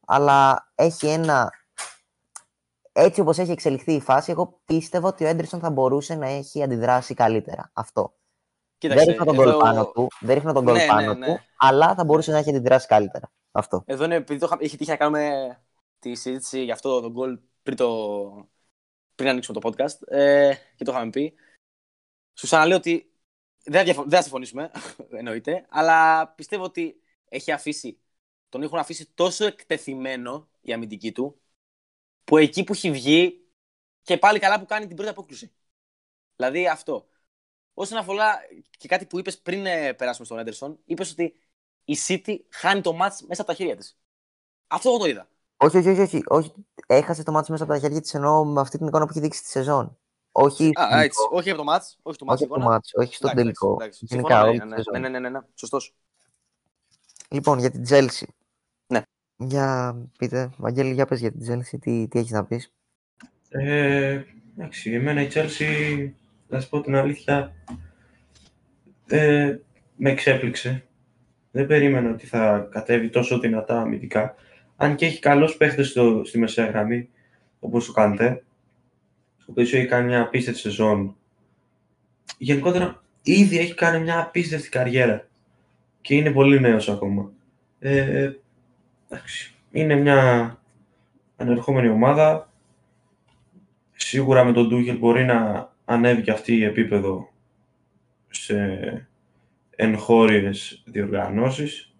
αλλά 0.07 0.69
έχει 0.75 1.07
ένα... 1.07 1.51
Έτσι 2.93 3.21
όπως 3.21 3.39
έχει 3.39 3.51
εξελιχθεί 3.51 3.93
η 3.93 4.01
φάση, 4.01 4.31
εγώ 4.31 4.61
πίστευα 4.65 5.09
ότι 5.09 5.25
ο 5.25 5.27
Έντρισον 5.29 5.61
θα 5.61 5.71
μπορούσε 5.71 6.15
να 6.15 6.27
έχει 6.29 6.63
αντιδράσει 6.63 7.15
καλύτερα. 7.15 7.71
Αυτό. 7.73 8.15
Κοίταξε, 8.79 9.05
δεν 9.05 9.15
ρίχνω 9.15 9.33
τον 9.33 9.35
εδώ- 9.41 9.53
γκολ 9.53 9.61
πάνω 9.63 9.87
του, 9.87 10.09
δεν 10.21 10.35
ρίχνω 10.35 10.53
τον 10.53 10.65
γκολ 10.65 10.75
Ναι, 10.75 10.81
ναι, 10.83 10.87
πάνω 10.89 11.15
ναι. 11.15 11.27
του, 11.27 11.39
αλλά 11.57 11.95
θα 11.95 12.05
μπορούσε 12.05 12.33
να 12.33 12.39
έχει 12.39 12.51
αντιδράσει 12.51 12.87
καλύτερα. 12.87 13.31
Αυτό. 13.53 13.83
Εδώ 13.87 14.05
είναι 14.05 14.15
επειδή 14.15 14.41
το 14.41 14.47
είχα, 14.47 14.57
είχε 14.61 14.77
τύχει 14.77 14.91
να 14.91 14.97
κάνουμε 14.97 15.31
τη 15.99 16.15
συζήτηση 16.15 16.65
για 16.65 16.75
αυτό 16.75 17.01
το 17.01 17.11
γκολ 17.11 17.39
πριν, 17.63 17.77
το, 17.77 17.89
πριν 19.17 19.29
ανοίξουμε 19.29 19.61
το 19.61 19.69
podcast 19.69 20.09
ε, 20.09 20.55
και 20.77 20.85
το 20.85 20.93
είχαμε 20.93 21.11
πει. 21.11 21.35
Σου 22.35 22.47
ξαναλέω 22.47 22.77
ότι 22.77 23.13
δεν 23.65 23.79
θα, 23.79 23.85
διαφο- 23.85 24.03
δεν 24.03 24.13
θα 24.13 24.23
συμφωνήσουμε, 24.23 24.71
εννοείται, 25.19 25.67
αλλά 25.69 26.29
πιστεύω 26.29 26.65
ότι 26.65 27.01
έχει 27.29 27.53
αφήσει, 27.53 28.01
τον 28.49 28.63
έχουν 28.63 28.79
αφήσει 28.79 29.07
τόσο 29.15 29.47
εκτεθειμένο 29.47 30.49
η 30.61 30.73
αμυντική 30.73 31.13
του, 31.13 31.41
που 32.25 32.37
εκεί 32.37 32.65
που 32.65 32.73
έχει 32.73 32.91
βγει 32.91 33.47
και 34.03 34.19
πάλι 34.19 34.39
καλά 34.39 34.61
που 34.61 34.67
κάνει 34.67 34.87
την 34.87 34.97
πρώτη 34.97 35.11
απόκριση. 35.11 35.53
Δηλαδή 36.37 36.69
αυτό. 36.69 37.09
Όσον 37.75 37.99
αφορά 37.99 38.41
και 38.79 38.89
κάτι 38.89 39.07
που 39.07 39.19
είπες 39.19 39.39
πριν 39.39 39.67
ε, 39.67 39.93
περάσουμε 39.93 40.27
στον 40.27 40.39
Έντερσον, 40.39 40.79
είπες 40.85 41.11
ότι 41.11 41.41
η 41.85 41.97
City 42.07 42.39
χάνει 42.51 42.81
το 42.81 42.93
μάτς 42.93 43.23
μέσα 43.23 43.43
από 43.43 43.51
τα 43.51 43.57
χέρια 43.57 43.77
της. 43.77 43.99
Αυτό 44.67 44.89
εγώ 44.89 44.99
το 44.99 45.07
είδα. 45.07 45.29
Όχι, 45.57 45.77
όχι, 45.77 45.89
όχι, 45.89 46.01
όχι, 46.01 46.23
όχι. 46.27 46.53
Έχασε 46.87 47.23
το 47.23 47.33
μάτι 47.33 47.51
μέσα 47.51 47.65
από 47.65 47.73
τα 47.73 47.79
χέρια 47.79 48.01
της 48.01 48.15
εννοώ 48.15 48.45
με 48.45 48.61
αυτή 48.61 48.79
την 48.79 48.87
εικόνα 48.87 49.05
που 49.05 49.11
έχει 49.11 49.21
δείξει 49.21 49.43
τη 49.43 49.49
σεζόν. 49.49 49.99
Όχι, 50.33 50.71
Α, 50.75 50.87
στο 50.89 50.97
έτσι. 50.99 51.19
Όχι 51.31 51.49
από 51.51 51.59
το 51.59 51.65
μάτς. 51.65 51.99
Όχι 52.03 52.19
το 52.19 52.25
μάτς. 52.25 52.41
όχι 52.41 52.45
από 52.45 52.55
το 52.55 52.61
εικόνα. 52.61 52.75
μάτς, 52.75 52.91
όχι 52.95 53.15
στον 53.15 53.31
Εντάξει, 53.31 53.45
τελικό. 53.45 53.77
εντάξει, 53.81 54.05
Γενικά, 54.09 54.29
συμφωνώ, 54.29 54.49
όλη 54.51 54.59
ναι, 54.59 54.65
τη 54.65 54.69
ναι, 54.71 54.77
σεζόν. 54.77 55.01
ναι, 55.01 55.09
ναι, 55.09 55.19
ναι, 55.19 55.29
ναι, 55.29 55.39
σωστός. 55.55 55.95
Λοιπόν, 57.29 57.59
για 57.59 57.71
την 57.71 57.85
Chelsea. 57.89 58.27
Ναι. 58.87 59.03
Για 59.37 59.97
πείτε, 60.19 60.51
Βαγγέλη, 60.57 60.93
για 60.93 61.07
πες 61.07 61.21
για 61.21 61.33
την 61.33 61.41
Chelsea, 61.53 61.79
τι, 61.81 62.09
τι 62.09 62.19
έχεις 62.19 62.31
να 62.31 62.45
πεις. 62.45 62.73
Ε, 63.49 64.23
εντάξει, 64.57 64.93
εμένα 64.93 65.21
η 65.21 65.29
Chelsea, 65.33 66.11
να 66.49 66.61
σου 66.61 66.69
πω 66.69 66.81
την 66.81 66.95
αλήθεια, 66.95 67.53
ε, 69.07 69.57
με 69.97 70.11
εξέπληξε. 70.11 70.87
Δεν 71.51 71.67
περίμενα 71.67 72.11
ότι 72.11 72.27
θα 72.27 72.69
κατέβει 72.71 73.09
τόσο 73.11 73.39
δυνατά 73.39 73.81
αμυντικά. 73.81 74.35
Αν 74.77 74.95
και 74.95 75.07
έχει 75.07 75.19
καλούς 75.19 75.57
παίχτες 75.57 75.89
στο, 75.89 76.23
στη 76.25 76.39
μεσαία 76.39 76.67
γραμμή, 76.67 77.09
όπως 77.61 77.89
ο 77.89 77.93
Καντέ, 77.93 78.43
ο 79.39 79.45
οποίος 79.47 79.73
έχει 79.73 79.87
κάνει 79.87 80.07
μια 80.07 80.21
απίστευτη 80.21 80.61
σεζόν. 80.61 81.17
Γενικότερα, 82.39 83.03
ήδη 83.23 83.59
έχει 83.59 83.75
κάνει 83.75 84.03
μια 84.03 84.21
απίστευτη 84.21 84.69
καριέρα 84.69 85.29
και 86.01 86.15
είναι 86.15 86.31
πολύ 86.31 86.61
νέος 86.61 86.89
ακόμα. 86.89 87.31
Ε, 87.79 88.33
εντάξει, 89.09 89.55
είναι 89.71 89.95
μια 89.95 90.59
ανερχόμενη 91.37 91.89
ομάδα, 91.89 92.51
σίγουρα 93.97 94.45
με 94.45 94.53
τον 94.53 94.69
Ντούχελ 94.69 94.99
μπορεί 94.99 95.25
να 95.25 95.71
ανέβει 95.85 96.23
και 96.23 96.31
αυτή 96.31 96.57
η 96.57 96.65
επίπεδο 96.65 97.33
σε 98.31 99.09
εγχώριες 99.77 100.83
διοργανώσεις 100.87 101.95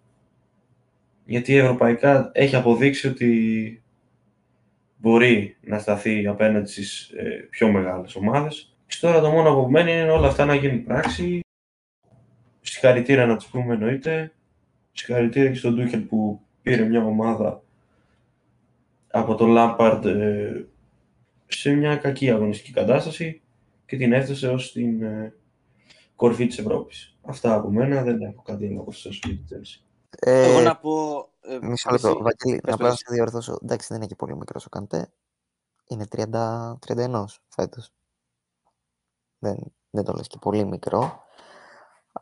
γιατί 1.27 1.55
ευρωπαϊκά 1.55 2.31
έχει 2.33 2.55
αποδείξει 2.55 3.07
ότι 3.07 3.81
μπορεί 4.97 5.57
να 5.61 5.79
σταθεί 5.79 6.27
απέναντι 6.27 6.69
στις 6.69 7.09
ε, 7.09 7.47
πιο 7.49 7.71
μεγάλες 7.71 8.15
ομάδες. 8.15 8.75
Και 8.87 8.97
τώρα 9.01 9.19
το 9.19 9.29
μόνο 9.29 9.55
που 9.55 9.71
μένει 9.71 9.91
είναι 9.91 10.11
όλα 10.11 10.27
αυτά 10.27 10.45
να 10.45 10.55
γίνουν 10.55 10.83
πράξη. 10.83 11.39
Συγχαρητήρια 12.61 13.25
να 13.25 13.35
τους 13.35 13.47
πούμε 13.47 13.73
εννοείται. 13.73 14.31
Συγχαρητήρια 14.91 15.51
και 15.51 15.57
στον 15.57 15.75
Ντούχελ 15.75 15.99
που 15.99 16.41
πήρε 16.61 16.83
μια 16.83 17.03
ομάδα 17.03 17.63
από 19.11 19.35
τον 19.35 19.49
Λάμπαρντ 19.49 20.05
ε, 20.05 20.65
σε 21.47 21.71
μια 21.71 21.95
κακή 21.95 22.29
αγωνιστική 22.31 22.71
κατάσταση 22.71 23.41
και 23.85 23.97
την 23.97 24.13
έφτασε 24.13 24.47
ως 24.47 24.71
την 24.71 25.03
ε, 25.03 25.33
κορφή 26.15 26.47
της 26.47 26.57
Ευρώπης. 26.57 27.17
Αυτά 27.21 27.53
από 27.53 27.69
μένα, 27.69 28.03
δεν 28.03 28.21
έχω 28.21 28.41
κάτι 28.41 28.65
άλλο 28.65 28.75
να 28.75 28.81
προσθέσω 28.81 29.19
για 29.23 29.35
την 29.35 29.45
Chelsea. 30.09 30.27
Εγώ 30.27 30.59
Ε, 30.59 30.63
να 30.63 30.77
πω... 30.77 31.27
ε, 31.41 31.57
μισό 31.61 31.89
λεπτό, 31.91 32.07
εσύ. 32.07 32.17
Βαγγέλη, 32.21 32.61
Πες, 32.61 32.73
απλά 32.73 32.85
να 32.87 32.91
πες. 32.93 32.99
σε 32.99 33.13
διορθώσω. 33.13 33.57
Εντάξει, 33.63 33.87
δεν 33.87 33.97
είναι 33.97 34.05
και 34.05 34.15
πολύ 34.15 34.35
μικρός 34.35 34.65
ο 34.65 34.69
Καντέ. 34.69 35.11
Είναι 35.87 36.05
30, 36.11 36.73
31 36.87 37.23
φέτος. 37.47 37.89
Δεν, 39.39 39.57
δεν 39.89 40.03
το 40.03 40.13
λες 40.13 40.27
και 40.27 40.37
πολύ 40.41 40.65
μικρό. 40.65 41.23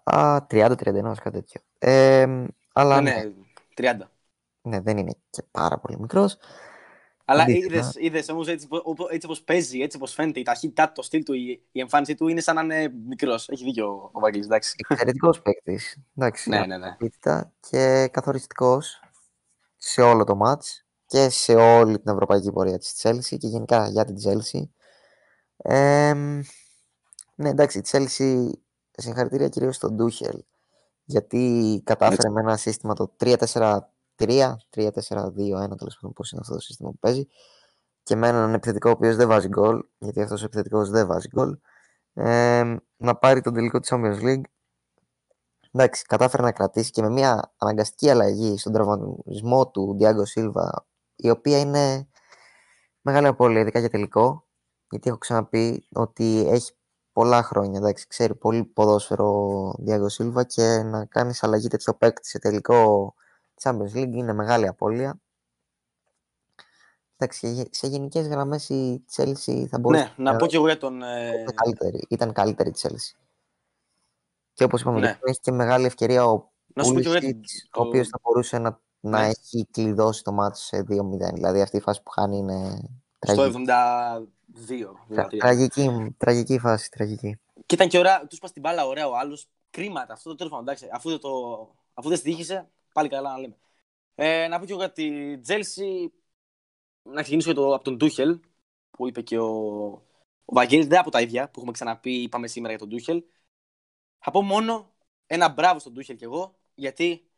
Α, 0.03 0.37
30-31, 0.49 0.75
κάτι 1.15 1.31
τέτοιο. 1.31 1.61
Ε, 1.79 2.45
αλλά 2.73 3.01
Ναι, 3.01 3.11
ναι, 3.11 3.23
ναι, 3.23 3.91
30. 3.91 3.99
ναι, 4.61 4.79
δεν 4.79 4.97
είναι 4.97 5.15
και 5.29 5.43
πάρα 5.51 5.79
πολύ 5.79 5.99
μικρός. 5.99 6.37
Αλλά 7.27 7.41
Αντίθετα. 7.43 7.65
είδες, 7.75 7.95
είδες 7.95 8.29
όμως 8.29 8.47
έτσι, 8.47 8.67
πο- 8.67 8.81
οπο- 8.83 9.07
έτσι 9.09 9.25
όπως 9.25 9.41
παίζει, 9.41 9.79
έτσι 9.79 9.97
όπως 9.97 10.13
φαίνεται, 10.13 10.39
η 10.39 10.43
ταχύτητά 10.43 10.85
του, 10.87 10.91
το 10.95 11.01
στυλ 11.01 11.23
του, 11.23 11.33
η, 11.33 11.61
η 11.71 11.79
εμφάνισή 11.79 12.15
του 12.15 12.27
είναι 12.27 12.41
σαν 12.41 12.55
να 12.55 12.61
είναι 12.61 12.93
μικρός. 13.07 13.49
Έχει 13.49 13.63
δίκιο 13.63 13.87
ο- 13.87 14.09
ο 14.13 14.19
Βαγγέλης, 14.19 14.45
εντάξει. 14.45 14.75
Εξαιρετικός 14.89 15.41
παίκτης. 15.41 15.97
Εντάξει, 16.17 16.49
ναι, 16.49 16.65
ναι, 16.65 16.77
ναι. 16.77 16.89
ταχύτητα 16.89 17.51
και 17.69 18.09
καθοριστικός 18.11 18.99
σε 19.77 20.01
όλο 20.01 20.23
το 20.23 20.35
μάτς 20.35 20.85
και 21.05 21.29
σε 21.29 21.55
όλη 21.55 21.99
την 21.99 22.11
ευρωπαϊκή 22.13 22.51
πορεία 22.51 22.77
της 22.77 22.99
Chelsea 23.03 23.37
και 23.37 23.47
γενικά 23.47 23.87
για 23.89 24.05
την 24.05 24.15
Chelsea. 24.23 24.61
Ε, 25.57 26.13
ναι, 27.35 27.49
εντάξει, 27.49 27.77
η 27.77 27.83
Chelsea 27.91 28.49
συγχαρητήρια 28.91 29.49
κυρίως 29.49 29.75
στον 29.75 29.93
Ντούχελ 29.95 30.43
γιατί 31.05 31.81
κατάφερε 31.85 32.29
με 32.29 32.39
ένα 32.41 32.57
σύστημα 32.57 32.93
το 32.93 33.15
3-4-3, 33.23 33.79
3-4-2-1 34.19 35.77
τέλος 35.77 35.95
πάντων 35.95 36.13
πώς 36.13 36.31
είναι 36.31 36.41
αυτό 36.41 36.53
το 36.53 36.59
σύστημα 36.59 36.89
που 36.89 36.97
παίζει. 36.99 37.27
Και 38.03 38.15
με 38.15 38.27
έναν 38.27 38.53
επιθετικό 38.53 38.89
ο 38.89 38.93
οποίος 38.93 39.15
δεν 39.15 39.27
βάζει 39.27 39.47
γκολ 39.47 39.83
γιατί 39.97 40.21
αυτός 40.21 40.41
ο 40.41 40.45
επιθετικός 40.45 40.89
δεν 40.89 41.07
βάζει 41.07 41.27
γκολ 41.27 41.57
ε, 42.13 42.75
να 42.97 43.15
πάρει 43.15 43.41
τον 43.41 43.53
τελικό 43.53 43.79
της 43.79 43.89
Champions 43.93 44.21
League. 44.21 44.41
Εντάξει, 45.71 46.03
κατάφερε 46.05 46.43
να 46.43 46.51
κρατήσει 46.51 46.91
και 46.91 47.01
με 47.01 47.09
μια 47.09 47.53
αναγκαστική 47.57 48.09
αλλαγή 48.09 48.57
στον 48.57 48.73
τραυματισμό 48.73 49.67
του 49.67 49.97
Diago 49.99 50.23
Silva, 50.35 50.69
η 51.15 51.29
οποία 51.29 51.59
είναι 51.59 52.07
μεγάλη 53.01 53.27
απώλεια, 53.27 53.61
ειδικά 53.61 53.79
για 53.79 53.89
τελικό, 53.89 54.47
γιατί 54.89 55.09
έχω 55.09 55.17
ξαναπεί 55.17 55.87
ότι 55.93 56.47
έχει 56.47 56.73
πολλά 57.11 57.43
χρόνια, 57.43 57.79
εντάξει, 57.79 58.07
ξέρει 58.07 58.35
πολύ 58.35 58.63
ποδόσφαιρο 58.63 59.25
ο 59.25 59.73
Diago 59.87 60.07
Silva 60.17 60.45
και 60.47 60.81
να 60.83 61.05
κάνεις 61.05 61.43
αλλαγή 61.43 61.67
τέτοιο 61.67 61.93
παίκτη 61.93 62.27
σε 62.27 62.39
τελικό 62.39 63.13
Champions 63.61 63.93
League 63.95 64.13
είναι 64.13 64.33
μεγάλη 64.33 64.67
απώλεια. 64.67 65.19
Εντάξει, 67.17 67.55
σε- 67.55 67.67
σε 67.71 67.87
γενικές 67.87 68.27
γραμμές 68.27 68.69
η 68.69 69.05
Chelsea 69.15 69.65
θα 69.69 69.79
μπορούσε 69.79 70.13
Ναι, 70.17 70.31
να 70.31 70.35
πω 70.37 70.45
κι 70.47 70.55
εγώ 70.55 70.65
για 70.65 70.77
τον... 70.77 71.01
ε, 71.01 71.27
ήταν 71.41 71.55
καλύτερη, 71.55 72.05
ήταν 72.09 72.33
καλύτερη 72.33 72.69
η 72.69 72.73
Chelsea. 72.81 73.19
Και 74.53 74.63
όπως 74.63 74.81
είπαμε, 74.81 74.99
Ναι. 74.99 75.07
ναι. 75.07 75.17
έχει 75.21 75.39
και 75.39 75.51
μεγάλη 75.51 75.85
ευκαιρία 75.85 76.25
ο 76.25 76.51
Να 76.73 76.83
σου 76.83 76.93
πω 76.93 76.99
κι 76.99 77.07
εγώ 77.07 77.17
για 77.17 77.29
Pulisic, 77.29 77.67
το- 77.71 77.81
ο 77.81 77.85
οποίος 77.87 78.07
θα 78.07 78.19
μπορούσε 78.21 78.57
να, 78.57 78.79
να 78.99 79.19
Ναι. 79.19 79.27
έχει 79.27 79.67
κλειδώσει 79.71 80.23
το 80.23 80.31
μάτι 80.31 80.59
σε 80.59 80.81
2-0. 80.89 81.33
Δηλαδή 81.33 81.61
αυτή 81.61 81.77
η 81.77 81.81
φάση 81.81 82.01
που 82.03 82.09
χάνει 82.11 82.37
είναι 82.37 82.81
στο 83.19 83.35
τραγική. 83.35 83.47
72. 83.47 84.95
Τρα- 85.09 85.27
73. 85.27 85.37
τραγική, 85.37 86.15
τραγική 86.17 86.59
φάση, 86.59 86.89
τραγική. 86.91 87.39
Και 87.65 87.75
ήταν 87.75 87.87
και 87.87 87.97
ωραία, 87.97 88.25
τους 88.27 88.37
είπα 88.37 88.47
στην 88.47 88.61
μπάλα 88.61 88.85
ωραία 88.87 89.07
ο 89.07 89.17
άλλος. 89.17 89.47
Κρίματα 89.69 90.13
αυτό 90.13 90.29
το 90.29 90.35
τέλος 90.35 90.51
πάντων. 90.51 90.67
εντάξει, 90.67 90.89
Αφού, 90.93 91.09
δεν 91.09 91.19
το, 91.19 91.29
αφού 91.93 92.09
δεν 92.09 92.17
στήχησε, 92.17 92.67
πάλι 92.95 93.09
καλά 93.09 93.31
να 93.31 93.39
λέμε. 93.39 93.57
Ε, 94.15 94.47
να 94.47 94.59
πω 94.59 94.65
και 94.65 94.71
εγώ 94.71 94.79
για 94.79 94.91
τη 94.91 95.37
Τζέλσι. 95.39 96.13
Να 97.03 97.21
ξεκινήσω 97.21 97.51
για 97.51 97.61
το, 97.61 97.73
από 97.73 97.83
τον 97.83 97.97
Τούχελ 97.97 98.39
που 98.89 99.07
είπε 99.07 99.21
και 99.21 99.37
ο, 99.39 99.47
ο 100.45 100.53
Βαγγέλης, 100.53 100.87
δεν 100.87 100.99
από 100.99 101.11
τα 101.11 101.21
ίδια 101.21 101.49
που 101.49 101.59
έχουμε 101.59 101.71
ξαναπεί, 101.71 102.21
είπαμε 102.21 102.47
σήμερα 102.47 102.69
για 102.69 102.79
τον 102.79 102.89
Τούχελ. 102.89 103.23
Θα 104.19 104.31
πω 104.31 104.41
μόνο 104.41 104.95
ένα 105.25 105.49
μπράβο 105.49 105.79
στον 105.79 105.93
Τούχελ 105.93 106.15
κι 106.15 106.23
εγώ, 106.23 106.59
γιατί 106.75 107.29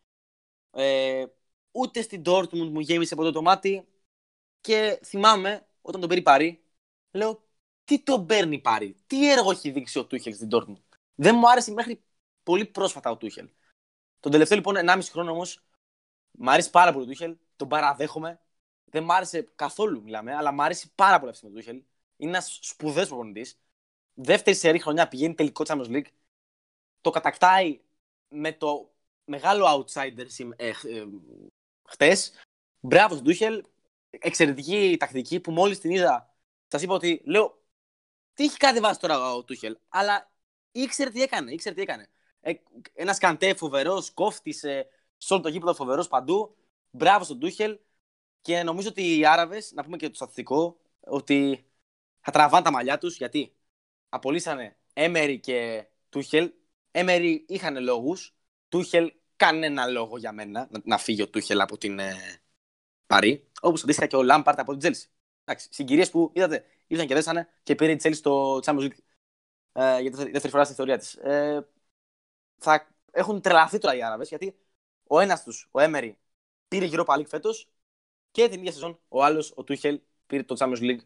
ε, 0.72 1.26
ούτε 1.72 2.02
στην 2.02 2.22
Dortmund 2.26 2.70
μου 2.70 2.80
γέμισε 2.80 3.16
ποτέ 3.16 3.32
το 3.32 3.42
μάτι 3.42 3.88
και 4.62 5.00
θυμάμαι 5.04 5.68
όταν 5.82 6.00
τον 6.00 6.10
πήρε 6.10 6.22
πάρει, 6.22 6.64
λέω 7.12 7.44
τι 7.84 8.04
τον 8.04 8.26
παίρνει 8.26 8.60
πάρει, 8.60 8.96
τι 9.08 9.32
έργο 9.32 9.52
έχει 9.52 9.72
δείξει 9.72 10.00
ο 10.00 10.06
Τούχελ 10.06 10.34
στην 10.34 10.50
Dortmund; 10.52 10.98
Δεν 11.16 11.36
μου 11.36 11.50
άρεσε 11.50 11.72
μέχρι 11.72 12.04
πολύ 12.44 12.66
πρόσφατα 12.66 13.12
ο 13.12 13.18
Τούχελ. 13.18 13.50
Τον 14.20 14.32
τελευταίο 14.32 14.58
λοιπόν 14.58 14.76
1,5 14.78 15.00
χρόνο 15.12 15.32
όμως, 15.32 15.64
μου 16.32 16.52
άρεσε 16.52 16.70
πάρα 16.70 16.94
πολύ 16.94 17.06
ο 17.06 17.08
Τούχελ, 17.08 17.38
τον 17.56 17.68
παραδέχομαι. 17.68 18.42
Δεν 18.86 19.04
μ' 19.04 19.12
άρεσε 19.12 19.52
καθόλου, 19.56 20.02
μιλάμε, 20.02 20.36
αλλά 20.36 20.52
μ' 20.52 20.62
άρεσε 20.62 20.92
πάρα 20.96 21.20
πολύ 21.20 21.32
αυτό 21.32 21.48
με 21.48 21.54
τον 21.54 21.62
Τούχελ. 21.62 21.84
Είναι 22.18 22.30
ένας 22.30 22.60
σπουδαίος 22.62 23.08
προπονητής. 23.08 23.60
Δεύτερη 24.14 24.56
σερή 24.56 24.80
χρονιά 24.80 25.08
πηγαίνει 25.08 25.34
τελικό 25.36 25.64
Champions 25.68 25.88
League. 25.88 26.06
Το 27.02 27.10
κατακτάει 27.10 27.82
με 28.28 28.54
το 28.54 28.94
μεγάλο 29.26 29.66
outsider 29.66 30.26
συμ- 30.28 30.62
ε, 30.62 30.68
ε, 30.68 31.06
χτες. 31.90 32.32
Μπράβο 32.80 33.14
στον 33.14 33.26
Τούχελ. 33.28 33.64
Εξαιρετική 34.10 34.96
τακτική 35.00 35.40
που 35.40 35.52
μόλις 35.52 35.80
την 35.80 35.92
είδα. 35.92 36.36
Σας 36.68 36.82
είπα 36.82 36.94
ότι 36.94 37.22
λέω. 37.26 37.62
Τι 38.34 38.44
έχει 38.44 38.58
κατεβάσει 38.58 39.00
τώρα 39.00 39.34
ο 39.34 39.44
Τούχελ. 39.44 39.78
Αλλά 39.90 40.32
ήξερε 40.72 41.10
τι 41.10 41.22
έκανε. 41.22 41.52
Ήξερε 41.52 41.76
τι 41.76 41.82
έκανε. 41.82 42.08
Ε, 42.48 42.62
ένας 42.94 43.16
Καντέ 43.16 43.56
φοβερός, 43.56 44.12
κόφτης 44.12 44.71
σε 44.71 44.88
σε 45.18 45.34
όλο 45.34 45.42
το 45.42 45.50
γήπεδο 45.50 45.74
φοβερός 45.74 46.08
παντού. 46.08 46.56
Μπράβο 46.90 47.24
στον 47.24 47.40
Τούχελ. 47.40 47.80
Και 48.42 48.64
νομίζω 48.64 48.90
ότι 48.90 49.18
οι 49.18 49.26
Άραβες, 49.26 49.72
να 49.72 49.84
πούμε 49.84 49.98
και 49.98 50.10
το 50.10 50.16
στατιστικό, 50.16 50.78
ότι 51.00 51.66
θα 52.20 52.32
τραβάνε 52.32 52.64
τα 52.64 52.72
μαλλιά 52.72 52.98
τους 52.98 53.18
γιατί 53.18 53.56
απολύσανε 54.10 54.78
Έμερι 54.94 55.40
και 55.40 55.88
Τούχελ. 56.10 56.52
Έμερι 56.92 57.46
είχαν 57.48 57.84
λόγους. 57.84 58.36
Τούχελ 58.70 59.14
κανένα 59.36 59.86
λόγο 59.86 60.18
για 60.18 60.32
μένα 60.32 60.68
να, 60.72 60.82
να 60.84 60.98
φύγει 60.98 61.22
ο 61.22 61.30
Τούχελ 61.30 61.62
από 61.62 61.78
την 61.78 62.00
ε, 62.00 62.16
Παρί. 63.08 63.50
Όπως 63.62 63.84
αντίστοιχα 63.84 64.08
και 64.08 64.16
ο 64.16 64.24
Λάμπαρντ 64.24 64.60
από 64.60 64.72
την 64.72 64.80
Τζέλση. 64.80 65.10
Συγκυρίες 65.56 66.10
που 66.10 66.32
είδατε, 66.34 66.66
ήρθαν 66.88 67.08
και 67.08 67.14
δέσανε 67.14 67.50
και 67.64 67.76
πήρε 67.76 67.92
η 67.92 67.96
Τζέλση 67.96 68.20
στο 68.20 68.60
Champions 68.66 68.80
League 68.80 68.98
ε, 69.72 70.00
για 70.00 70.10
δεύτερη, 70.10 70.32
δεύτερη 70.32 70.50
φορά 70.50 70.64
στην 70.64 70.76
ιστορία 70.76 70.98
της. 70.98 71.14
Ε, 71.14 71.68
θα 72.58 72.88
έχουν 73.12 73.42
τρελαθεί 73.42 73.78
τώρα 73.78 73.96
οι 73.96 74.04
Άραβες 74.04 74.28
γιατί 74.28 74.58
ο 75.08 75.20
ένας 75.20 75.44
τους, 75.44 75.68
ο 75.72 75.80
Έμερι, 75.80 76.18
πήρε 76.68 76.86
γύρω 76.86 77.04
League 77.04 77.26
φέτος 77.26 77.70
και 78.32 78.50
την 78.50 78.60
ίδια 78.60 78.72
σεζόν 78.72 79.00
ο 79.08 79.24
άλλος, 79.24 79.54
ο 79.56 79.64
Τούχελ, 79.64 80.02
πήρε 80.26 80.44
το 80.44 80.56
Champions 80.60 80.80
League 80.80 81.00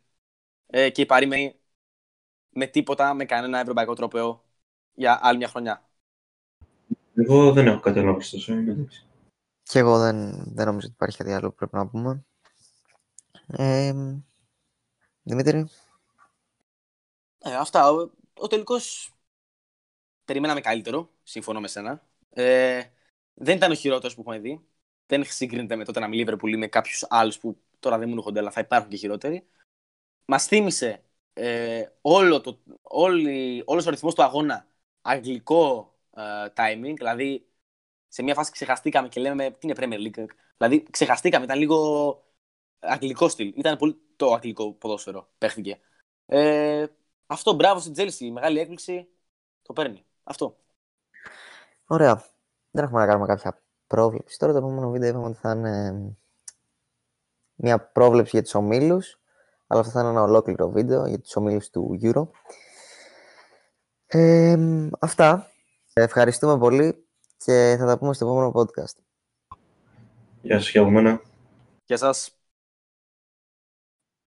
ε, 0.68 0.90
και 0.90 1.02
η 1.02 1.06
Παρή 1.06 1.26
μένει 1.26 1.60
με 2.50 2.66
τίποτα, 2.66 3.14
με 3.14 3.26
κανένα 3.26 3.60
ευρωπαϊκό 3.60 3.94
τρόπαιο 3.94 4.44
για 4.94 5.20
άλλη 5.22 5.38
μια 5.38 5.48
χρονιά. 5.48 5.90
Εγώ 7.14 7.54
δεν 7.54 7.68
έχω 7.68 7.80
κάτι 7.80 8.00
άλλο 8.00 8.08
να 8.08 8.14
προσθέσω. 8.14 8.54
είναι 8.54 8.72
εντάξει. 8.72 9.06
Και 9.64 9.80
εγώ 9.80 10.00
δεν, 10.00 10.32
δεν 10.54 10.66
νομίζω 10.66 10.88
ότι 10.88 10.96
υπάρχει 10.96 11.18
κάτι 11.18 11.34
άλλο 11.34 11.50
που 11.50 11.56
πρέπει 11.56 11.76
να 11.76 11.88
πούμε. 11.88 12.26
Ε, 13.48 13.94
Δημήτρη, 15.24 15.68
Ε, 17.40 17.56
αυτά. 17.56 17.92
Ο, 17.92 18.12
ο 18.34 18.48
τελικός. 18.48 19.14
Περιμέναμε 20.26 20.62
καλύτερο. 20.62 21.10
Συμφωνώ 21.32 21.60
με 21.60 21.68
σένα. 21.68 22.08
Ε, 22.30 22.84
δεν 23.34 23.56
ήταν 23.56 23.72
ο 23.72 23.74
χειρότερος 23.74 24.16
που 24.16 24.22
έχουμε 24.22 24.40
δει. 24.40 24.66
Δεν 25.06 25.24
συγκρίνεται 25.24 25.76
με 25.76 25.86
τότε 25.86 26.00
να 26.00 26.08
μιλήσει 26.08 26.32
Liverpool 26.32 26.50
ή 26.50 26.56
με 26.56 26.68
κάποιους 26.68 27.06
άλλους 27.10 27.40
που 27.40 27.62
τώρα 27.80 27.98
δεν 27.98 28.10
μου 28.10 28.16
έρχονται, 28.16 28.40
αλλά 28.40 28.52
θα 28.52 28.60
υπάρχουν 28.60 28.90
και 28.90 28.98
χειρότεροι. 28.98 29.48
Μας 30.26 30.46
θύμισε 30.46 31.04
ε, 31.34 31.86
όλο 32.02 32.42
το, 32.42 32.60
όλη, 32.82 33.64
όλος 33.66 33.86
ο 33.86 33.90
ρυθμός 33.90 34.16
του 34.16 34.24
αγώνα 34.24 34.68
αγγλικό 35.02 35.94
ε, 36.16 36.22
timing. 36.56 36.94
Δηλαδή, 36.98 37.48
σε 38.08 38.24
μια 38.24 38.34
φάση 38.34 38.52
ξεχαστήκαμε 38.52 39.08
και 39.08 39.20
λέμε 39.22 39.52
τι 39.52 39.68
είναι 39.68 39.76
Premier 39.78 40.08
League. 40.08 40.26
Δηλαδή, 40.58 40.84
ξεχαστήκαμε. 40.90 41.46
Ήταν 41.46 41.60
λίγο 41.60 42.24
αγγλικό 42.80 43.30
στυλ. 43.30 43.54
Ήταν 43.56 43.78
πολύ 43.78 44.02
το 44.16 44.34
αγγλικό 44.34 44.74
ποδόσφαιρο. 44.74 45.30
Παίχτηκε. 45.38 45.80
Ε, 46.26 46.86
αυτό, 47.26 47.54
μπράβο 47.54 47.80
στην 47.80 47.94
Τζέλση. 47.94 48.32
Μεγάλη 48.32 48.60
έκπληξη. 48.60 49.08
Το 49.62 49.74
παίρνει. 49.74 50.06
Αυτό. 50.24 50.56
Ωραία. 51.92 52.24
Δεν 52.72 52.84
έχουμε 52.84 53.00
να 53.00 53.06
κάνουμε 53.06 53.26
κάποια 53.26 53.62
πρόβλεψη. 53.88 54.38
Τώρα 54.38 54.52
το 54.52 54.58
επόμενο 54.58 54.90
βίντεο 54.90 55.10
είπαμε 55.10 55.26
ότι 55.26 55.38
θα 55.38 55.52
είναι 55.52 56.04
μια 57.56 57.80
πρόβλεψη 57.80 58.30
για 58.34 58.42
τους 58.42 58.54
ομίλους. 58.54 59.20
Αλλά 59.68 59.80
αυτό 59.80 59.92
θα 59.92 60.00
είναι 60.00 60.10
ένα 60.10 60.22
ολόκληρο 60.22 60.70
βίντεο 60.70 61.06
για 61.06 61.20
τους 61.20 61.36
ομίλους 61.36 61.70
του 61.70 62.00
Euro. 62.02 62.28
Ε, 64.06 64.58
αυτά. 65.00 65.52
Ευχαριστούμε 65.94 66.58
πολύ 66.58 67.08
και 67.38 67.76
θα 67.80 67.86
τα 67.86 67.98
πούμε 67.98 68.14
στο 68.14 68.26
επόμενο 68.26 68.52
podcast. 68.56 68.96
Γεια 70.42 70.60
σας 70.60 70.72
και 70.72 70.80
από 70.80 70.90
μένα. 70.90 71.22
Γεια 71.86 71.98
σας. 71.98 72.41